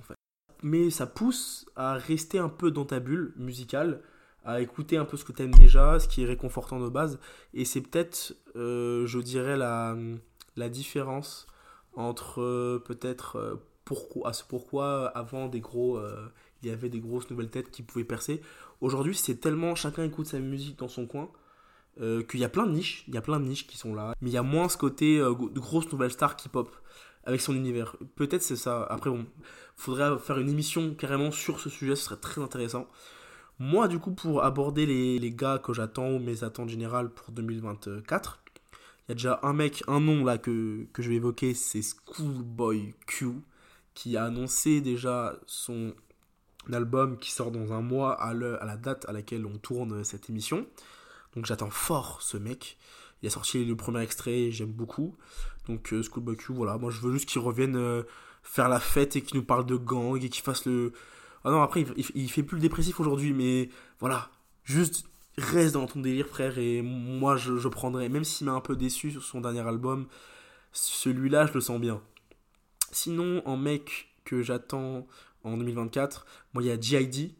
Mais 0.62 0.90
ça 0.90 1.08
pousse 1.08 1.66
à 1.76 1.94
rester 1.94 2.40
un 2.40 2.50
peu 2.50 2.72
dans 2.72 2.86
ta 2.86 3.00
bulle 3.00 3.34
musicale, 3.38 4.02
à 4.44 4.62
écouter 4.62 4.98
un 4.98 5.06
peu 5.06 5.18
ce 5.18 5.26
que 5.26 5.32
tu 5.32 5.44
aimes 5.44 5.54
déjà, 5.54 6.00
ce 6.00 6.08
qui 6.08 6.24
est 6.24 6.26
réconfortant 6.26 6.80
de 6.80 6.90
base. 6.90 7.20
Et 7.54 7.66
c'est 7.66 7.82
peut-être, 7.82 8.36
euh, 8.56 9.06
je 9.06 9.20
dirais, 9.20 9.58
la, 9.58 9.96
la 10.56 10.70
différence 10.70 11.48
entre 11.96 12.42
euh, 12.42 12.80
peut-être 12.86 13.38
euh, 13.38 13.56
à 14.24 14.34
ce 14.34 14.44
pourquoi 14.44 15.08
avant 15.08 15.48
des 15.48 15.60
gros, 15.60 15.98
euh, 15.98 16.28
il 16.62 16.70
y 16.70 16.72
avait 16.72 16.90
des 16.90 17.00
grosses 17.02 17.30
nouvelles 17.30 17.50
têtes 17.50 17.72
qui 17.72 17.84
pouvaient 17.84 18.06
percer. 18.06 18.42
Aujourd'hui, 18.80 19.16
c'est 19.16 19.36
tellement 19.36 19.76
chacun 19.76 20.04
écoute 20.04 20.28
sa 20.28 20.40
musique 20.40 20.80
dans 20.80 20.88
son 20.88 21.06
coin 21.08 21.30
euh, 22.00 22.24
qu'il 22.24 22.40
y 22.40 22.46
a 22.46 22.50
plein 22.50 22.66
de 22.66 22.72
niches, 22.72 23.04
il 23.10 23.16
y 23.16 23.18
a 23.18 23.22
plein 23.22 23.40
de 23.40 23.46
niches 23.46 23.68
qui 23.68 23.78
sont 23.78 23.94
là, 23.94 24.16
mais 24.22 24.30
il 24.30 24.34
y 24.34 24.38
a 24.38 24.44
moins 24.44 24.70
ce 24.70 24.78
côté 24.78 25.20
euh, 25.20 25.34
de 25.36 25.60
grosses 25.60 25.92
nouvelles 25.92 26.12
stars 26.12 26.38
qui 26.38 26.48
pop 26.48 26.74
avec 27.26 27.42
son 27.42 27.54
univers. 27.54 27.98
Peut-être 28.16 28.42
c'est 28.42 28.56
ça. 28.56 28.84
Après 28.84 29.10
bon, 29.10 29.26
faudrait 29.82 30.18
faire 30.20 30.38
une 30.38 30.50
émission 30.50 30.94
carrément 30.94 31.32
sur 31.32 31.60
ce 31.60 31.70
sujet, 31.70 31.96
ce 31.96 32.06
serait 32.06 32.18
très 32.20 32.42
intéressant. 32.42 32.88
Moi, 33.58 33.88
du 33.88 34.00
coup, 34.00 34.12
pour 34.12 34.44
aborder 34.44 34.86
les, 34.86 35.18
les 35.20 35.32
gars 35.32 35.60
que 35.60 35.74
j'attends 35.74 36.10
ou 36.12 36.20
mes 36.20 36.44
attentes 36.44 36.70
générales 36.70 37.10
pour 37.10 37.32
2024, 37.32 38.42
il 38.46 39.10
y 39.10 39.12
a 39.12 39.16
déjà 39.16 39.40
un 39.44 39.54
mec, 39.54 39.84
un 39.88 40.00
nom 40.00 40.24
là 40.24 40.38
que, 40.38 40.86
que 40.94 41.02
je 41.02 41.10
vais 41.10 41.16
évoquer, 41.16 41.54
c'est 41.56 41.82
Schoolboy 41.82 42.94
Q, 43.08 43.42
qui 43.96 44.18
a 44.18 44.26
annoncé 44.26 44.82
déjà 44.82 45.36
son 45.48 45.96
album 46.72 47.18
qui 47.18 47.32
sort 47.32 47.52
dans 47.52 47.74
un 47.74 47.82
mois 47.82 48.14
à, 48.22 48.34
la 48.34 48.78
date 48.78 49.08
à 49.10 49.12
laquelle 49.12 49.48
on 49.48 49.58
tourne 49.58 50.04
cette 50.04 50.30
émission. 50.30 50.68
Donc 51.36 51.46
j'attends 51.48 51.72
fort 51.72 52.22
ce 52.22 52.38
mec. 52.38 52.78
Il 53.22 53.28
a 53.28 53.30
sorti 53.32 53.66
le 53.66 53.76
premier 53.76 54.02
extrait, 54.02 54.52
j'aime 54.52 54.72
beaucoup. 54.72 55.16
Donc 55.68 55.92
euh, 55.92 56.04
Schoolboy 56.04 56.38
Q, 56.38 56.54
voilà, 56.54 56.78
moi 56.78 56.92
je 56.92 57.00
veux 57.00 57.12
juste 57.12 57.28
qu'il 57.28 57.42
revienne 57.42 57.76
euh, 57.76 58.04
faire 58.44 58.70
la 58.70 58.80
fête 58.80 59.16
et 59.16 59.22
qu'il 59.22 59.38
nous 59.38 59.46
parle 59.46 59.66
de 59.66 59.76
gang 59.76 60.22
et 60.24 60.30
qu'il 60.30 60.44
fasse 60.44 60.66
le... 60.66 60.94
Ah 61.44 61.52
non, 61.52 61.62
après, 61.62 61.86
il, 62.16 62.30
fait 62.30 62.44
plus 62.44 62.58
le 62.58 62.62
dépressif 62.62 63.00
aujourd'hui, 63.00 63.34
mais 63.34 63.70
voilà, 64.00 64.30
juste 64.64 65.06
reste 65.38 65.74
dans 65.74 65.88
ton 65.88 66.02
délire, 66.02 66.28
frère, 66.28 66.60
et 66.60 66.84
moi 66.84 67.36
je, 67.36 67.68
prendrai, 67.68 68.10
même 68.10 68.24
s'il 68.24 68.46
m'a 68.46 68.54
un 68.54 68.62
peu 68.62 68.76
déçu 68.76 69.12
sur 69.12 69.24
son 69.24 69.42
dernier 69.42 69.62
album, 69.62 70.06
celui-là, 70.72 71.48
je 71.48 71.54
le 71.54 71.62
sens 71.62 71.80
bien. 71.80 72.00
Sinon, 72.92 73.42
en 73.46 73.58
mec 73.58 74.14
que 74.24 74.44
j'attends 74.44 75.08
en 75.44 75.58
2024, 75.58 76.26
moi 76.54 76.62
il 76.62 76.68
y 76.68 76.72
a 76.72 76.80
G.I.D. 76.80 77.34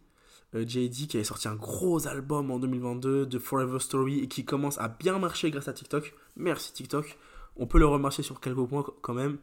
Euh, 0.54 0.66
qui 0.66 1.10
avait 1.14 1.24
sorti 1.24 1.48
un 1.48 1.56
gros 1.56 2.08
album 2.08 2.52
en 2.52 2.60
2022 2.60 3.26
de 3.26 3.40
Forever 3.40 3.80
Story 3.80 4.20
et 4.20 4.28
qui 4.28 4.44
commence 4.44 4.78
à 4.80 4.90
bien 4.90 5.18
marcher 5.18 5.50
grâce 5.50 5.70
à 5.70 5.74
TikTok. 5.74 6.14
Merci 6.36 6.74
TikTok. 6.74 7.18
On 7.56 7.68
peut 7.68 7.80
le 7.80 7.86
remercier 7.86 8.22
sur 8.22 8.42
quelques 8.42 8.66
points 8.66 8.86
quand 9.02 9.14
même. 9.14 9.38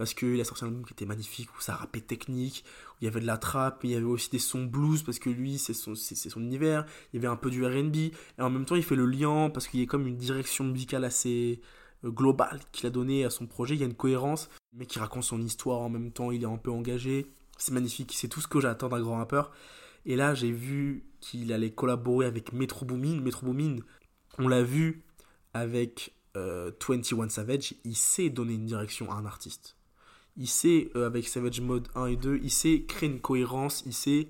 Parce 0.00 0.14
qu'il 0.14 0.40
a 0.40 0.44
sorti 0.44 0.64
un 0.64 0.68
album 0.68 0.86
qui 0.86 0.94
était 0.94 1.04
magnifique, 1.04 1.54
où 1.58 1.60
ça 1.60 1.74
rappait 1.74 2.00
technique, 2.00 2.64
où 2.92 2.96
il 3.02 3.04
y 3.04 3.08
avait 3.08 3.20
de 3.20 3.26
la 3.26 3.36
trappe, 3.36 3.84
il 3.84 3.90
y 3.90 3.94
avait 3.94 4.06
aussi 4.06 4.30
des 4.30 4.38
sons 4.38 4.64
blues, 4.64 5.02
parce 5.02 5.18
que 5.18 5.28
lui, 5.28 5.58
c'est 5.58 5.74
son, 5.74 5.94
c'est, 5.94 6.14
c'est 6.14 6.30
son 6.30 6.40
univers. 6.40 6.86
Il 7.12 7.16
y 7.16 7.18
avait 7.18 7.30
un 7.30 7.36
peu 7.36 7.50
du 7.50 7.62
RB, 7.66 7.94
et 7.94 8.12
en 8.38 8.48
même 8.48 8.64
temps, 8.64 8.76
il 8.76 8.82
fait 8.82 8.96
le 8.96 9.04
lien, 9.04 9.50
parce 9.50 9.68
qu'il 9.68 9.78
y 9.78 9.82
a 9.82 9.86
comme 9.86 10.06
une 10.06 10.16
direction 10.16 10.64
musicale 10.64 11.04
assez 11.04 11.60
euh, 12.06 12.10
globale 12.10 12.60
qu'il 12.72 12.86
a 12.86 12.90
donnée 12.90 13.26
à 13.26 13.30
son 13.30 13.46
projet. 13.46 13.74
Il 13.74 13.80
y 13.82 13.82
a 13.82 13.86
une 13.86 13.94
cohérence, 13.94 14.48
mais 14.72 14.86
qui 14.86 14.98
raconte 14.98 15.24
son 15.24 15.42
histoire 15.42 15.80
en 15.80 15.90
même 15.90 16.12
temps, 16.12 16.30
il 16.30 16.44
est 16.44 16.46
un 16.46 16.56
peu 16.56 16.70
engagé. 16.70 17.26
C'est 17.58 17.72
magnifique, 17.72 18.14
c'est 18.16 18.28
tout 18.28 18.40
ce 18.40 18.48
que 18.48 18.58
j'attends 18.58 18.88
d'un 18.88 19.02
grand 19.02 19.18
rappeur. 19.18 19.52
Et 20.06 20.16
là, 20.16 20.32
j'ai 20.32 20.50
vu 20.50 21.04
qu'il 21.20 21.52
allait 21.52 21.72
collaborer 21.72 22.24
avec 22.24 22.54
Metro 22.54 22.86
Boomin. 22.86 23.20
Metro 23.20 23.44
Boomin, 23.44 23.80
on 24.38 24.48
l'a 24.48 24.62
vu 24.62 25.02
avec 25.52 26.14
euh, 26.38 26.70
21 26.88 27.28
Savage, 27.28 27.74
il 27.84 27.96
sait 27.96 28.30
donner 28.30 28.54
une 28.54 28.64
direction 28.64 29.12
à 29.12 29.16
un 29.16 29.26
artiste. 29.26 29.76
Il 30.40 30.48
sait, 30.48 30.90
euh, 30.96 31.06
avec 31.06 31.28
Savage 31.28 31.60
Mode 31.60 31.86
1 31.94 32.06
et 32.06 32.16
2, 32.16 32.40
il 32.42 32.50
sait 32.50 32.82
créer 32.88 33.08
une 33.08 33.20
cohérence, 33.20 33.82
il 33.86 33.92
sait 33.92 34.26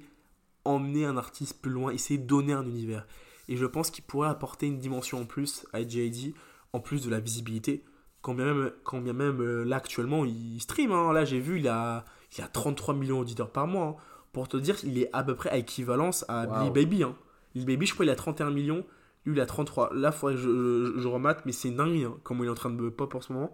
emmener 0.64 1.04
un 1.06 1.16
artiste 1.16 1.62
plus 1.62 1.70
loin, 1.70 1.92
il 1.92 1.98
sait 1.98 2.18
donner 2.18 2.52
un 2.52 2.64
univers. 2.66 3.06
Et 3.48 3.56
je 3.56 3.64
pense 3.64 3.90
qu'il 3.90 4.04
pourrait 4.04 4.28
apporter 4.28 4.66
une 4.66 4.78
dimension 4.78 5.20
en 5.20 5.24
plus 5.24 5.64
à 5.72 5.86
JID, 5.86 6.34
en 6.72 6.80
plus 6.80 7.04
de 7.04 7.10
la 7.10 7.20
visibilité. 7.20 7.82
Quand 8.22 8.34
bien 8.34 8.44
même, 8.52 8.70
quand 8.84 9.00
bien 9.00 9.12
même 9.14 9.40
euh, 9.40 9.64
là 9.64 9.76
actuellement, 9.76 10.24
il 10.26 10.60
stream. 10.60 10.92
hein. 10.92 11.12
Là, 11.12 11.24
j'ai 11.24 11.40
vu, 11.40 11.58
il 11.60 11.68
a, 11.68 12.04
il 12.36 12.42
a 12.44 12.48
33 12.48 12.92
millions 12.94 13.18
d'auditeurs 13.20 13.50
par 13.50 13.66
mois. 13.66 13.86
hein. 13.86 13.96
Pour 14.32 14.46
te 14.48 14.56
dire, 14.56 14.76
il 14.84 14.98
est 14.98 15.08
à 15.12 15.22
peu 15.24 15.34
près 15.34 15.48
à 15.50 15.56
équivalence 15.56 16.24
à 16.28 16.46
Wow. 16.46 16.64
Lil 16.64 16.72
Baby. 16.72 17.02
Hein. 17.02 17.16
Lil 17.54 17.64
Baby, 17.66 17.86
je 17.86 17.94
crois, 17.94 18.04
il 18.04 18.10
a 18.10 18.14
31 18.16 18.50
millions. 18.50 18.84
Lui, 19.24 19.34
il 19.36 19.40
a 19.40 19.46
33. 19.46 19.90
Là, 19.94 20.10
il 20.12 20.16
faudrait 20.16 20.34
que 20.34 20.40
je, 20.40 20.92
je, 20.94 21.00
je 21.00 21.08
remate, 21.08 21.44
mais 21.46 21.52
c'est 21.52 21.68
une 21.68 21.76
dinguerie, 21.76 22.04
hein, 22.04 22.16
comment 22.22 22.44
il 22.44 22.46
est 22.46 22.50
en 22.50 22.54
train 22.54 22.70
de 22.70 22.88
pop 22.90 23.14
en 23.14 23.20
ce 23.20 23.32
moment. 23.32 23.52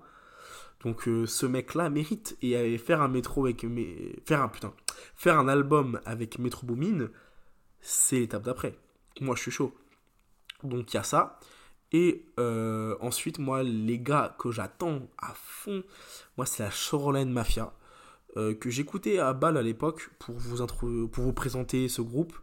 Donc, 0.84 1.08
euh, 1.08 1.26
ce 1.26 1.46
mec-là 1.46 1.90
mérite. 1.90 2.36
Et 2.42 2.78
faire 2.78 3.02
un 3.02 3.08
métro 3.08 3.46
avec. 3.46 3.64
Faire 4.24 4.42
un 4.42 4.48
putain. 4.48 4.74
Faire 5.14 5.38
un 5.38 5.48
album 5.48 6.00
avec 6.04 6.38
Metro 6.38 6.66
Boomin, 6.66 7.08
c'est 7.80 8.20
l'étape 8.20 8.42
d'après. 8.42 8.78
Moi, 9.20 9.34
je 9.36 9.42
suis 9.42 9.50
chaud. 9.50 9.74
Donc, 10.62 10.92
il 10.92 10.96
y 10.96 10.98
a 10.98 11.02
ça. 11.02 11.38
Et 11.92 12.26
euh, 12.38 12.96
ensuite, 13.00 13.38
moi, 13.38 13.62
les 13.62 13.98
gars 13.98 14.36
que 14.38 14.50
j'attends 14.50 15.08
à 15.18 15.32
fond, 15.34 15.82
moi, 16.36 16.46
c'est 16.46 16.62
la 16.62 16.70
Shoreline 16.70 17.30
Mafia. 17.30 17.72
euh, 18.36 18.54
que 18.54 18.68
j'écoutais 18.68 19.18
à 19.18 19.32
Bâle 19.32 19.56
à 19.56 19.62
l'époque 19.62 20.10
pour 20.18 20.34
vous, 20.36 21.32
présenter 21.32 21.88
ce 21.88 22.02
groupe. 22.02 22.34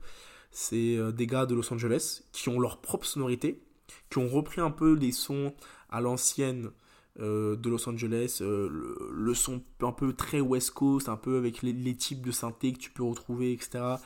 C'est 0.50 0.98
des 1.14 1.28
gars 1.28 1.46
de 1.46 1.56
Los 1.56 1.72
Angeles 1.74 2.24
qui 2.32 2.50
ont 2.50 2.60
leur 2.60 2.82
propre 2.82 3.06
sonorité, 3.06 3.64
qui 4.10 4.20
ont 4.20 4.28
repris 4.28 4.62
un 4.62 4.72
peu 4.72 4.94
les 4.94 5.12
sons 5.12 5.54
à 5.90 6.00
l'ancienne 6.02 6.72
euh, 7.20 7.56
de 7.56 7.70
Los 7.70 7.88
Angeles, 7.88 8.40
euh, 8.42 8.70
le, 9.12 9.34
son 9.34 9.62
un 9.82 9.92
peu 9.92 10.14
très 10.14 10.42
West 10.42 10.72
Coast, 10.72 11.10
un 11.10 11.18
peu 11.18 11.38
avec 11.38 11.62
les, 11.62 11.96
types 11.96 12.26
de 12.26 12.32
synthé 12.32 12.74
que 12.74 12.80
tu 12.80 12.92
peux 12.92 13.04
retrouver, 13.04 13.54
etc. 13.54 13.98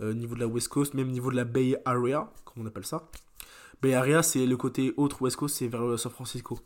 euh, 0.00 0.14
niveau 0.14 0.34
de 0.34 0.40
la 0.40 0.46
West 0.46 0.68
Coast, 0.68 0.94
même 0.94 1.10
niveau 1.10 1.30
de 1.30 1.36
la 1.36 1.44
Bay 1.44 1.76
Area, 1.84 2.32
comme 2.44 2.62
on 2.64 2.66
appelle 2.66 2.86
ça. 2.86 3.08
Bay 3.82 3.94
Area, 3.94 4.22
c'est 4.22 4.46
le 4.46 4.56
côté 4.56 4.94
autre 4.96 5.22
West 5.22 5.36
Coast, 5.36 5.56
c'est 5.56 5.68
vers 5.68 5.84
euh, 5.84 5.96
San 5.96 6.12
Francisco, 6.12 6.58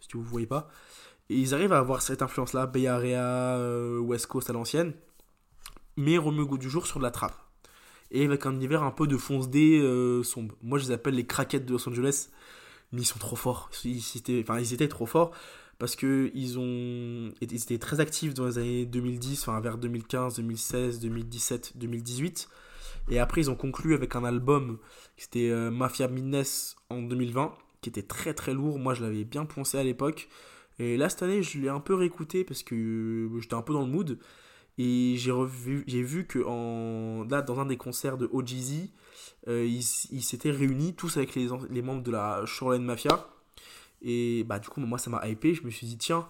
si 0.00 0.08
vous 0.14 0.22
ne 0.22 0.28
voyez 0.28 0.46
pas. 0.46 0.68
Et 1.28 1.36
ils 1.36 1.54
arrivent 1.54 1.72
à 1.72 1.78
avoir 1.78 2.02
cette 2.02 2.22
influence-là, 2.22 2.66
Bay 2.66 2.86
Area, 2.86 3.58
West 4.00 4.28
Coast 4.28 4.48
à 4.48 4.52
l'ancienne, 4.52 4.94
mais 5.96 6.18
remet 6.18 6.40
au 6.40 6.46
goût 6.46 6.58
du 6.58 6.70
jour 6.70 6.86
sur 6.86 6.98
de 6.98 7.04
la 7.04 7.10
trappe. 7.10 7.36
Et 8.10 8.24
avec 8.24 8.46
un 8.46 8.52
univers 8.52 8.82
un 8.82 8.90
peu 8.90 9.06
de 9.06 9.16
fonce 9.16 9.48
euh, 9.54 10.22
sombre. 10.22 10.54
Moi, 10.62 10.78
je 10.78 10.84
les 10.84 10.90
appelle 10.92 11.14
les 11.14 11.26
craquettes 11.26 11.66
de 11.66 11.72
Los 11.72 11.88
Angeles, 11.88 12.28
mais 12.92 13.02
ils 13.02 13.06
sont 13.06 13.18
trop 13.18 13.36
forts. 13.36 13.70
Ils, 13.84 14.02
étaient, 14.16 14.40
enfin, 14.42 14.58
ils 14.58 14.72
étaient 14.72 14.88
trop 14.88 15.06
forts 15.06 15.32
parce 15.78 15.96
que 15.96 16.30
ils 16.34 16.58
ont, 16.58 17.32
étaient 17.40 17.78
très 17.78 18.00
actifs 18.00 18.34
dans 18.34 18.46
les 18.46 18.58
années 18.58 18.86
2010, 18.86 19.42
enfin 19.42 19.60
vers 19.60 19.78
2015, 19.78 20.36
2016, 20.36 21.00
2017, 21.00 21.72
2018. 21.76 22.48
Et 23.08 23.18
après, 23.18 23.42
ils 23.42 23.50
ont 23.50 23.56
conclu 23.56 23.94
avec 23.94 24.16
un 24.16 24.24
album 24.24 24.78
qui 25.16 25.26
était 25.26 25.50
euh, 25.50 25.70
Mafia 25.70 26.08
Midness 26.08 26.76
en 26.90 27.02
2020, 27.02 27.52
qui 27.80 27.88
était 27.90 28.02
très 28.02 28.34
très 28.34 28.52
lourd. 28.52 28.78
Moi, 28.78 28.94
je 28.94 29.02
l'avais 29.02 29.24
bien 29.24 29.44
poncé 29.44 29.78
à 29.78 29.84
l'époque. 29.84 30.28
Et 30.78 30.96
là, 30.96 31.08
cette 31.08 31.22
année, 31.22 31.42
je 31.42 31.58
l'ai 31.58 31.68
un 31.68 31.80
peu 31.80 31.94
réécouté 31.94 32.44
parce 32.44 32.62
que 32.62 32.74
euh, 32.74 33.40
j'étais 33.40 33.54
un 33.54 33.62
peu 33.62 33.72
dans 33.72 33.82
le 33.82 33.90
mood. 33.90 34.18
Et 34.78 35.16
j'ai 35.16 36.02
vu 36.02 36.26
que 36.26 36.44
en, 36.44 37.24
là, 37.24 37.42
dans 37.42 37.60
un 37.60 37.66
des 37.66 37.78
concerts 37.78 38.18
de 38.18 38.28
OGZ, 38.30 38.90
ils 39.46 39.84
ils 40.10 40.22
s'étaient 40.22 40.50
réunis 40.50 40.94
tous 40.94 41.16
avec 41.16 41.34
les, 41.34 41.82
membres 41.82 42.02
de 42.02 42.10
la 42.10 42.44
Shoreline 42.46 42.84
Mafia. 42.84 43.28
Et 44.02 44.44
bah, 44.44 44.58
du 44.58 44.68
coup, 44.68 44.80
moi, 44.80 44.98
ça 44.98 45.10
m'a 45.10 45.26
hypé. 45.28 45.54
Je 45.54 45.64
me 45.64 45.70
suis 45.70 45.86
dit, 45.86 45.98
tiens, 45.98 46.28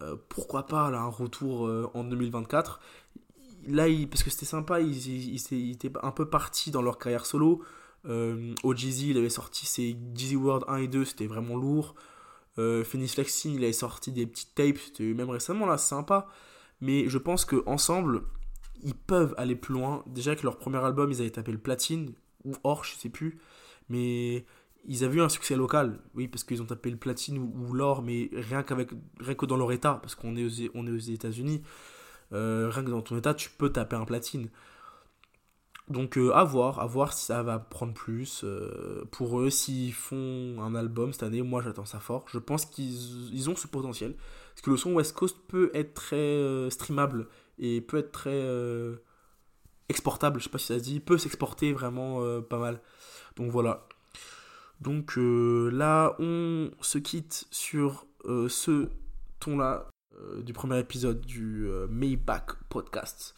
euh, 0.00 0.16
pourquoi 0.28 0.66
pas 0.66 0.90
là, 0.90 1.00
un 1.00 1.08
retour 1.08 1.66
euh, 1.66 1.90
en 1.94 2.04
2024 2.04 2.80
Là, 3.68 3.86
parce 4.10 4.24
que 4.24 4.30
c'était 4.30 4.46
sympa, 4.46 4.80
ils, 4.80 5.70
étaient 5.70 5.92
un 6.02 6.10
peu 6.10 6.28
partis 6.28 6.72
dans 6.72 6.82
leur 6.82 6.98
carrière 6.98 7.26
solo. 7.26 7.62
Euh, 8.06 8.54
OGZ, 8.64 9.02
il 9.02 9.18
avait 9.18 9.28
sorti 9.28 9.66
ses 9.66 9.96
Jeezy 10.14 10.34
World 10.34 10.64
1 10.66 10.76
et 10.78 10.88
2, 10.88 11.04
c'était 11.04 11.28
vraiment 11.28 11.56
lourd. 11.56 11.94
Euh, 12.58 12.82
Phoenix 12.82 13.14
Flexing, 13.14 13.54
il 13.54 13.62
avait 13.62 13.72
sorti 13.72 14.10
des 14.10 14.26
petites 14.26 14.54
tapes, 14.56 14.78
c'était 14.78 15.14
même 15.14 15.30
récemment 15.30 15.66
là, 15.66 15.78
sympa. 15.78 16.26
Mais 16.80 17.08
je 17.08 17.18
pense 17.18 17.44
que 17.44 17.62
ensemble, 17.66 18.22
ils 18.82 18.96
peuvent 18.96 19.34
aller 19.38 19.54
plus 19.54 19.74
loin. 19.74 20.02
Déjà 20.06 20.34
que 20.34 20.42
leur 20.42 20.58
premier 20.58 20.78
album, 20.78 21.12
ils 21.12 21.20
avaient 21.20 21.30
tapé 21.30 21.52
le 21.52 21.58
platine 21.58 22.12
ou 22.44 22.52
or, 22.64 22.84
je 22.84 22.94
sais 22.96 23.08
plus. 23.08 23.38
Mais 23.88 24.44
ils 24.84 25.04
avaient 25.04 25.18
eu 25.18 25.20
un 25.22 25.28
succès 25.28 25.56
local, 25.56 26.00
oui, 26.14 26.28
parce 26.28 26.44
qu'ils 26.44 26.62
ont 26.62 26.66
tapé 26.66 26.90
le 26.90 26.96
platine 26.96 27.38
ou, 27.38 27.72
l'or, 27.72 28.02
mais 28.02 28.30
rien 28.32 28.62
qu'avec, 28.62 28.90
rien 29.20 29.34
que 29.34 29.46
dans 29.46 29.56
leur 29.56 29.72
état, 29.72 29.98
parce 30.02 30.14
qu'on 30.14 30.36
est 30.36 30.44
aux, 30.44 30.70
on 30.74 30.86
est 30.86 30.90
aux 30.90 30.98
États-Unis. 30.98 31.62
euh, 32.32 32.70
rien 32.70 32.84
que 32.84 32.90
dans 32.90 33.02
ton 33.02 33.16
état, 33.16 33.34
tu 33.34 33.50
peux 33.50 33.70
taper 33.70 33.96
un 33.96 34.04
platine. 34.04 34.48
Donc 35.88 36.16
euh, 36.16 36.32
à 36.32 36.44
voir, 36.44 36.78
à 36.80 36.86
voir 36.86 37.12
si 37.12 37.26
ça 37.26 37.42
va 37.42 37.58
prendre 37.58 37.92
plus. 37.92 38.42
euh, 38.44 39.04
pour 39.10 39.40
eux, 39.40 39.50
s'ils 39.50 39.92
font 39.92 40.56
un 40.60 40.74
album 40.74 41.12
cette 41.12 41.24
année, 41.24 41.42
moi 41.42 41.60
j'attends 41.62 41.84
ça 41.84 42.00
fort. 42.00 42.24
Je 42.28 42.38
pense 42.38 42.64
qu'ils 42.66 43.34
ils 43.34 43.50
ont 43.50 43.56
ce 43.56 43.66
potentiel. 43.66 44.14
Parce 44.54 44.62
que 44.62 44.70
le 44.70 44.76
son 44.76 44.94
West 44.94 45.14
Coast 45.14 45.36
peut 45.48 45.70
être 45.74 45.94
très 45.94 46.70
streamable 46.70 47.28
et 47.58 47.80
peut 47.80 47.98
être 47.98 48.12
très... 48.12 48.42
euh, 49.82 49.88
exportable, 49.88 50.38
je 50.38 50.44
sais 50.44 50.50
pas 50.50 50.58
si 50.58 50.66
ça 50.66 50.78
se 50.78 50.84
dit, 50.84 51.00
peut 51.00 51.18
s'exporter 51.18 51.72
vraiment 51.72 52.40
pas 52.42 52.58
mal. 52.58 52.80
Donc 53.36 53.50
voilà. 53.50 53.86
Donc 54.80 55.14
là, 55.16 56.16
on 56.18 56.70
se 56.80 56.98
quitte 56.98 57.46
sur 57.50 58.06
ce 58.24 58.88
ton-là 59.40 59.88
du 60.38 60.52
premier 60.52 60.78
épisode 60.78 61.20
du 61.20 61.68
Maybach 61.88 62.56
Podcast. 62.68 63.34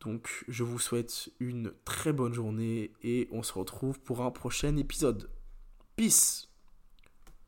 Donc 0.00 0.44
je 0.48 0.62
vous 0.62 0.78
souhaite 0.78 1.30
une 1.40 1.72
très 1.84 2.12
bonne 2.12 2.32
journée 2.32 2.92
et 3.02 3.28
on 3.32 3.42
se 3.42 3.52
retrouve 3.52 3.98
pour 4.00 4.22
un 4.22 4.30
prochain 4.30 4.76
épisode. 4.76 5.28
Peace 5.96 6.45